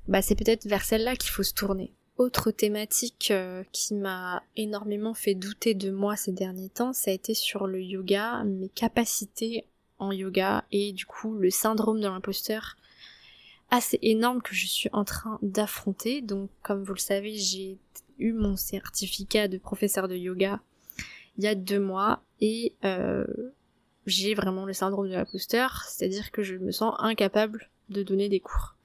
bah, 0.09 0.23
c'est 0.23 0.35
peut-être 0.35 0.67
vers 0.67 0.85
celle-là 0.85 1.15
qu'il 1.15 1.31
faut 1.31 1.45
se 1.45 1.55
tourner. 1.55 1.95
Autre 2.17 2.51
thématique 2.51 3.29
euh, 3.31 3.63
qui 3.71 3.95
m'a 3.95 4.43
énormément 4.57 5.15
fait 5.15 5.35
douter 5.35 5.75
de 5.75 5.93
moi 5.93 6.17
ces 6.17 6.33
derniers 6.33 6.69
temps, 6.69 6.93
ça 6.93 7.13
a 7.13 7.15
été 7.15 7.33
sur 7.33 7.69
le 7.69 7.81
yoga, 7.81 8.43
mes 8.43 8.69
capacités 8.69 9.67
en 10.01 10.13
yoga 10.13 10.65
et 10.73 10.93
du 10.93 11.07
coup 11.07 11.37
le 11.37 11.51
syndrome 11.51 12.01
de 12.01 12.09
l'imposteur 12.09 12.77
assez 13.71 13.99
énorme 14.03 14.43
que 14.43 14.55
je 14.55 14.67
suis 14.67 14.91
en 14.93 15.05
train 15.05 15.39
d'affronter. 15.43 16.23
Donc 16.23 16.51
comme 16.63 16.83
vous 16.83 16.95
le 16.95 16.99
savez, 16.99 17.37
j'ai 17.37 17.79
eu 18.19 18.33
mon 18.33 18.57
certificat 18.57 19.49
de 19.49 19.59
professeur 19.59 20.09
de 20.09 20.17
yoga 20.17 20.61
il 21.41 21.45
y 21.45 21.49
a 21.49 21.55
deux 21.55 21.81
mois 21.81 22.23
et 22.41 22.75
euh, 22.85 23.25
j'ai 24.07 24.35
vraiment 24.35 24.67
le 24.67 24.73
syndrome 24.73 25.09
de 25.09 25.15
l'imposteur, 25.15 25.85
c'est-à-dire 25.87 26.31
que 26.33 26.43
je 26.43 26.57
me 26.57 26.71
sens 26.71 26.95
incapable 26.99 27.71
de 27.89 28.03
donner 28.03 28.29
des 28.29 28.41
cours. 28.41 28.77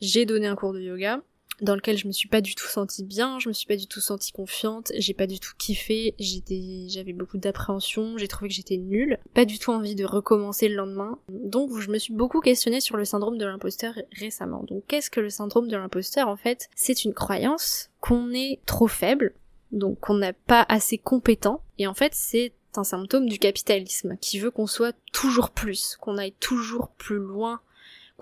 J'ai 0.00 0.24
donné 0.24 0.46
un 0.46 0.56
cours 0.56 0.72
de 0.72 0.80
yoga, 0.80 1.20
dans 1.62 1.74
lequel 1.74 1.96
je 1.96 2.06
me 2.06 2.12
suis 2.12 2.28
pas 2.28 2.40
du 2.40 2.54
tout 2.54 2.66
sentie 2.66 3.04
bien, 3.04 3.38
je 3.38 3.48
me 3.48 3.52
suis 3.52 3.66
pas 3.66 3.76
du 3.76 3.86
tout 3.86 4.00
sentie 4.00 4.32
confiante, 4.32 4.92
j'ai 4.98 5.14
pas 5.14 5.26
du 5.26 5.40
tout 5.40 5.52
kiffé, 5.56 6.14
j'étais, 6.18 6.86
j'avais 6.88 7.12
beaucoup 7.12 7.38
d'appréhension, 7.38 8.18
j'ai 8.18 8.28
trouvé 8.28 8.48
que 8.48 8.54
j'étais 8.54 8.76
nulle, 8.76 9.18
pas 9.34 9.44
du 9.44 9.58
tout 9.58 9.70
envie 9.70 9.94
de 9.94 10.04
recommencer 10.04 10.68
le 10.68 10.74
lendemain. 10.74 11.18
Donc 11.28 11.78
je 11.78 11.90
me 11.90 11.98
suis 11.98 12.12
beaucoup 12.12 12.40
questionnée 12.40 12.80
sur 12.80 12.96
le 12.96 13.04
syndrome 13.04 13.38
de 13.38 13.46
l'imposteur 13.46 13.94
récemment. 14.12 14.64
Donc 14.64 14.84
qu'est-ce 14.86 15.10
que 15.10 15.20
le 15.20 15.30
syndrome 15.30 15.68
de 15.68 15.76
l'imposteur 15.76 16.28
en 16.28 16.36
fait? 16.36 16.68
C'est 16.74 17.04
une 17.04 17.14
croyance 17.14 17.90
qu'on 18.00 18.32
est 18.32 18.60
trop 18.66 18.88
faible, 18.88 19.32
donc 19.70 20.00
qu'on 20.00 20.14
n'a 20.14 20.32
pas 20.32 20.66
assez 20.68 20.98
compétent, 20.98 21.62
et 21.78 21.86
en 21.86 21.94
fait 21.94 22.12
c'est 22.14 22.52
un 22.74 22.84
symptôme 22.84 23.28
du 23.28 23.38
capitalisme 23.38 24.16
qui 24.20 24.38
veut 24.38 24.50
qu'on 24.50 24.66
soit 24.66 24.96
toujours 25.12 25.50
plus, 25.50 25.96
qu'on 26.00 26.18
aille 26.18 26.34
toujours 26.40 26.88
plus 26.88 27.18
loin 27.18 27.60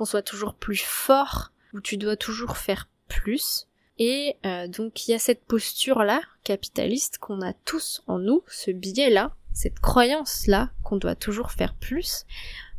qu'on 0.01 0.07
soit 0.07 0.23
toujours 0.23 0.55
plus 0.55 0.81
fort, 0.81 1.53
où 1.75 1.81
tu 1.83 1.99
dois 1.99 2.17
toujours 2.17 2.57
faire 2.57 2.89
plus. 3.11 3.67
Et 3.99 4.37
euh, 4.47 4.67
donc 4.67 5.07
il 5.07 5.11
y 5.11 5.15
a 5.15 5.19
cette 5.19 5.45
posture-là, 5.45 6.23
capitaliste, 6.45 7.19
qu'on 7.19 7.43
a 7.43 7.53
tous 7.53 8.03
en 8.07 8.19
nous, 8.19 8.43
ce 8.49 8.71
biais-là, 8.71 9.35
cette 9.53 9.81
croyance-là, 9.81 10.71
qu'on 10.83 10.97
doit 10.97 11.17
toujours 11.17 11.51
faire 11.51 11.75
plus. 11.75 12.25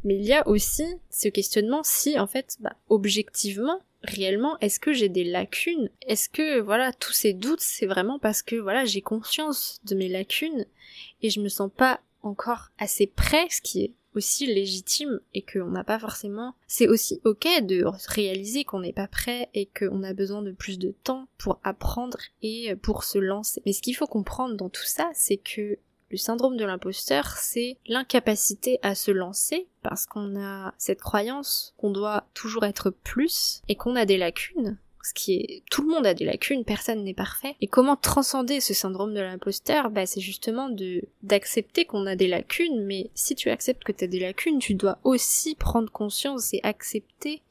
Mais 0.03 0.15
il 0.15 0.23
y 0.23 0.33
a 0.33 0.47
aussi 0.47 0.85
ce 1.11 1.27
questionnement 1.27 1.83
si, 1.83 2.19
en 2.19 2.25
fait, 2.25 2.57
bah, 2.59 2.75
objectivement, 2.89 3.79
réellement, 4.03 4.57
est-ce 4.59 4.79
que 4.79 4.93
j'ai 4.93 5.09
des 5.09 5.23
lacunes? 5.23 5.89
Est-ce 6.07 6.27
que, 6.27 6.59
voilà, 6.59 6.91
tous 6.91 7.13
ces 7.13 7.33
doutes, 7.33 7.61
c'est 7.61 7.85
vraiment 7.85 8.17
parce 8.17 8.41
que, 8.41 8.55
voilà, 8.55 8.85
j'ai 8.85 9.01
conscience 9.01 9.79
de 9.83 9.93
mes 9.93 10.09
lacunes 10.09 10.65
et 11.21 11.29
je 11.29 11.39
me 11.39 11.49
sens 11.49 11.69
pas 11.75 11.99
encore 12.23 12.69
assez 12.79 13.05
près, 13.05 13.47
ce 13.49 13.61
qui 13.61 13.83
est 13.83 13.93
aussi 14.15 14.45
légitime 14.45 15.19
et 15.33 15.41
qu'on 15.41 15.71
n'a 15.71 15.83
pas 15.83 15.99
forcément. 15.99 16.55
C'est 16.67 16.87
aussi 16.87 17.21
ok 17.23 17.47
de 17.63 17.83
réaliser 18.07 18.63
qu'on 18.63 18.81
n'est 18.81 18.93
pas 18.93 19.07
prêt 19.07 19.49
et 19.53 19.67
qu'on 19.67 20.03
a 20.03 20.13
besoin 20.13 20.41
de 20.41 20.51
plus 20.51 20.79
de 20.79 20.93
temps 21.03 21.27
pour 21.37 21.59
apprendre 21.63 22.17
et 22.41 22.75
pour 22.75 23.03
se 23.03 23.17
lancer. 23.17 23.61
Mais 23.65 23.73
ce 23.73 23.81
qu'il 23.81 23.95
faut 23.95 24.07
comprendre 24.07 24.55
dans 24.55 24.69
tout 24.69 24.85
ça, 24.85 25.09
c'est 25.13 25.37
que 25.37 25.77
le 26.11 26.17
syndrome 26.17 26.57
de 26.57 26.65
l'imposteur, 26.65 27.37
c'est 27.37 27.77
l'incapacité 27.87 28.79
à 28.81 28.95
se 28.95 29.11
lancer 29.11 29.69
parce 29.81 30.05
qu'on 30.05 30.39
a 30.39 30.73
cette 30.77 31.01
croyance 31.01 31.73
qu'on 31.77 31.91
doit 31.91 32.27
toujours 32.33 32.65
être 32.65 32.89
plus 32.89 33.61
et 33.69 33.75
qu'on 33.75 33.95
a 33.95 34.05
des 34.05 34.17
lacunes 34.17 34.77
ce 35.03 35.13
qui 35.13 35.35
est 35.35 35.63
tout 35.69 35.81
le 35.83 35.93
monde 35.93 36.05
a 36.05 36.13
des 36.13 36.25
lacunes, 36.25 36.63
personne 36.63 37.03
n'est 37.03 37.13
parfait. 37.13 37.55
Et 37.61 37.67
comment 37.67 37.95
transcender 37.95 38.59
ce 38.59 38.73
syndrome 38.73 39.13
de 39.13 39.21
l'imposteur? 39.21 39.89
Bah 39.89 40.05
c'est 40.05 40.21
justement 40.21 40.69
de 40.69 41.03
d'accepter 41.23 41.85
qu'on 41.85 42.05
a 42.05 42.15
des 42.15 42.27
lacunes, 42.27 42.85
mais 42.85 43.09
si 43.15 43.35
tu 43.35 43.49
acceptes 43.49 43.83
que 43.83 43.91
tu 43.91 44.03
as 44.03 44.07
des 44.07 44.19
lacunes, 44.19 44.59
tu 44.59 44.73
dois 44.73 44.99
aussi 45.03 45.55
prendre 45.55 45.91
conscience 45.91 46.53
et 46.53 46.59
accepter 46.63 47.41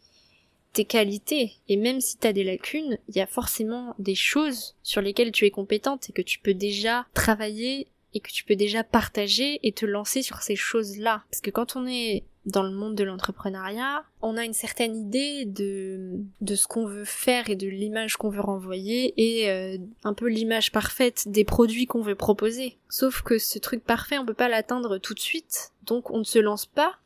tes 0.73 0.85
qualités. 0.85 1.53
Et 1.69 1.77
même 1.77 2.01
si 2.01 2.19
tu 2.19 2.27
as 2.27 2.33
des 2.33 2.45
lacunes, 2.45 2.99
il 3.09 3.17
y 3.17 3.21
a 3.21 3.27
forcément 3.27 3.95
des 3.99 4.15
choses 4.15 4.77
sur 4.83 5.01
lesquelles 5.01 5.33
tu 5.33 5.47
es 5.47 5.51
compétente 5.51 6.09
et 6.09 6.13
que 6.13 6.23
tu 6.23 6.39
peux 6.39 6.55
déjà 6.55 7.07
travailler 7.15 7.89
et 8.15 8.21
que 8.21 8.31
tu 8.31 8.45
peux 8.45 8.57
déjà 8.57 8.83
partager 8.85 9.61
et 9.63 9.73
te 9.73 9.87
lancer 9.87 10.23
sur 10.23 10.43
ces 10.43 10.57
choses-là. 10.57 11.23
Parce 11.31 11.41
que 11.41 11.51
quand 11.51 11.77
on 11.77 11.87
est 11.87 12.25
dans 12.47 12.63
le 12.63 12.71
monde 12.71 12.95
de 12.95 13.05
l'entrepreneuriat, 13.05 14.05
on 14.23 14.37
a 14.37 14.45
une 14.45 14.55
certaine 14.55 14.97
idée 14.97 15.45
de, 15.45 16.21
de 16.41 16.55
ce 16.55 16.67
qu'on 16.67 16.87
veut 16.87 17.05
faire 17.05 17.51
et 17.51 17.57
de 17.57 17.69
l'image 17.69 18.17
qu'on 18.17 18.31
veut 18.31 18.41
renvoyer 18.41 19.15
et 19.17 19.51
euh, 19.51 19.77
un 20.05 20.15
peu 20.15 20.27
l'image 20.27 20.73
parfaite 20.73 21.25
des 21.27 21.45
produits 21.45 21.87
qu'on 21.87 22.03
veut 22.03 22.15
proposer. 22.15 22.79
Sauf 22.89 23.23
que 23.23 23.39
ce 23.39 23.59
truc 23.59 23.85
parfait, 23.85 24.19
on 24.19 24.27
peut 24.27 24.35
pas 24.35 24.49
l'atteindre 24.49 24.99
tout 24.99 25.15
de 25.15 25.21
suite, 25.21 25.73
donc 25.85 26.11
on 26.11 26.19
ne 26.19 26.25
se 26.25 26.39
lance 26.39 26.67
pas 26.67 26.97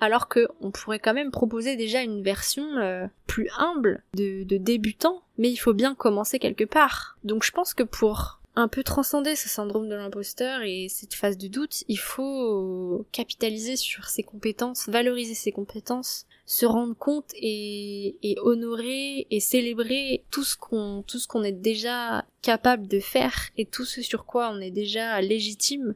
alors 0.00 0.28
que 0.28 0.48
on 0.60 0.70
pourrait 0.70 0.98
quand 0.98 1.14
même 1.14 1.30
proposer 1.30 1.76
déjà 1.76 2.00
une 2.02 2.22
version 2.22 2.78
euh, 2.78 3.06
plus 3.26 3.48
humble 3.58 4.02
de, 4.14 4.44
de 4.44 4.56
débutant, 4.56 5.22
mais 5.38 5.50
il 5.50 5.56
faut 5.58 5.74
bien 5.74 5.94
commencer 5.94 6.38
quelque 6.38 6.64
part. 6.64 7.18
Donc 7.22 7.44
je 7.44 7.52
pense 7.52 7.74
que 7.74 7.82
pour 7.82 8.39
un 8.56 8.68
peu 8.68 8.82
transcender 8.82 9.36
ce 9.36 9.48
syndrome 9.48 9.88
de 9.88 9.94
l'imposteur 9.94 10.62
et 10.62 10.88
cette 10.88 11.14
phase 11.14 11.38
de 11.38 11.48
doute, 11.48 11.84
il 11.88 11.98
faut 11.98 13.06
capitaliser 13.12 13.76
sur 13.76 14.06
ses 14.06 14.22
compétences, 14.22 14.88
valoriser 14.88 15.34
ses 15.34 15.52
compétences, 15.52 16.26
se 16.46 16.66
rendre 16.66 16.96
compte 16.96 17.30
et, 17.34 18.16
honorer 18.42 19.26
et 19.30 19.40
célébrer 19.40 20.24
tout 20.30 20.42
ce 20.42 20.56
qu'on 20.56 21.44
est 21.44 21.52
déjà 21.52 22.24
capable 22.42 22.88
de 22.88 22.98
faire 22.98 23.50
et 23.56 23.66
tout 23.66 23.84
ce 23.84 24.02
sur 24.02 24.26
quoi 24.26 24.50
on 24.52 24.60
est 24.60 24.72
déjà 24.72 25.20
légitime 25.20 25.94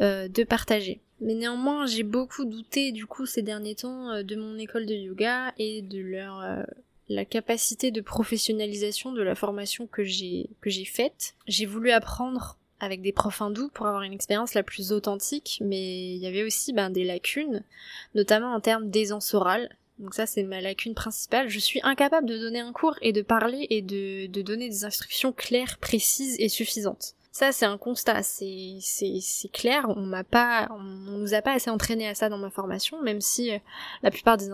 euh, 0.00 0.28
de 0.28 0.44
partager. 0.44 1.00
Mais 1.20 1.34
néanmoins, 1.34 1.86
j'ai 1.86 2.02
beaucoup 2.02 2.44
douté 2.44 2.92
du 2.92 3.06
coup 3.06 3.26
ces 3.26 3.42
derniers 3.42 3.74
temps 3.74 4.10
euh, 4.10 4.22
de 4.22 4.36
mon 4.36 4.56
école 4.56 4.86
de 4.86 4.94
yoga 4.94 5.52
et 5.58 5.82
de 5.82 6.00
leur 6.00 6.40
euh, 6.40 6.62
la 7.10 7.24
capacité 7.24 7.90
de 7.90 8.00
professionnalisation 8.00 9.12
de 9.12 9.20
la 9.20 9.34
formation 9.34 9.88
que 9.88 10.04
j'ai 10.04 10.48
que 10.60 10.70
j'ai 10.70 10.84
faite. 10.84 11.34
J'ai 11.48 11.66
voulu 11.66 11.90
apprendre 11.90 12.56
avec 12.78 13.02
des 13.02 13.12
profs 13.12 13.42
hindous 13.42 13.68
pour 13.68 13.86
avoir 13.86 14.02
une 14.02 14.12
expérience 14.12 14.54
la 14.54 14.62
plus 14.62 14.92
authentique, 14.92 15.58
mais 15.60 16.14
il 16.14 16.18
y 16.18 16.26
avait 16.26 16.44
aussi 16.44 16.72
ben, 16.72 16.88
des 16.88 17.04
lacunes, 17.04 17.64
notamment 18.14 18.54
en 18.54 18.60
termes 18.60 18.88
d'aisance 18.88 19.34
orale. 19.34 19.76
Donc 19.98 20.14
ça 20.14 20.24
c'est 20.24 20.44
ma 20.44 20.60
lacune 20.60 20.94
principale. 20.94 21.48
Je 21.48 21.58
suis 21.58 21.80
incapable 21.82 22.28
de 22.28 22.38
donner 22.38 22.60
un 22.60 22.72
cours 22.72 22.96
et 23.02 23.12
de 23.12 23.22
parler 23.22 23.66
et 23.70 23.82
de, 23.82 24.26
de 24.26 24.40
donner 24.40 24.68
des 24.68 24.84
instructions 24.84 25.32
claires, 25.32 25.78
précises 25.78 26.36
et 26.38 26.48
suffisantes. 26.48 27.16
Ça, 27.32 27.52
c'est 27.52 27.64
un 27.64 27.78
constat, 27.78 28.24
c'est, 28.24 28.78
c'est, 28.80 29.18
c'est 29.20 29.52
clair, 29.52 29.86
on 29.88 30.00
m'a 30.00 30.24
pas, 30.24 30.68
on, 30.72 30.82
nous 30.82 31.32
a 31.32 31.42
pas 31.42 31.52
assez 31.52 31.70
entraîné 31.70 32.08
à 32.08 32.14
ça 32.16 32.28
dans 32.28 32.38
ma 32.38 32.50
formation, 32.50 33.00
même 33.02 33.20
si 33.20 33.52
euh, 33.52 33.58
la 34.02 34.10
plupart 34.10 34.36
des, 34.36 34.48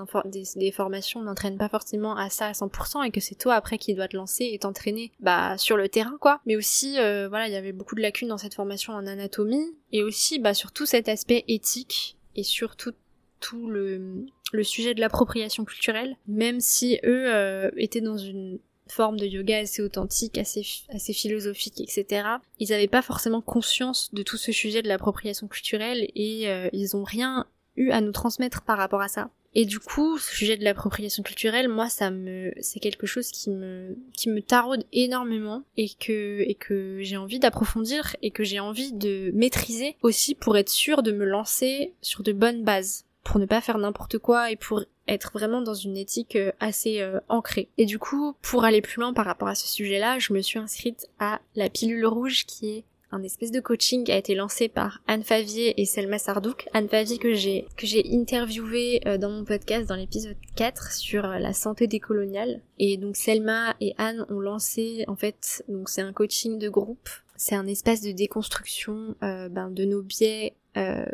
des, 0.57 0.73
formations 0.73 1.23
n'entraînent 1.23 1.57
pas 1.57 1.71
forcément 1.71 2.17
à 2.17 2.29
ça 2.29 2.49
à 2.49 2.53
100% 2.53 3.05
et 3.05 3.11
que 3.11 3.21
c'est 3.21 3.35
toi 3.35 3.55
après 3.55 3.79
qui 3.79 3.95
dois 3.95 4.09
te 4.09 4.17
lancer 4.17 4.51
et 4.53 4.59
t'entraîner, 4.59 5.12
bah, 5.21 5.57
sur 5.57 5.79
le 5.79 5.89
terrain, 5.89 6.19
quoi. 6.21 6.41
Mais 6.45 6.55
aussi, 6.55 6.99
euh, 6.99 7.29
voilà, 7.31 7.49
il 7.49 7.55
y 7.55 7.57
avait 7.57 7.73
beaucoup 7.73 7.95
de 7.95 8.03
lacunes 8.03 8.29
dans 8.29 8.39
cette 8.39 8.55
formation 8.55 8.93
en 8.93 9.07
anatomie 9.07 9.75
et 9.93 10.03
aussi, 10.03 10.39
bah, 10.39 10.53
sur 10.53 10.73
tout 10.73 10.87
cet 10.87 11.09
aspect 11.09 11.45
éthique 11.49 12.19
et 12.35 12.43
surtout 12.43 12.93
tout 13.41 13.69
le, 13.69 14.27
le 14.53 14.65
sujet 14.65 14.93
de 14.93 15.01
l'appropriation 15.01 15.65
culturelle, 15.65 16.17
même 16.27 16.61
si 16.61 16.99
eux 17.05 17.35
euh, 17.35 17.71
étaient 17.77 18.01
dans 18.03 18.19
une 18.19 18.59
forme 18.88 19.18
de 19.18 19.27
yoga 19.27 19.59
assez 19.59 19.83
authentique, 19.83 20.38
assez, 20.38 20.64
assez 20.90 21.12
philosophique, 21.12 21.81
etc. 21.81 22.29
Ils 22.59 22.70
n'avaient 22.70 22.88
pas 22.88 23.03
forcément 23.03 23.40
conscience 23.40 24.12
de 24.12 24.22
tout 24.22 24.37
ce 24.37 24.53
sujet 24.53 24.83
de 24.83 24.88
l'appropriation 24.88 25.49
culturelle 25.49 26.09
et 26.14 26.49
euh, 26.49 26.68
ils 26.72 26.96
ont 26.96 27.05
rien 27.05 27.46
eu 27.77 27.90
à 27.90 28.01
nous 28.01 28.12
transmettre 28.12 28.62
par 28.62 28.79
rapport 28.79 29.03
à 29.03 29.09
ça. 29.09 29.31
Et 29.59 29.64
du 29.64 29.79
coup, 29.79 30.18
ce 30.18 30.35
sujet 30.37 30.59
de 30.59 30.64
l'appropriation 30.64 31.22
culturelle, 31.22 31.70
moi, 31.70 31.88
ça 31.88 32.11
me, 32.11 32.53
c'est 32.61 32.79
quelque 32.79 33.07
chose 33.07 33.31
qui 33.31 33.49
me, 33.49 33.96
qui 34.12 34.29
me 34.29 34.42
taraude 34.42 34.85
énormément 34.92 35.62
et 35.79 35.88
que, 35.88 36.42
et 36.46 36.55
que 36.55 36.99
j'ai 37.01 37.16
envie 37.16 37.38
d'approfondir 37.38 38.16
et 38.20 38.31
que 38.31 38.44
j'ai 38.44 38.61
envie 38.61 38.92
de 38.92 39.31
maîtriser 39.33 39.96
aussi 40.03 40.35
pour 40.35 40.59
être 40.59 40.68
sûr 40.68 41.03
de 41.03 41.11
me 41.11 41.25
lancer 41.25 41.94
sur 42.03 42.22
de 42.22 42.33
bonnes 42.33 42.64
bases 42.64 43.06
pour 43.27 43.41
ne 43.41 43.47
pas 43.47 43.61
faire 43.61 43.79
n'importe 43.79 44.19
quoi 44.19 44.53
et 44.53 44.57
pour 44.57 44.85
être 45.09 45.33
vraiment 45.33 45.61
dans 45.61 45.75
une 45.75 45.97
éthique 45.97 46.37
euh, 46.37 46.53
assez 46.61 47.01
euh, 47.01 47.19
ancrée. 47.29 47.69
Et 47.77 47.85
du 47.85 47.99
coup, 47.99 48.37
pour 48.41 48.65
aller 48.65 48.81
plus 48.81 49.01
loin 49.01 49.12
par 49.12 49.25
rapport 49.25 49.49
à 49.49 49.57
ce 49.57 49.67
sujet-là, 49.67 50.19
je 50.21 50.33
me 50.33 50.41
suis 50.41 50.61
inscrite 50.61 51.09
à 51.19 51.41
la 51.57 51.69
pilule 51.69 52.07
rouge 52.07 52.47
qui 52.47 52.71
est 52.71 52.85
un 53.12 53.23
espèce 53.23 53.53
de 53.53 53.61
coaching 53.61 54.11
a 54.11 54.17
été 54.17 54.35
lancé 54.35 54.69
par 54.69 55.01
Anne 55.07 55.23
Favier 55.23 55.81
et 55.81 55.87
Selma 55.87 56.19
Sardouk. 56.19 56.69
Anne 56.73 56.89
Favier 56.89 57.19
que 57.19 57.35
j'ai 57.35 57.67
que 57.77 57.87
j'ai 57.87 58.05
interviewé 58.12 59.01
euh, 59.07 59.17
dans 59.17 59.31
mon 59.31 59.45
podcast 59.45 59.89
dans 59.89 59.95
l'épisode 59.95 60.37
4 60.57 60.93
sur 60.93 61.23
la 61.27 61.53
santé 61.53 61.87
décoloniale. 61.87 62.62
Et 62.79 62.97
donc 62.97 63.17
Selma 63.17 63.75
et 63.81 63.95
Anne 63.99 64.27
ont 64.29 64.41
lancé 64.41 65.05
en 65.07 65.17
fait 65.17 65.65
donc 65.69 65.89
c'est 65.89 66.03
un 66.03 66.12
coaching 66.12 66.59
de 66.59 66.69
groupe. 66.69 67.09
C'est 67.37 67.55
un 67.55 67.67
espace 67.67 68.01
de 68.03 68.12
déconstruction 68.12 69.15
ben, 69.21 69.71
de 69.71 69.85
nos 69.85 70.03
biais 70.03 70.57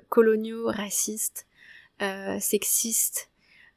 coloniaux, 0.08 0.66
racistes, 0.66 1.46
euh, 2.02 2.40
sexiste 2.40 3.31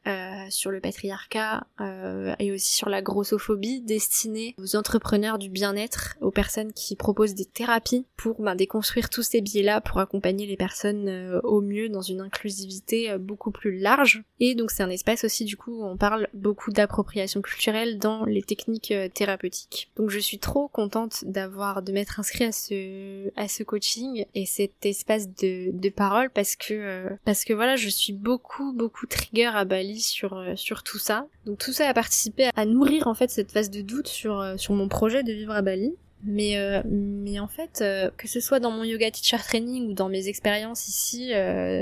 euh, 0.08 0.46
sur 0.50 0.72
le 0.72 0.80
patriarcat 0.80 1.65
euh, 1.82 2.36
et 2.39 2.52
aussi 2.52 2.76
sur 2.76 2.89
la 2.89 3.02
grossophobie 3.02 3.82
destinée 3.82 4.56
aux 4.60 4.76
entrepreneurs 4.76 5.39
du 5.39 5.50
bien-être, 5.50 6.15
aux 6.22 6.32
personnes 6.32 6.74
qui 6.74 6.96
proposent 6.96 7.34
des 7.34 7.46
thérapies 7.46 8.06
pour 8.15 8.41
ben, 8.41 8.56
déconstruire 8.56 9.10
tous 9.10 9.24
ces 9.24 9.41
biais-là, 9.41 9.82
pour 9.82 10.00
accompagner 10.00 10.46
les 10.46 10.58
personnes 10.58 11.08
euh, 11.08 11.39
au 11.41 11.62
mieux 11.62 11.89
dans 11.89 12.02
une 12.02 12.22
inclusivité 12.22 13.10
euh, 13.12 13.18
beaucoup 13.18 13.52
plus 13.52 13.80
large. 13.80 14.24
Et 14.39 14.54
donc 14.54 14.72
c'est 14.72 14.84
un 14.84 14.89
espace 14.89 15.24
aussi 15.24 15.46
du 15.46 15.58
coup 15.58 15.82
où 15.82 15.86
on 15.86 15.98
parle 15.98 16.28
beaucoup 16.34 16.72
d'appropriation 16.72 17.41
culturelle 17.41 17.98
dans 17.98 18.26
les 18.26 18.44
techniques 18.44 18.94
thérapeutiques. 19.13 19.91
Donc 19.96 20.10
je 20.10 20.20
suis 20.20 20.39
trop 20.39 20.68
contente 20.68 21.24
d'avoir 21.26 21.82
de 21.82 21.91
m'être 21.91 22.20
inscrit 22.20 22.44
à 22.44 22.52
ce 22.52 23.32
à 23.36 23.48
ce 23.48 23.63
coaching 23.63 24.26
et 24.36 24.46
cet 24.46 24.86
espace 24.86 25.30
de, 25.30 25.72
de 25.72 25.89
parole 25.89 26.30
parce 26.30 26.56
que 26.56 27.08
parce 27.24 27.46
que 27.46 27.54
voilà 27.54 27.76
je 27.76 27.89
suis 27.89 28.13
beaucoup 28.13 28.74
beaucoup 28.74 29.08
trigger 29.08 29.52
à 29.54 29.65
Bali 29.65 29.94
sur 29.99 30.34
euh, 30.34 30.55
sur 30.55 30.84
tout 30.84 30.99
ça. 30.99 31.27
Donc 31.45 31.58
tout 31.58 31.73
ça 31.73 31.88
a 31.88 31.93
participé 31.93 32.49
à 32.55 32.65
nourrir 32.65 33.08
en 33.08 33.13
fait 33.13 33.29
cette 33.29 33.51
phase 33.51 33.69
de 33.69 33.81
doute 33.81 34.08
sur 34.08 34.39
euh, 34.39 34.58
sur 34.58 34.73
mon 34.73 34.88
projet 34.88 35.23
de 35.23 35.31
vivre 35.31 35.53
à 35.53 35.62
Bali. 35.62 35.93
Mais 36.23 36.58
euh, 36.58 36.81
mais 36.86 37.39
en 37.39 37.47
fait 37.47 37.84
que 38.17 38.27
ce 38.27 38.39
soit 38.39 38.60
dans 38.60 38.71
mon 38.71 38.84
yoga 38.84 39.12
teacher 39.12 39.38
training 39.38 39.89
ou 39.89 39.93
dans 39.93 40.10
mes 40.10 40.27
expériences 40.27 40.88
ici 40.88 41.31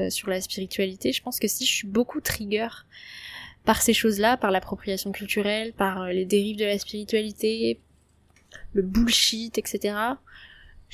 sur 0.10 0.30
la 0.30 0.42
spiritualité, 0.42 1.14
je 1.14 1.22
pense 1.22 1.40
que 1.40 1.48
si 1.48 1.66
je 1.66 1.72
suis 1.72 1.88
beaucoup 1.88 2.20
trigger 2.20 2.68
par 3.64 3.82
ces 3.82 3.94
choses-là, 3.94 4.36
par 4.36 4.52
l'appropriation 4.52 5.14
culturelle, 5.14 5.72
par 5.72 6.08
les 6.08 6.26
dérives 6.26 6.58
de 6.58 6.66
la 6.66 6.78
spiritualité, 6.78 7.80
le 8.74 8.82
bullshit, 8.82 9.58
etc 9.58 10.16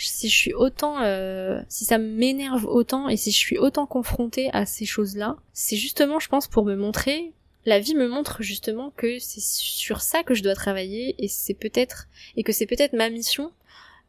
si 0.07 0.29
je 0.29 0.35
suis 0.35 0.53
autant, 0.53 1.01
euh, 1.01 1.61
si 1.67 1.85
ça 1.85 1.97
m'énerve 1.97 2.65
autant 2.65 3.09
et 3.09 3.17
si 3.17 3.31
je 3.31 3.37
suis 3.37 3.57
autant 3.57 3.85
confrontée 3.85 4.49
à 4.53 4.65
ces 4.65 4.85
choses-là, 4.85 5.37
c'est 5.53 5.75
justement, 5.75 6.19
je 6.19 6.29
pense, 6.29 6.47
pour 6.47 6.65
me 6.65 6.75
montrer, 6.75 7.33
la 7.65 7.79
vie 7.79 7.95
me 7.95 8.07
montre 8.07 8.41
justement 8.41 8.91
que 8.95 9.19
c'est 9.19 9.41
sur 9.41 10.01
ça 10.01 10.23
que 10.23 10.33
je 10.33 10.43
dois 10.43 10.55
travailler 10.55 11.15
et 11.17 11.27
c'est 11.27 11.53
peut-être, 11.53 12.07
et 12.37 12.43
que 12.43 12.51
c'est 12.53 12.65
peut-être 12.65 12.93
ma 12.93 13.09
mission 13.09 13.51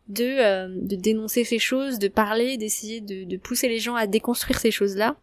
de, 0.08 0.24
euh, 0.24 0.68
de 0.70 0.96
dénoncer 0.96 1.44
ces 1.44 1.58
choses, 1.58 1.98
de 1.98 2.08
parler, 2.08 2.56
d'essayer 2.56 3.00
de, 3.00 3.24
de 3.24 3.36
pousser 3.36 3.68
les 3.68 3.80
gens 3.80 3.94
à 3.94 4.06
déconstruire 4.06 4.58
ces 4.58 4.70
choses-là. 4.70 5.16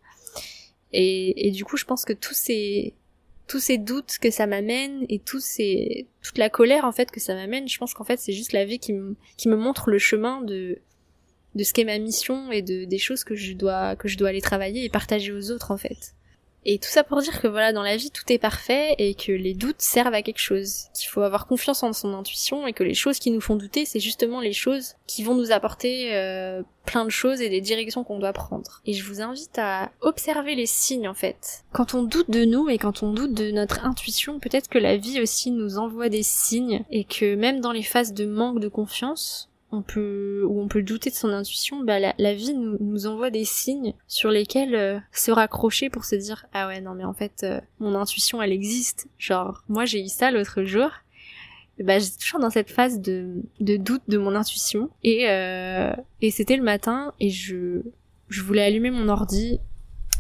Et, 0.94 1.48
et 1.48 1.52
du 1.52 1.66
coup, 1.66 1.78
je 1.78 1.86
pense 1.86 2.06
que 2.06 2.14
tous 2.14 2.34
ces, 2.34 2.94
tous 3.48 3.60
ces 3.60 3.78
doutes 3.78 4.18
que 4.22 4.30
ça 4.30 4.46
m'amène 4.46 5.06
et 5.10 5.20
tous 5.20 5.44
ces 5.44 6.08
toute 6.22 6.38
la 6.38 6.50
colère 6.50 6.86
en 6.86 6.92
fait 6.92 7.10
que 7.12 7.20
ça 7.20 7.34
m'amène, 7.34 7.68
je 7.68 7.78
pense 7.78 7.94
qu'en 7.94 8.04
fait 8.04 8.20
c'est 8.20 8.34
juste 8.34 8.54
la 8.54 8.66
vie 8.66 8.80
qui 8.80 8.94
me 8.94 9.16
qui 9.38 9.48
me 9.48 9.56
montre 9.56 9.90
le 9.90 10.00
chemin 10.00 10.42
de 10.42 10.80
de 11.56 11.64
ce 11.64 11.74
qu'est 11.74 11.86
ma 11.86 11.98
mission 11.98 12.52
et 12.52 12.62
de 12.62 12.86
des 12.86 12.98
choses 12.98 13.24
que 13.24 13.36
je 13.36 13.54
dois 13.54 13.96
que 13.96 14.08
je 14.08 14.18
dois 14.18 14.30
aller 14.30 14.42
travailler 14.42 14.84
et 14.84 14.90
partager 14.90 15.32
aux 15.32 15.52
autres 15.52 15.72
en 15.72 15.78
fait. 15.78 16.14
Et 16.70 16.80
tout 16.80 16.90
ça 16.90 17.06
pour 17.06 17.22
dire 17.22 17.42
que 17.42 17.48
voilà, 17.48 17.72
dans 17.72 17.82
la 17.82 17.96
vie, 17.96 18.12
tout 18.12 18.26
est 18.28 18.38
parfait 18.38 18.94
et 18.98 19.16
que 19.16 19.32
les 19.32 19.54
doutes 19.54 19.82
servent 19.82 20.14
à 20.14 20.22
quelque 20.22 20.42
chose. 20.42 20.88
Qu'il 20.94 21.08
faut 21.08 21.22
avoir 21.22 21.48
confiance 21.48 21.82
en 21.82 21.94
son 21.94 22.14
intuition 22.14 22.68
et 22.68 22.74
que 22.74 22.84
les 22.84 22.94
choses 22.94 23.20
qui 23.20 23.32
nous 23.32 23.40
font 23.40 23.56
douter, 23.56 23.86
c'est 23.86 24.02
justement 24.02 24.42
les 24.42 24.52
choses 24.52 24.96
qui 25.08 25.24
vont 25.24 25.34
nous 25.34 25.54
apporter 25.54 26.14
euh, 26.14 26.62
plein 26.86 27.06
de 27.06 27.10
choses 27.10 27.40
et 27.40 27.48
des 27.48 27.62
directions 27.62 28.04
qu'on 28.04 28.20
doit 28.20 28.34
prendre. 28.34 28.82
Et 28.86 28.92
je 28.92 29.06
vous 29.06 29.22
invite 29.22 29.58
à 29.58 29.92
observer 30.02 30.56
les 30.56 30.66
signes 30.66 31.08
en 31.08 31.14
fait. 31.14 31.64
Quand 31.72 31.94
on 31.94 32.04
doute 32.04 32.30
de 32.30 32.44
nous 32.44 32.68
et 32.68 32.78
quand 32.78 33.02
on 33.02 33.14
doute 33.14 33.34
de 33.34 33.50
notre 33.52 33.86
intuition, 33.86 34.42
peut-être 34.42 34.68
que 34.68 34.78
la 34.78 34.98
vie 34.98 35.22
aussi 35.22 35.52
nous 35.52 35.78
envoie 35.78 36.10
des 36.10 36.24
signes 36.24 36.84
et 36.92 37.06
que 37.06 37.36
même 37.36 37.62
dans 37.62 37.72
les 37.72 37.84
phases 37.84 38.14
de 38.14 38.26
manque 38.26 38.60
de 38.60 38.68
confiance, 38.68 39.50
on 39.72 39.82
peut 39.82 40.44
ou 40.48 40.62
on 40.62 40.68
peut 40.68 40.82
douter 40.82 41.10
de 41.10 41.16
son 41.16 41.30
intuition, 41.30 41.84
bah 41.84 42.00
la, 42.00 42.34
vie 42.34 42.54
nous, 42.54 43.06
envoie 43.06 43.30
des 43.30 43.44
signes 43.44 43.94
sur 44.08 44.30
lesquels 44.30 44.76
euh, 44.76 45.00
se 45.12 45.32
raccrocher 45.32 45.90
pour 45.90 46.06
se 46.06 46.16
dire 46.16 46.46
ah 46.54 46.68
ouais 46.68 46.80
non 46.80 46.94
mais 46.94 47.04
en 47.04 47.14
fait 47.14 47.42
euh, 47.44 47.60
mon 47.80 47.96
intuition 47.96 48.42
elle 48.42 48.54
existe. 48.54 49.08
Genre 49.18 49.64
moi 49.68 49.86
j'ai 49.86 50.02
eu 50.02 50.08
ça 50.08 50.32
l'autre 50.32 50.64
jour. 50.64 50.90
Bah 51.80 52.00
j'étais 52.00 52.18
toujours 52.18 52.40
dans 52.40 52.50
cette 52.50 52.72
phase 52.72 53.02
de, 53.02 53.44
doute 53.60 54.02
de 54.08 54.18
mon 54.18 54.36
intuition 54.36 54.90
et 55.04 55.30
euh, 55.30 55.94
et 56.22 56.32
c'était 56.32 56.58
le 56.58 56.64
matin 56.64 57.14
et 57.20 57.30
je 57.30 57.82
je 58.30 58.42
voulais 58.42 58.64
allumer 58.64 58.90
mon 58.90 59.10
ordi 59.10 59.60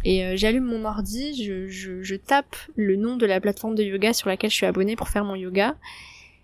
et 0.04 0.38
j'allume 0.38 0.66
mon 0.66 0.86
ordi, 0.86 1.44
je, 1.44 1.68
je, 1.68 2.02
je 2.04 2.16
tape 2.16 2.56
le 2.76 2.96
nom 2.96 3.18
de 3.18 3.26
la 3.26 3.42
plateforme 3.42 3.76
de 3.76 3.84
yoga 3.84 4.14
sur 4.14 4.30
laquelle 4.30 4.52
je 4.52 4.56
suis 4.56 4.66
abonnée 4.66 4.96
pour 4.96 5.10
faire 5.10 5.26
mon 5.26 5.36
yoga 5.36 5.76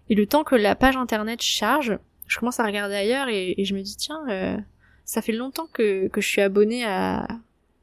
et 0.09 0.15
le 0.15 0.25
temps 0.25 0.43
que 0.43 0.55
la 0.55 0.75
page 0.75 0.97
internet 0.97 1.41
charge 1.41 1.97
je 2.27 2.39
commence 2.39 2.59
à 2.59 2.65
regarder 2.65 2.95
ailleurs 2.95 3.27
et, 3.29 3.55
je 3.63 3.73
me 3.75 3.81
dis 3.81 3.95
tiens, 3.95 4.23
euh, 4.29 4.57
ça 5.05 5.21
fait 5.21 5.31
longtemps 5.31 5.67
que, 5.71 6.07
que 6.07 6.21
je 6.21 6.27
suis 6.27 6.41
abonnée 6.41 6.85
à, 6.85 7.27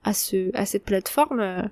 à, 0.04 0.12
ce, 0.12 0.54
à 0.56 0.66
cette 0.66 0.84
plateforme. 0.84 1.70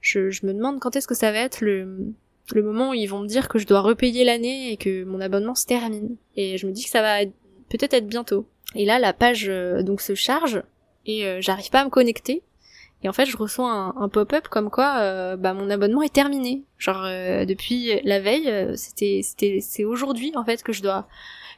Je, 0.00 0.44
me 0.44 0.52
demande 0.52 0.80
quand 0.80 0.96
est-ce 0.96 1.06
que 1.06 1.14
ça 1.14 1.32
va 1.32 1.38
être 1.38 1.60
le, 1.60 2.12
le 2.52 2.62
moment 2.62 2.90
où 2.90 2.94
ils 2.94 3.06
vont 3.06 3.20
me 3.20 3.28
dire 3.28 3.48
que 3.48 3.58
je 3.58 3.66
dois 3.66 3.80
repayer 3.80 4.24
l'année 4.24 4.72
et 4.72 4.76
que 4.76 5.04
mon 5.04 5.20
abonnement 5.20 5.54
se 5.54 5.66
termine. 5.66 6.16
Et 6.36 6.58
je 6.58 6.66
me 6.66 6.72
dis 6.72 6.84
que 6.84 6.90
ça 6.90 7.02
va 7.02 7.24
peut-être 7.68 7.94
être 7.94 8.06
bientôt. 8.06 8.46
Et 8.74 8.84
là, 8.84 8.98
la 8.98 9.12
page 9.12 9.46
euh, 9.48 9.82
donc 9.82 10.00
se 10.00 10.14
charge 10.14 10.62
et 11.06 11.26
euh, 11.26 11.40
j'arrive 11.40 11.70
pas 11.70 11.80
à 11.80 11.84
me 11.84 11.90
connecter. 11.90 12.42
Et 13.02 13.08
en 13.08 13.12
fait, 13.12 13.26
je 13.26 13.36
reçois 13.36 13.70
un, 13.70 14.08
pop-up 14.08 14.48
comme 14.48 14.70
quoi 14.70 15.36
bah 15.36 15.52
mon 15.52 15.68
abonnement 15.68 16.00
est 16.00 16.12
terminé. 16.12 16.62
Genre 16.78 17.02
depuis 17.46 18.00
la 18.02 18.18
veille, 18.18 18.50
c'était 18.78 19.20
c'était 19.22 19.58
c'est 19.60 19.84
aujourd'hui 19.84 20.32
en 20.34 20.42
fait 20.42 20.62
que 20.62 20.72
je 20.72 20.80
dois 20.80 21.06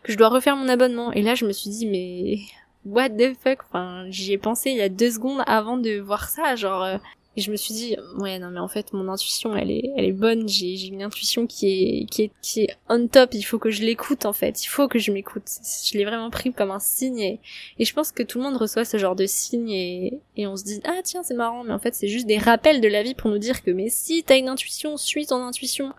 que 0.06 0.12
je 0.12 0.16
dois 0.16 0.28
refaire 0.28 0.56
mon 0.56 0.68
abonnement. 0.68 1.12
Et 1.12 1.22
là, 1.22 1.34
je 1.34 1.44
me 1.44 1.52
suis 1.52 1.68
dit, 1.68 1.86
mais 1.86 2.38
what 2.84 3.10
the 3.10 3.34
fuck? 3.42 3.58
Enfin, 3.68 4.06
j'y 4.08 4.32
ai 4.32 4.38
pensé 4.38 4.70
il 4.70 4.76
y 4.76 4.82
a 4.82 4.88
deux 4.88 5.10
secondes 5.10 5.42
avant 5.46 5.76
de 5.76 5.98
voir 5.98 6.28
ça, 6.28 6.54
genre. 6.54 6.82
Euh, 6.84 6.98
et 7.38 7.42
je 7.42 7.50
me 7.50 7.56
suis 7.56 7.74
dit, 7.74 7.96
ouais, 8.18 8.38
non, 8.38 8.50
mais 8.50 8.60
en 8.60 8.68
fait, 8.68 8.94
mon 8.94 9.08
intuition, 9.08 9.54
elle 9.54 9.70
est, 9.70 9.90
elle 9.96 10.06
est 10.06 10.12
bonne. 10.12 10.48
J'ai, 10.48 10.76
j'ai 10.76 10.86
une 10.86 11.02
intuition 11.02 11.46
qui 11.46 11.66
est, 11.66 12.06
qui 12.06 12.22
est, 12.22 12.30
qui 12.40 12.62
est 12.62 12.76
on 12.88 13.08
top. 13.08 13.34
Il 13.34 13.42
faut 13.42 13.58
que 13.58 13.70
je 13.70 13.82
l'écoute, 13.82 14.24
en 14.24 14.32
fait. 14.32 14.64
Il 14.64 14.68
faut 14.68 14.86
que 14.88 14.98
je 14.98 15.10
m'écoute. 15.10 15.44
Je 15.84 15.98
l'ai 15.98 16.04
vraiment 16.04 16.30
pris 16.30 16.52
comme 16.52 16.70
un 16.70 16.78
signe. 16.78 17.18
Et, 17.18 17.40
et 17.78 17.84
je 17.84 17.92
pense 17.92 18.12
que 18.12 18.22
tout 18.22 18.38
le 18.38 18.44
monde 18.44 18.56
reçoit 18.56 18.86
ce 18.86 18.96
genre 18.96 19.16
de 19.16 19.26
signe 19.26 19.70
et, 19.70 20.20
et 20.36 20.46
on 20.46 20.56
se 20.56 20.64
dit, 20.64 20.80
ah, 20.84 21.00
tiens, 21.02 21.24
c'est 21.24 21.34
marrant. 21.34 21.64
Mais 21.64 21.74
en 21.74 21.78
fait, 21.80 21.94
c'est 21.94 22.08
juste 22.08 22.26
des 22.26 22.38
rappels 22.38 22.80
de 22.80 22.88
la 22.88 23.02
vie 23.02 23.14
pour 23.14 23.28
nous 23.28 23.38
dire 23.38 23.62
que, 23.62 23.72
mais 23.72 23.88
si 23.90 24.22
t'as 24.22 24.38
une 24.38 24.48
intuition, 24.48 24.96
suis 24.96 25.26
ton 25.26 25.44
intuition. 25.44 25.92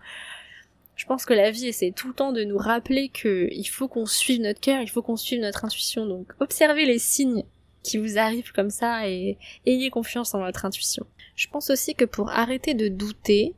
Je 0.98 1.06
pense 1.06 1.24
que 1.24 1.32
la 1.32 1.52
vie 1.52 1.68
essaie 1.68 1.92
tout 1.92 2.08
le 2.08 2.14
temps 2.14 2.32
de 2.32 2.42
nous 2.42 2.58
rappeler 2.58 3.08
que 3.08 3.48
il 3.52 3.66
faut 3.66 3.86
qu'on 3.86 4.04
suive 4.04 4.40
notre 4.40 4.58
cœur, 4.58 4.82
il 4.82 4.90
faut 4.90 5.00
qu'on 5.00 5.16
suive 5.16 5.40
notre 5.40 5.64
intuition. 5.64 6.06
Donc 6.06 6.32
observez 6.40 6.86
les 6.86 6.98
signes 6.98 7.44
qui 7.84 7.98
vous 7.98 8.18
arrivent 8.18 8.50
comme 8.50 8.68
ça 8.68 9.08
et 9.08 9.38
ayez 9.64 9.90
confiance 9.90 10.34
en 10.34 10.40
votre 10.40 10.64
intuition. 10.64 11.06
Je 11.36 11.46
pense 11.46 11.70
aussi 11.70 11.94
que 11.94 12.04
pour 12.04 12.30
arrêter 12.30 12.74
de 12.74 12.88
douter, 12.88 13.54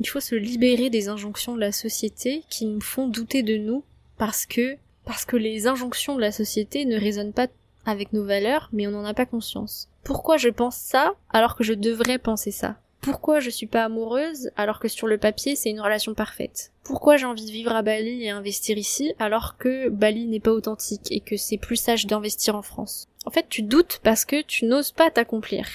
il 0.00 0.08
faut 0.08 0.18
se 0.18 0.34
libérer 0.34 0.90
des 0.90 1.08
injonctions 1.08 1.54
de 1.54 1.60
la 1.60 1.70
société 1.70 2.42
qui 2.50 2.66
nous 2.66 2.80
font 2.80 3.06
douter 3.06 3.44
de 3.44 3.56
nous 3.56 3.84
parce 4.18 4.44
que 4.44 4.76
parce 5.04 5.24
que 5.24 5.36
les 5.36 5.68
injonctions 5.68 6.16
de 6.16 6.20
la 6.20 6.32
société 6.32 6.86
ne 6.86 6.98
résonnent 6.98 7.32
pas 7.32 7.46
avec 7.86 8.12
nos 8.12 8.24
valeurs, 8.24 8.68
mais 8.72 8.88
on 8.88 8.90
n'en 8.90 9.04
a 9.04 9.14
pas 9.14 9.26
conscience. 9.26 9.90
Pourquoi 10.02 10.38
je 10.38 10.48
pense 10.48 10.76
ça 10.76 11.14
alors 11.30 11.54
que 11.54 11.62
je 11.62 11.74
devrais 11.74 12.18
penser 12.18 12.50
ça? 12.50 12.80
Pourquoi 13.04 13.38
je 13.38 13.50
suis 13.50 13.66
pas 13.66 13.84
amoureuse 13.84 14.50
alors 14.56 14.80
que 14.80 14.88
sur 14.88 15.06
le 15.06 15.18
papier 15.18 15.56
c'est 15.56 15.68
une 15.68 15.80
relation 15.80 16.14
parfaite? 16.14 16.72
Pourquoi 16.84 17.18
j'ai 17.18 17.26
envie 17.26 17.44
de 17.44 17.50
vivre 17.50 17.72
à 17.72 17.82
Bali 17.82 18.24
et 18.24 18.30
investir 18.30 18.78
ici 18.78 19.12
alors 19.18 19.58
que 19.58 19.90
Bali 19.90 20.26
n'est 20.26 20.40
pas 20.40 20.52
authentique 20.52 21.12
et 21.12 21.20
que 21.20 21.36
c'est 21.36 21.58
plus 21.58 21.76
sage 21.76 22.06
d'investir 22.06 22.56
en 22.56 22.62
France? 22.62 23.06
En 23.26 23.30
fait, 23.30 23.46
tu 23.50 23.60
doutes 23.60 24.00
parce 24.02 24.24
que 24.24 24.40
tu 24.40 24.64
n'oses 24.64 24.90
pas 24.90 25.10
t'accomplir 25.10 25.68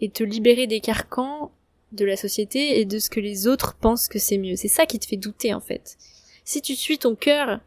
et 0.00 0.08
te 0.10 0.24
libérer 0.24 0.66
des 0.66 0.80
carcans 0.80 1.52
de 1.92 2.04
la 2.04 2.16
société 2.16 2.80
et 2.80 2.84
de 2.84 2.98
ce 2.98 3.08
que 3.08 3.20
les 3.20 3.46
autres 3.46 3.76
pensent 3.76 4.08
que 4.08 4.18
c'est 4.18 4.38
mieux. 4.38 4.56
C'est 4.56 4.66
ça 4.66 4.84
qui 4.84 4.98
te 4.98 5.06
fait 5.06 5.16
douter 5.16 5.54
en 5.54 5.60
fait. 5.60 5.96
Si 6.44 6.60
tu 6.60 6.74
suis 6.74 6.98
ton 6.98 7.14
cœur 7.14 7.60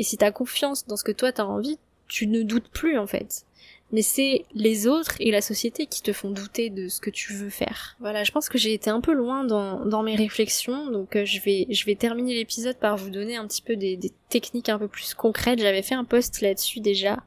et 0.00 0.02
si 0.02 0.16
t'as 0.16 0.32
confiance 0.32 0.84
dans 0.84 0.96
ce 0.96 1.04
que 1.04 1.12
toi 1.12 1.30
t'as 1.30 1.44
envie, 1.44 1.78
tu 2.08 2.26
ne 2.26 2.42
doutes 2.42 2.70
plus 2.70 2.98
en 2.98 3.06
fait 3.06 3.44
mais 3.90 4.02
c'est 4.02 4.44
les 4.54 4.86
autres 4.86 5.16
et 5.18 5.30
la 5.30 5.40
société 5.40 5.86
qui 5.86 6.02
te 6.02 6.12
font 6.12 6.30
douter 6.30 6.68
de 6.68 6.88
ce 6.88 7.00
que 7.00 7.10
tu 7.10 7.32
veux 7.32 7.48
faire. 7.48 7.96
Voilà, 8.00 8.22
je 8.22 8.32
pense 8.32 8.48
que 8.48 8.58
j'ai 8.58 8.74
été 8.74 8.90
un 8.90 9.00
peu 9.00 9.12
loin 9.12 9.44
dans, 9.44 10.02
mes 10.02 10.14
réflexions, 10.14 10.90
donc 10.90 11.16
euh, 11.16 11.24
je 11.24 11.40
vais 11.86 11.94
terminer 11.94 12.34
l'épisode 12.34 12.76
par 12.76 12.96
vous 12.96 13.10
donner 13.10 13.36
un 13.36 13.46
petit 13.46 13.62
peu 13.62 13.76
des, 13.76 13.98
techniques 14.28 14.68
un 14.68 14.78
peu 14.78 14.88
plus 14.88 15.14
concrètes. 15.14 15.60
J'avais 15.60 15.82
fait 15.82 15.94
un 15.94 16.04
post 16.04 16.42
là-dessus 16.42 16.80
déjà 16.80 17.22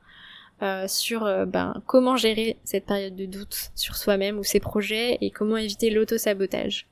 euh, 0.61 0.87
sur 0.87 1.25
euh, 1.25 1.45
ben, 1.45 1.81
comment 1.87 2.15
gérer 2.15 2.57
cette 2.63 2.85
période 2.85 3.15
de 3.15 3.25
doute 3.25 3.71
sur 3.75 3.95
soi-même 3.95 4.37
ou 4.37 4.43
ses 4.43 4.59
projets 4.59 5.17
et 5.21 5.31
comment 5.31 5.57
éviter 5.57 5.89
l'auto-sabotage. 5.89 6.87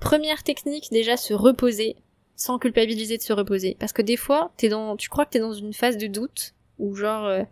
Première 0.00 0.42
technique, 0.42 0.88
déjà 0.90 1.16
se 1.16 1.32
reposer 1.32 1.96
sans 2.36 2.58
culpabiliser 2.58 3.16
de 3.16 3.22
se 3.22 3.32
reposer, 3.32 3.76
parce 3.80 3.92
que 3.92 4.00
des 4.00 4.16
fois, 4.16 4.52
tu 4.56 5.08
crois 5.08 5.24
que 5.24 5.30
t'es 5.30 5.40
dans 5.40 5.52
une 5.52 5.72
phase 5.72 5.96
de 5.96 6.06
doute 6.06 6.54
ou 6.78 6.94
genre 6.94 7.26
euh, 7.26 7.42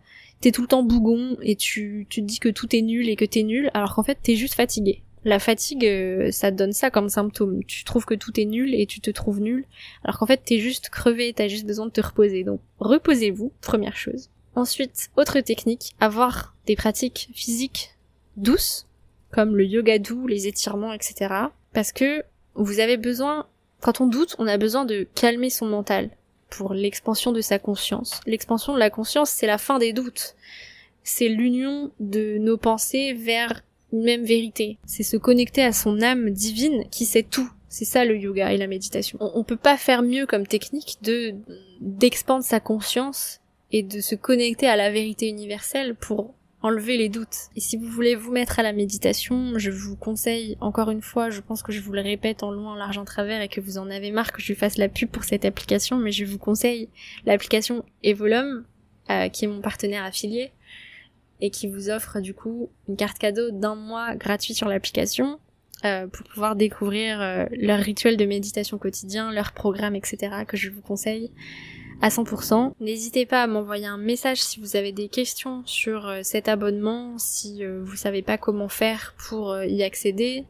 t'es 0.41 0.51
tout 0.51 0.61
le 0.61 0.67
temps 0.67 0.83
bougon 0.83 1.37
et 1.41 1.55
tu, 1.55 2.05
tu 2.09 2.21
te 2.21 2.25
dis 2.25 2.39
que 2.39 2.49
tout 2.49 2.75
est 2.75 2.81
nul 2.81 3.09
et 3.09 3.15
que 3.15 3.25
t'es 3.25 3.43
nul, 3.43 3.69
alors 3.73 3.95
qu'en 3.95 4.03
fait 4.03 4.17
t'es 4.21 4.35
juste 4.35 4.53
fatigué. 4.53 5.03
La 5.25 5.39
fatigue, 5.39 5.85
euh, 5.85 6.31
ça 6.31 6.51
te 6.51 6.57
donne 6.57 6.71
ça 6.71 6.89
comme 6.89 7.09
symptôme. 7.09 7.63
Tu 7.65 7.83
trouves 7.83 8.05
que 8.05 8.13
tout 8.13 8.39
est 8.39 8.45
nul 8.45 8.73
et 8.73 8.85
tu 8.85 9.01
te 9.01 9.11
trouves 9.11 9.41
nul, 9.41 9.65
alors 10.03 10.19
qu'en 10.19 10.25
fait 10.25 10.41
t'es 10.43 10.59
juste 10.59 10.89
crevé, 10.89 11.33
t'as 11.33 11.47
juste 11.47 11.65
besoin 11.65 11.87
de 11.87 11.91
te 11.91 12.01
reposer. 12.01 12.43
Donc 12.43 12.61
reposez-vous, 12.79 13.51
première 13.61 13.97
chose. 13.97 14.29
Ensuite, 14.55 15.09
autre 15.17 15.39
technique, 15.41 15.95
avoir 15.99 16.55
des 16.65 16.75
pratiques 16.75 17.29
physiques 17.33 17.91
douces, 18.37 18.87
comme 19.31 19.55
le 19.55 19.65
yoga 19.65 19.99
doux, 19.99 20.27
les 20.27 20.47
étirements, 20.47 20.93
etc. 20.93 21.33
Parce 21.73 21.91
que 21.91 22.23
vous 22.55 22.79
avez 22.79 22.97
besoin, 22.97 23.45
quand 23.81 24.01
on 24.01 24.07
doute, 24.07 24.35
on 24.39 24.47
a 24.47 24.57
besoin 24.57 24.85
de 24.85 25.07
calmer 25.13 25.49
son 25.49 25.67
mental 25.67 26.09
pour 26.49 26.73
l'expansion 26.73 27.31
de 27.31 27.41
sa 27.41 27.59
conscience. 27.59 28.21
L'expansion 28.25 28.73
de 28.73 28.79
la 28.79 28.89
conscience, 28.89 29.29
c'est 29.29 29.47
la 29.47 29.57
fin 29.57 29.79
des 29.79 29.93
doutes. 29.93 30.35
C'est 31.03 31.29
l'union 31.29 31.91
de 31.99 32.37
nos 32.37 32.57
pensées 32.57 33.13
vers 33.13 33.61
une 33.93 34.03
même 34.03 34.25
vérité. 34.25 34.77
C'est 34.85 35.03
se 35.03 35.17
connecter 35.17 35.63
à 35.63 35.71
son 35.71 36.01
âme 36.01 36.29
divine 36.31 36.85
qui 36.89 37.05
sait 37.05 37.23
tout. 37.23 37.49
C'est 37.69 37.85
ça 37.85 38.05
le 38.05 38.17
yoga 38.17 38.51
et 38.51 38.57
la 38.57 38.67
méditation. 38.67 39.17
On, 39.21 39.31
on 39.35 39.43
peut 39.43 39.57
pas 39.57 39.77
faire 39.77 40.01
mieux 40.01 40.25
comme 40.25 40.47
technique 40.47 40.97
de 41.01 41.35
d'expandre 41.79 42.43
sa 42.43 42.59
conscience 42.59 43.39
et 43.71 43.83
de 43.83 43.99
se 43.99 44.15
connecter 44.15 44.67
à 44.67 44.75
la 44.75 44.89
vérité 44.89 45.27
universelle 45.27 45.95
pour 45.95 46.33
enlever 46.67 46.97
les 46.97 47.09
doutes. 47.09 47.49
Et 47.55 47.59
si 47.59 47.77
vous 47.77 47.87
voulez 47.87 48.15
vous 48.15 48.31
mettre 48.31 48.59
à 48.59 48.63
la 48.63 48.73
méditation, 48.73 49.57
je 49.57 49.71
vous 49.71 49.95
conseille, 49.95 50.57
encore 50.59 50.89
une 50.91 51.01
fois, 51.01 51.29
je 51.29 51.41
pense 51.41 51.63
que 51.63 51.71
je 51.71 51.81
vous 51.81 51.93
le 51.93 52.01
répète 52.01 52.43
en 52.43 52.51
loin, 52.51 52.77
large, 52.77 52.97
en 52.97 53.05
travers, 53.05 53.41
et 53.41 53.47
que 53.47 53.61
vous 53.61 53.77
en 53.77 53.89
avez 53.89 54.11
marre 54.11 54.31
que 54.31 54.41
je 54.41 54.53
fasse 54.53 54.77
la 54.77 54.89
pub 54.89 55.09
pour 55.09 55.23
cette 55.23 55.45
application, 55.45 55.97
mais 55.97 56.11
je 56.11 56.25
vous 56.25 56.37
conseille 56.37 56.89
l'application 57.25 57.83
Evolum, 58.03 58.65
euh, 59.09 59.29
qui 59.29 59.45
est 59.45 59.47
mon 59.47 59.61
partenaire 59.61 60.03
affilié, 60.03 60.51
et 61.39 61.49
qui 61.49 61.67
vous 61.67 61.89
offre 61.89 62.19
du 62.19 62.33
coup 62.33 62.69
une 62.89 62.97
carte 62.97 63.17
cadeau 63.17 63.51
d'un 63.51 63.75
mois 63.75 64.15
gratuit 64.15 64.53
sur 64.53 64.67
l'application, 64.67 65.39
euh, 65.85 66.07
pour 66.07 66.25
pouvoir 66.27 66.55
découvrir 66.55 67.21
euh, 67.21 67.45
leur 67.51 67.79
rituel 67.79 68.17
de 68.17 68.25
méditation 68.25 68.77
quotidien, 68.77 69.31
leur 69.31 69.53
programme, 69.53 69.95
etc., 69.95 70.43
que 70.47 70.57
je 70.57 70.69
vous 70.69 70.81
conseille 70.81 71.31
à 72.01 72.09
100%. 72.09 72.73
N'hésitez 72.79 73.25
pas 73.25 73.43
à 73.43 73.47
m'envoyer 73.47 73.87
un 73.87 73.97
message 73.97 74.41
si 74.41 74.59
vous 74.59 74.75
avez 74.75 74.91
des 74.91 75.09
questions 75.09 75.63
sur 75.65 76.07
euh, 76.07 76.19
cet 76.23 76.47
abonnement, 76.47 77.17
si 77.17 77.63
euh, 77.63 77.81
vous 77.83 77.95
savez 77.95 78.21
pas 78.21 78.37
comment 78.37 78.69
faire 78.69 79.15
pour 79.17 79.51
euh, 79.51 79.65
y 79.65 79.83
accéder. 79.83 80.45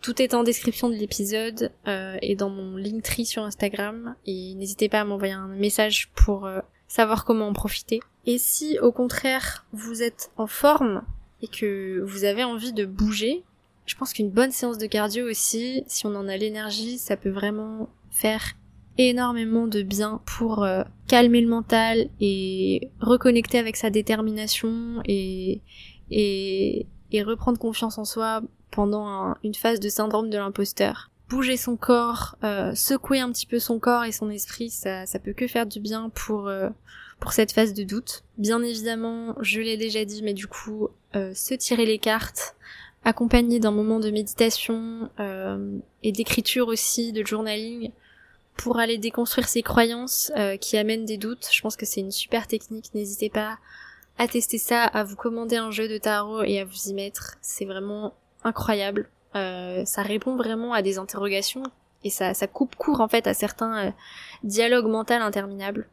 Tout 0.00 0.22
est 0.22 0.32
en 0.32 0.42
description 0.42 0.88
de 0.88 0.94
l'épisode 0.94 1.72
et 1.86 2.34
dans 2.34 2.48
mon 2.48 2.78
Linktree 2.78 3.26
sur 3.26 3.42
Instagram. 3.42 4.14
Et 4.24 4.54
n'hésitez 4.54 4.88
pas 4.88 5.00
à 5.00 5.04
m'envoyer 5.04 5.34
un 5.34 5.48
message 5.48 6.10
pour 6.14 6.48
savoir 6.88 7.26
comment 7.26 7.48
en 7.48 7.52
profiter. 7.52 8.00
Et 8.24 8.38
si 8.38 8.78
au 8.78 8.92
contraire 8.92 9.66
vous 9.74 10.02
êtes 10.02 10.30
en 10.38 10.46
forme 10.46 11.02
et 11.42 11.48
que 11.48 12.00
vous 12.06 12.24
avez 12.24 12.44
envie 12.44 12.72
de 12.72 12.86
bouger, 12.86 13.44
Je 13.84 13.94
pense 13.94 14.14
qu'une 14.14 14.30
bonne 14.30 14.52
séance 14.52 14.78
de 14.78 14.86
cardio 14.86 15.28
aussi, 15.28 15.84
si 15.86 16.06
on 16.06 16.14
en 16.14 16.28
a 16.28 16.36
l'énergie, 16.38 16.96
ça 16.96 17.18
peut 17.18 17.28
vraiment 17.28 17.90
faire 18.10 18.54
énormément 19.08 19.66
de 19.66 19.82
bien 19.82 20.20
pour 20.26 20.62
euh, 20.62 20.82
calmer 21.08 21.40
le 21.40 21.48
mental 21.48 22.08
et 22.20 22.90
reconnecter 23.00 23.58
avec 23.58 23.76
sa 23.76 23.90
détermination 23.90 25.02
et, 25.06 25.62
reprendre 27.24 27.58
confiance 27.58 27.98
en 27.98 28.04
soi 28.04 28.42
pendant 28.70 29.34
une 29.42 29.54
phase 29.54 29.80
de 29.80 29.88
syndrome 29.88 30.30
de 30.30 30.38
l'imposteur. 30.38 31.10
Bouger 31.28 31.56
son 31.56 31.76
corps, 31.76 32.36
euh, 32.44 32.74
secouer 32.74 33.20
un 33.20 33.30
petit 33.30 33.46
peu 33.46 33.58
son 33.58 33.78
corps 33.78 34.04
et 34.04 34.12
son 34.12 34.30
esprit, 34.30 34.70
ça, 34.70 35.06
ça 35.06 35.18
peut 35.18 35.32
que 35.32 35.46
faire 35.46 35.66
du 35.66 35.80
bien 35.80 36.10
pour, 36.10 36.48
euh, 36.48 36.68
pour 37.20 37.32
cette 37.32 37.52
phase 37.52 37.72
de 37.72 37.84
doute. 37.84 38.24
Bien 38.38 38.62
évidemment, 38.62 39.36
je 39.40 39.60
l'ai 39.60 39.76
déjà 39.76 40.04
dit, 40.04 40.22
mais 40.22 40.34
du 40.34 40.46
coup, 40.46 40.88
se 41.14 41.54
tirer 41.54 41.86
les 41.86 41.98
cartes, 41.98 42.56
accompagné 43.04 43.60
d'un 43.60 43.70
moment 43.70 44.00
de 44.00 44.10
méditation 44.10 45.10
et 46.02 46.12
d'écriture 46.12 46.68
aussi, 46.68 47.12
de 47.12 47.24
journaling, 47.24 47.92
pour 48.60 48.78
aller 48.78 48.98
déconstruire 48.98 49.48
ses 49.48 49.62
croyances 49.62 50.30
euh, 50.36 50.58
qui 50.58 50.76
amènent 50.76 51.06
des 51.06 51.16
doutes. 51.16 51.48
Je 51.50 51.62
pense 51.62 51.76
que 51.76 51.86
c'est 51.86 52.00
une 52.00 52.10
super 52.10 52.46
technique. 52.46 52.90
N'hésitez 52.94 53.30
pas 53.30 53.58
à 54.18 54.28
tester 54.28 54.58
ça, 54.58 54.84
à 54.84 55.02
vous 55.02 55.16
commander 55.16 55.56
un 55.56 55.70
jeu 55.70 55.88
de 55.88 55.96
tarot 55.96 56.42
et 56.42 56.60
à 56.60 56.66
vous 56.66 56.88
y 56.88 56.92
mettre. 56.92 57.36
C'est 57.40 57.64
vraiment 57.64 58.12
incroyable. 58.44 59.08
Euh, 59.34 59.82
ça 59.86 60.02
répond 60.02 60.36
vraiment 60.36 60.74
à 60.74 60.82
des 60.82 60.98
interrogations 60.98 61.62
et 62.04 62.10
ça, 62.10 62.34
coupe 62.46 62.76
court 62.76 63.00
en 63.00 63.08
fait 63.08 63.26
à 63.26 63.32
certains 63.32 63.86
euh, 63.86 63.90
dialogues 64.44 64.88
mentaux 64.88 65.14
interminables. 65.14 65.88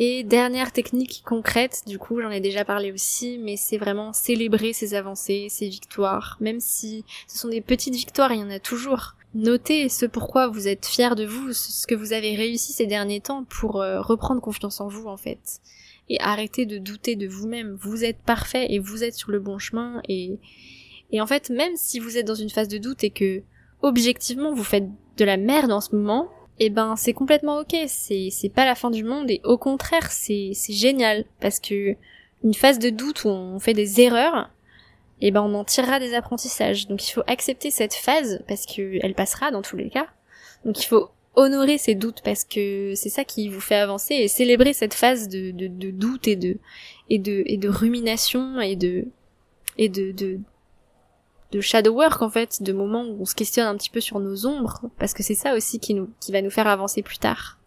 Et 0.00 0.24
dernière 0.24 0.72
technique 0.72 1.22
concrète, 1.24 1.82
du 1.86 1.98
coup 2.00 2.20
j'en 2.20 2.30
ai 2.30 2.40
déjà 2.40 2.64
parlé 2.64 2.90
aussi, 2.90 3.38
mais 3.38 3.56
c'est 3.56 3.78
vraiment 3.78 4.12
célébrer 4.12 4.72
ses 4.72 4.94
avancées, 4.94 5.48
ses 5.50 5.68
victoires, 5.68 6.36
même 6.40 6.60
si 6.60 7.04
ce 7.26 7.38
sont 7.38 7.48
des 7.48 7.60
petites 7.60 7.94
victoires, 7.94 8.32
il 8.32 8.40
y 8.40 8.44
en 8.44 8.50
a 8.50 8.60
toujours. 8.60 9.14
Notez 9.34 9.88
ce 9.88 10.06
pourquoi 10.06 10.48
vous 10.48 10.68
êtes 10.68 10.86
fier 10.86 11.14
de 11.14 11.24
vous, 11.24 11.52
ce 11.52 11.86
que 11.86 11.94
vous 11.94 12.12
avez 12.12 12.34
réussi 12.34 12.72
ces 12.72 12.86
derniers 12.86 13.20
temps 13.20 13.44
pour 13.44 13.80
euh, 13.80 14.00
reprendre 14.00 14.40
confiance 14.40 14.80
en 14.80 14.88
vous 14.88 15.06
en 15.06 15.16
fait. 15.16 15.60
Et 16.08 16.18
arrêtez 16.20 16.64
de 16.64 16.78
douter 16.78 17.16
de 17.16 17.28
vous-même. 17.28 17.76
Vous 17.80 18.04
êtes 18.04 18.18
parfait 18.18 18.66
et 18.70 18.78
vous 18.78 19.04
êtes 19.04 19.14
sur 19.14 19.30
le 19.30 19.40
bon 19.40 19.58
chemin 19.58 20.00
et, 20.08 20.38
et 21.12 21.20
en 21.20 21.26
fait, 21.26 21.50
même 21.50 21.76
si 21.76 21.98
vous 21.98 22.16
êtes 22.16 22.26
dans 22.26 22.34
une 22.34 22.50
phase 22.50 22.68
de 22.68 22.78
doute 22.78 23.04
et 23.04 23.10
que 23.10 23.42
objectivement 23.82 24.54
vous 24.54 24.64
faites 24.64 24.88
de 25.18 25.24
la 25.24 25.36
merde 25.36 25.72
en 25.72 25.80
ce 25.80 25.94
moment, 25.94 26.28
eh 26.58 26.70
ben 26.70 26.96
c'est 26.96 27.12
complètement 27.12 27.60
ok, 27.60 27.76
c'est 27.86 28.28
c'est 28.30 28.48
pas 28.48 28.64
la 28.64 28.74
fin 28.74 28.90
du 28.90 29.04
monde 29.04 29.30
et 29.30 29.40
au 29.44 29.58
contraire 29.58 30.10
c'est 30.10 30.50
c'est 30.54 30.72
génial 30.72 31.24
parce 31.40 31.60
que 31.60 31.94
une 32.42 32.54
phase 32.54 32.78
de 32.78 32.90
doute 32.90 33.24
où 33.24 33.28
on 33.28 33.58
fait 33.58 33.74
des 33.74 34.00
erreurs, 34.00 34.50
et 35.20 35.30
ben 35.30 35.42
on 35.42 35.54
en 35.54 35.64
tirera 35.64 35.98
des 36.00 36.14
apprentissages. 36.14 36.86
Donc 36.88 37.06
il 37.06 37.12
faut 37.12 37.22
accepter 37.26 37.70
cette 37.70 37.94
phase 37.94 38.42
parce 38.48 38.66
que 38.66 38.98
elle 39.02 39.14
passera 39.14 39.50
dans 39.50 39.62
tous 39.62 39.76
les 39.76 39.90
cas. 39.90 40.06
Donc 40.64 40.80
il 40.82 40.86
faut 40.86 41.10
honorer 41.34 41.78
ses 41.78 41.94
doutes 41.94 42.20
parce 42.22 42.44
que 42.44 42.94
c'est 42.96 43.08
ça 43.08 43.24
qui 43.24 43.48
vous 43.48 43.60
fait 43.60 43.76
avancer 43.76 44.14
et 44.14 44.28
célébrer 44.28 44.72
cette 44.72 44.94
phase 44.94 45.28
de, 45.28 45.50
de, 45.50 45.68
de 45.68 45.90
doute 45.90 46.26
et 46.26 46.36
de 46.36 46.58
et 47.10 47.18
de 47.18 47.42
et 47.46 47.56
de 47.56 47.68
rumination 47.68 48.60
et 48.60 48.76
de 48.76 49.06
et 49.76 49.88
de, 49.88 50.12
de 50.12 50.40
de 51.52 51.60
shadow 51.60 51.94
work 51.94 52.20
en 52.20 52.28
fait, 52.28 52.62
de 52.62 52.72
moments 52.72 53.04
où 53.04 53.22
on 53.22 53.24
se 53.24 53.34
questionne 53.34 53.66
un 53.66 53.76
petit 53.76 53.90
peu 53.90 54.00
sur 54.00 54.20
nos 54.20 54.46
ombres, 54.46 54.82
parce 54.98 55.14
que 55.14 55.22
c'est 55.22 55.34
ça 55.34 55.54
aussi 55.54 55.78
qui 55.78 55.94
nous 55.94 56.10
qui 56.20 56.32
va 56.32 56.42
nous 56.42 56.50
faire 56.50 56.66
avancer 56.66 57.02
plus 57.02 57.18
tard. 57.18 57.58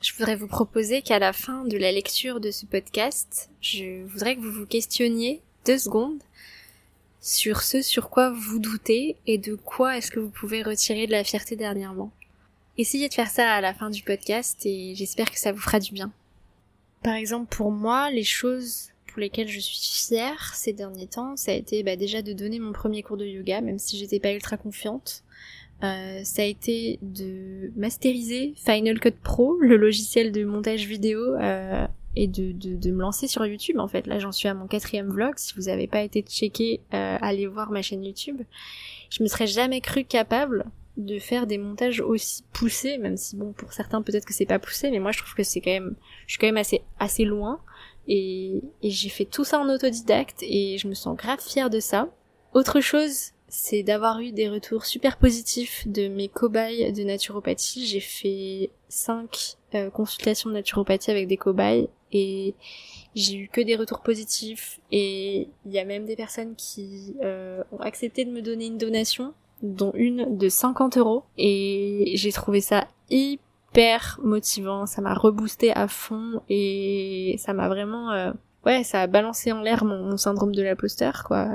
Je 0.00 0.12
voudrais 0.12 0.36
vous 0.36 0.46
proposer 0.46 1.02
qu'à 1.02 1.18
la 1.18 1.32
fin 1.32 1.64
de 1.64 1.76
la 1.76 1.90
lecture 1.90 2.38
de 2.38 2.50
ce 2.50 2.66
podcast, 2.66 3.50
je 3.60 4.04
voudrais 4.04 4.36
que 4.36 4.42
vous 4.42 4.52
vous 4.52 4.66
questionniez 4.66 5.42
deux 5.66 5.78
secondes 5.78 6.22
sur 7.20 7.62
ce 7.62 7.82
sur 7.82 8.08
quoi 8.08 8.30
vous 8.30 8.60
doutez 8.60 9.16
et 9.26 9.36
de 9.36 9.56
quoi 9.56 9.98
est-ce 9.98 10.10
que 10.10 10.20
vous 10.20 10.30
pouvez 10.30 10.62
retirer 10.62 11.06
de 11.06 11.12
la 11.12 11.24
fierté 11.24 11.56
dernièrement. 11.56 12.12
Essayez 12.78 13.08
de 13.08 13.14
faire 13.14 13.30
ça 13.30 13.52
à 13.52 13.60
la 13.60 13.74
fin 13.74 13.90
du 13.90 14.02
podcast 14.02 14.64
et 14.64 14.94
j'espère 14.94 15.30
que 15.30 15.38
ça 15.38 15.50
vous 15.50 15.58
fera 15.58 15.80
du 15.80 15.92
bien. 15.92 16.12
Par 17.02 17.14
exemple, 17.14 17.54
pour 17.54 17.72
moi, 17.72 18.10
les 18.10 18.22
choses 18.22 18.90
pour 19.08 19.20
lesquelles 19.20 19.48
je 19.48 19.58
suis 19.58 20.06
fière 20.06 20.54
ces 20.54 20.72
derniers 20.72 21.08
temps, 21.08 21.36
ça 21.36 21.50
a 21.50 21.54
été 21.54 21.82
bah, 21.82 21.96
déjà 21.96 22.22
de 22.22 22.32
donner 22.32 22.60
mon 22.60 22.72
premier 22.72 23.02
cours 23.02 23.16
de 23.16 23.24
yoga, 23.24 23.60
même 23.60 23.78
si 23.78 23.98
j'étais 23.98 24.20
pas 24.20 24.32
ultra 24.32 24.56
confiante. 24.56 25.24
Euh, 25.82 26.20
ça 26.22 26.42
a 26.42 26.44
été 26.44 26.98
de 27.02 27.72
masteriser 27.76 28.54
Final 28.56 29.00
Cut 29.00 29.12
Pro, 29.22 29.58
le 29.58 29.76
logiciel 29.76 30.32
de 30.32 30.44
montage 30.44 30.86
vidéo, 30.86 31.34
euh, 31.34 31.86
et 32.16 32.26
de, 32.26 32.52
de, 32.52 32.76
de, 32.76 32.90
me 32.90 33.02
lancer 33.02 33.28
sur 33.28 33.44
YouTube 33.46 33.78
en 33.78 33.88
fait. 33.88 34.06
Là 34.06 34.18
j'en 34.18 34.32
suis 34.32 34.48
à 34.48 34.54
mon 34.54 34.66
quatrième 34.66 35.08
vlog. 35.08 35.34
Si 35.36 35.54
vous 35.54 35.62
n'avez 35.62 35.86
pas 35.86 36.02
été 36.02 36.22
checké, 36.22 36.80
euh, 36.94 37.18
allez 37.20 37.46
voir 37.46 37.70
ma 37.70 37.82
chaîne 37.82 38.04
YouTube. 38.04 38.40
Je 39.10 39.22
me 39.22 39.28
serais 39.28 39.46
jamais 39.46 39.80
cru 39.80 40.04
capable 40.04 40.64
de 40.96 41.18
faire 41.18 41.46
des 41.46 41.58
montages 41.58 42.00
aussi 42.00 42.42
poussés, 42.52 42.96
même 42.96 43.18
si 43.18 43.36
bon 43.36 43.52
pour 43.52 43.72
certains 43.74 44.00
peut-être 44.00 44.24
que 44.24 44.32
c'est 44.32 44.46
pas 44.46 44.58
poussé, 44.58 44.90
mais 44.90 44.98
moi 44.98 45.12
je 45.12 45.18
trouve 45.18 45.34
que 45.34 45.42
c'est 45.42 45.60
quand 45.60 45.70
même, 45.70 45.94
je 46.26 46.32
suis 46.32 46.38
quand 46.38 46.46
même 46.46 46.56
assez 46.56 46.82
assez 46.98 47.24
loin. 47.24 47.60
Et, 48.08 48.62
et 48.82 48.90
j'ai 48.90 49.08
fait 49.08 49.24
tout 49.24 49.44
ça 49.44 49.58
en 49.58 49.68
autodidacte 49.68 50.38
et 50.42 50.78
je 50.78 50.88
me 50.88 50.94
sens 50.94 51.16
grave 51.16 51.40
fière 51.40 51.70
de 51.70 51.80
ça. 51.80 52.08
Autre 52.54 52.80
chose 52.80 53.32
c'est 53.48 53.82
d'avoir 53.82 54.20
eu 54.20 54.32
des 54.32 54.48
retours 54.48 54.84
super 54.84 55.18
positifs 55.18 55.86
de 55.86 56.08
mes 56.08 56.28
cobayes 56.28 56.92
de 56.92 57.02
naturopathie. 57.04 57.86
J'ai 57.86 58.00
fait 58.00 58.70
5 58.88 59.56
euh, 59.74 59.90
consultations 59.90 60.50
de 60.50 60.54
naturopathie 60.54 61.10
avec 61.10 61.28
des 61.28 61.36
cobayes 61.36 61.88
et 62.12 62.54
j'ai 63.14 63.36
eu 63.36 63.48
que 63.48 63.60
des 63.60 63.76
retours 63.76 64.00
positifs. 64.00 64.80
Et 64.92 65.48
il 65.64 65.72
y 65.72 65.78
a 65.78 65.84
même 65.84 66.04
des 66.04 66.16
personnes 66.16 66.54
qui 66.56 67.16
euh, 67.22 67.62
ont 67.72 67.80
accepté 67.80 68.24
de 68.24 68.30
me 68.30 68.42
donner 68.42 68.66
une 68.66 68.78
donation 68.78 69.34
dont 69.62 69.92
une 69.94 70.36
de 70.36 70.48
50 70.48 70.98
euros. 70.98 71.24
Et 71.38 72.12
j'ai 72.14 72.32
trouvé 72.32 72.60
ça 72.60 72.88
hyper 73.10 74.20
motivant, 74.22 74.86
ça 74.86 75.00
m'a 75.00 75.14
reboosté 75.14 75.72
à 75.72 75.88
fond. 75.88 76.40
Et 76.48 77.36
ça 77.38 77.52
m'a 77.52 77.68
vraiment 77.68 78.12
euh, 78.12 78.32
ouais 78.64 78.84
ça 78.84 79.02
a 79.02 79.06
balancé 79.06 79.52
en 79.52 79.62
l'air 79.62 79.84
mon, 79.84 80.16
syndrome 80.16 80.54
de 80.54 80.62
l'imposteur 80.62 81.24
quoi. 81.24 81.48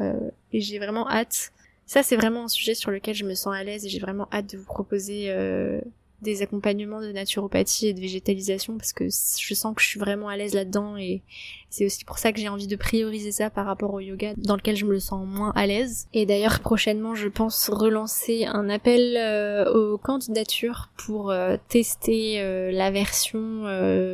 Et 0.51 0.61
j'ai 0.61 0.79
vraiment 0.79 1.09
hâte. 1.09 1.51
Ça, 1.91 2.03
c'est 2.03 2.15
vraiment 2.15 2.45
un 2.45 2.47
sujet 2.47 2.73
sur 2.73 2.89
lequel 2.89 3.15
je 3.15 3.25
me 3.25 3.33
sens 3.33 3.53
à 3.53 3.65
l'aise 3.65 3.85
et 3.85 3.89
j'ai 3.89 3.99
vraiment 3.99 4.29
hâte 4.31 4.53
de 4.53 4.57
vous 4.57 4.63
proposer 4.63 5.25
euh, 5.27 5.81
des 6.21 6.41
accompagnements 6.41 7.01
de 7.01 7.11
naturopathie 7.11 7.87
et 7.87 7.93
de 7.93 7.99
végétalisation 7.99 8.77
parce 8.77 8.93
que 8.93 9.05
je 9.05 9.53
sens 9.53 9.75
que 9.75 9.81
je 9.81 9.87
suis 9.87 9.99
vraiment 9.99 10.27
à 10.27 10.37
l'aise 10.37 10.53
là-dedans 10.53 10.97
et 10.97 11.21
c'est 11.69 11.85
aussi 11.85 12.03
pour 12.05 12.17
ça 12.19 12.31
que 12.31 12.39
j'ai 12.39 12.49
envie 12.49 12.67
de 12.67 12.75
prioriser 12.75 13.31
ça 13.31 13.49
par 13.49 13.65
rapport 13.65 13.93
au 13.93 13.99
yoga 13.99 14.33
dans 14.37 14.55
lequel 14.55 14.75
je 14.75 14.85
me 14.85 14.99
sens 14.99 15.25
moins 15.25 15.51
à 15.55 15.65
l'aise. 15.65 16.07
Et 16.13 16.25
d'ailleurs 16.25 16.59
prochainement 16.59 17.15
je 17.15 17.27
pense 17.27 17.69
relancer 17.69 18.45
un 18.45 18.69
appel 18.69 19.17
euh, 19.17 19.71
aux 19.71 19.97
candidatures 19.97 20.89
pour 20.97 21.31
euh, 21.31 21.57
tester 21.69 22.41
la 22.71 22.91
version 22.91 23.63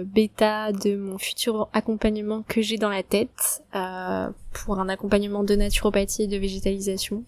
bêta 0.06 0.72
de 0.72 0.96
mon 0.96 1.18
futur 1.18 1.70
accompagnement 1.74 2.44
que 2.48 2.62
j'ai 2.62 2.78
dans 2.78 2.90
la 2.90 3.04
tête 3.04 3.64
pour 4.54 4.80
un 4.80 4.90
accompagnement 4.90 5.44
de 5.44 5.56
naturopathie 5.56 6.24
et 6.24 6.28
de 6.28 6.38
végétalisation. 6.38 7.24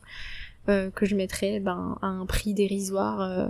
Euh, 0.70 0.92
que 0.92 1.06
je 1.06 1.16
mettrais 1.16 1.60
ben, 1.60 1.98
à 2.02 2.08
un 2.08 2.26
prix 2.28 2.54
dérisoire 2.54 3.22
euh, 3.22 3.48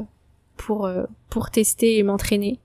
pour, 0.60 0.86
euh, 0.86 1.06
pour 1.30 1.50
tester 1.50 1.98
et 1.98 2.04
m'entraîner. 2.04 2.60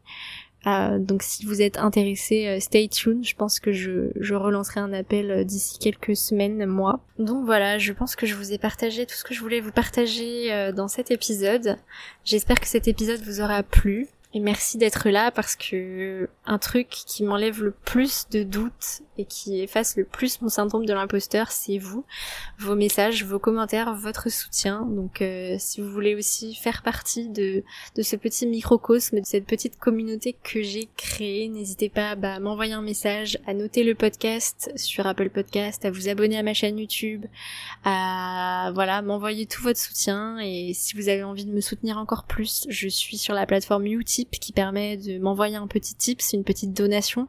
donc 0.98 1.22
si 1.22 1.44
vous 1.44 1.61
êtes 1.61 1.78
intéressé, 1.78 2.59
stay 2.61 2.88
tuned. 2.88 3.24
Je 3.24 3.35
pense 3.35 3.61
que 3.61 3.72
je, 3.72 4.11
je 4.18 4.35
relancerai 4.35 4.80
un 4.80 4.92
appel 4.92 5.44
d'ici 5.44 5.78
quelques 5.78 6.16
semaines, 6.16 6.64
mois. 6.66 7.00
Donc 7.18 7.44
voilà, 7.44 7.78
je 7.78 7.92
pense 7.92 8.16
que 8.16 8.26
je 8.26 8.35
vous 8.35 8.52
ai 8.52 8.59
partagé 8.59 9.04
tout 9.04 9.14
ce 9.14 9.24
que 9.24 9.35
je 9.35 9.40
voulais 9.40 9.61
vous 9.61 9.72
partager 9.72 10.72
dans 10.74 10.88
cet 10.88 11.11
épisode. 11.11 11.76
J'espère 12.24 12.61
que 12.61 12.66
cet 12.66 12.88
épisode 12.88 13.20
vous 13.20 13.42
aura 13.42 13.62
plu. 13.62 14.09
Et 14.35 14.40
merci 14.40 14.78
d'être 14.78 15.11
là 15.11 15.30
parce 15.30 15.54
que 15.54 16.28
un 16.44 16.59
truc 16.59 16.88
qui 16.88 17.22
m'enlève 17.22 17.62
le 17.62 17.70
plus 17.70 18.26
de 18.30 18.42
doutes 18.42 19.02
et 19.18 19.24
qui 19.24 19.61
efface 19.61 19.96
le 19.96 20.05
plus 20.05 20.40
mon 20.40 20.48
syndrome 20.48 20.87
de 20.87 20.92
l'imposteur, 20.92 21.50
c'est 21.50 21.79
vous, 21.79 22.05
vos 22.59 22.74
messages, 22.74 23.24
vos 23.24 23.38
commentaires, 23.38 23.94
votre 23.94 24.31
soutien. 24.31 24.87
Donc 24.87 25.23
euh, 25.23 25.56
si 25.58 25.81
vous 25.81 25.90
voulez 25.90 26.15
aussi 26.15 26.54
faire 26.54 26.83
partie 26.83 27.29
de, 27.29 27.62
de 27.96 28.02
ce 28.02 28.17
petit 28.17 28.46
microcosme, 28.46 29.21
de 29.21 29.27
cette 29.27 29.46
petite 29.46 29.77
communauté 29.79 30.37
que 30.42 30.62
j'ai 30.62 30.88
créée, 30.96 31.48
n'hésitez 31.48 31.88
pas 31.88 32.17
bah, 32.17 32.35
à 32.35 32.40
m'envoyer 32.40 32.73
un 32.73 32.83
message, 32.83 33.38
à 33.46 33.54
noter 33.54 33.85
le 33.85 33.94
podcast 33.94 34.73
sur 34.77 35.06
Apple 35.06 35.31
Podcast, 35.31 35.85
à 35.85 35.90
vous 35.90 36.08
abonner 36.08 36.38
à 36.38 36.42
ma 36.42 36.54
chaîne 36.54 36.79
YouTube, 36.79 37.27
à 37.85 38.71
voilà 38.75 39.02
m'envoyer 39.02 39.46
tout 39.46 39.62
votre 39.62 39.81
soutien. 39.81 40.38
Et 40.38 40.73
si 40.75 40.96
vous 40.96 41.08
avez 41.08 41.23
envie 41.23 41.44
de 41.44 41.52
me 41.52 41.60
soutenir 41.60 41.98
encore 41.98 42.25
plus, 42.25 42.67
je 42.69 42.88
suis 42.88 43.19
sur 43.19 43.35
la 43.35 43.46
plateforme 43.46 43.87
Utip 43.87 44.04
Tip 44.04 44.31
qui 44.38 44.52
permet 44.52 44.96
de 44.96 45.19
m'envoyer 45.19 45.56
un 45.56 45.67
petit 45.67 45.94
tip, 45.94 46.21
c'est 46.21 46.37
une 46.37 46.44
petite 46.44 46.73
donation 46.73 47.27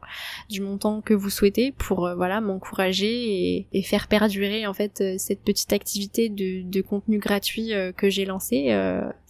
du 0.48 0.60
montant 0.60 1.00
que 1.00 1.14
vous 1.14 1.30
souhaitez 1.30 1.72
pour 1.78 2.10
voilà 2.16 2.40
m'encourager 2.40 3.66
et, 3.72 3.82
faire 3.82 4.08
perdurer 4.08 4.66
en 4.66 4.74
fait 4.74 5.02
cette 5.18 5.42
petite 5.42 5.72
activité 5.72 6.28
de, 6.28 6.80
contenu 6.80 7.18
gratuit 7.18 7.72
que 7.96 8.08
j'ai 8.08 8.24
lancé 8.24 8.72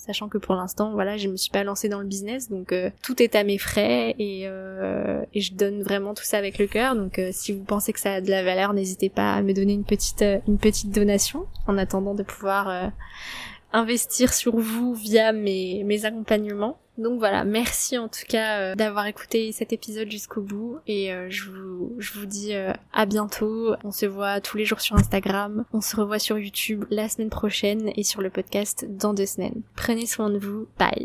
sachant 0.06 0.28
que 0.28 0.38
pour 0.38 0.54
l'instant, 0.54 0.92
voilà, 0.92 1.16
je 1.16 1.28
me 1.28 1.36
suis 1.36 1.50
pas 1.50 1.64
lancée 1.64 1.88
dans 1.88 1.98
le 1.98 2.06
business, 2.06 2.48
donc 2.48 2.72
euh, 2.72 2.90
tout 3.02 3.20
est 3.20 3.34
à 3.34 3.42
mes 3.42 3.58
frais 3.58 4.14
et, 4.18 4.42
euh, 4.46 5.22
je 5.34 5.52
donne 5.52 5.82
vraiment 5.82 6.14
tout 6.14 6.24
ça 6.24 6.38
avec 6.38 6.58
le 6.58 6.66
cœur. 6.66 6.94
Donc 6.94 7.18
euh, 7.18 7.30
si 7.32 7.52
vous 7.52 7.64
pensez 7.64 7.92
que 7.92 8.00
ça 8.00 8.14
a 8.14 8.20
de 8.20 8.30
la 8.30 8.42
valeur, 8.44 8.72
n'hésitez 8.72 9.08
pas 9.08 9.34
à 9.34 9.42
me 9.42 9.52
donner 9.52 9.72
une 9.72 9.84
petite 9.84 10.24
une 10.46 10.58
petite 10.58 10.92
donation 10.92 11.46
en 11.66 11.76
attendant 11.76 12.14
de 12.14 12.22
pouvoir 12.22 12.92
investir 13.72 14.32
sur 14.32 14.56
vous 14.56 14.94
via 14.94 15.32
mes 15.32 16.04
accompagnements. 16.04 16.78
Donc 16.98 17.18
voilà, 17.18 17.44
merci 17.44 17.98
en 17.98 18.08
tout 18.08 18.24
cas 18.28 18.74
d'avoir 18.74 19.06
écouté 19.06 19.52
cet 19.52 19.72
épisode 19.72 20.10
jusqu'au 20.10 20.40
bout 20.40 20.78
et 20.86 21.12
je, 21.28 21.50
vous, 21.50 21.94
je 21.98 22.12
vous 22.18 22.26
dis 22.26 22.54
à 22.92 23.06
bientôt. 23.06 23.74
On 23.84 23.92
se 23.92 24.06
voit 24.06 24.40
tous 24.40 24.56
les 24.56 24.64
jours 24.64 24.80
sur 24.80 24.96
Instagram, 24.96 25.64
on 25.72 25.80
se 25.80 25.96
revoit 25.96 26.18
sur 26.18 26.38
YouTube 26.38 26.84
la 26.90 27.08
semaine 27.08 27.30
prochaine 27.30 27.92
et 27.96 28.02
sur 28.02 28.22
le 28.22 28.30
podcast 28.30 28.86
dans 28.88 29.14
deux 29.14 29.26
semaines. 29.26 29.62
Prenez 29.74 30.06
soin 30.06 30.30
de 30.30 30.38
vous, 30.38 30.66
bye 30.78 31.04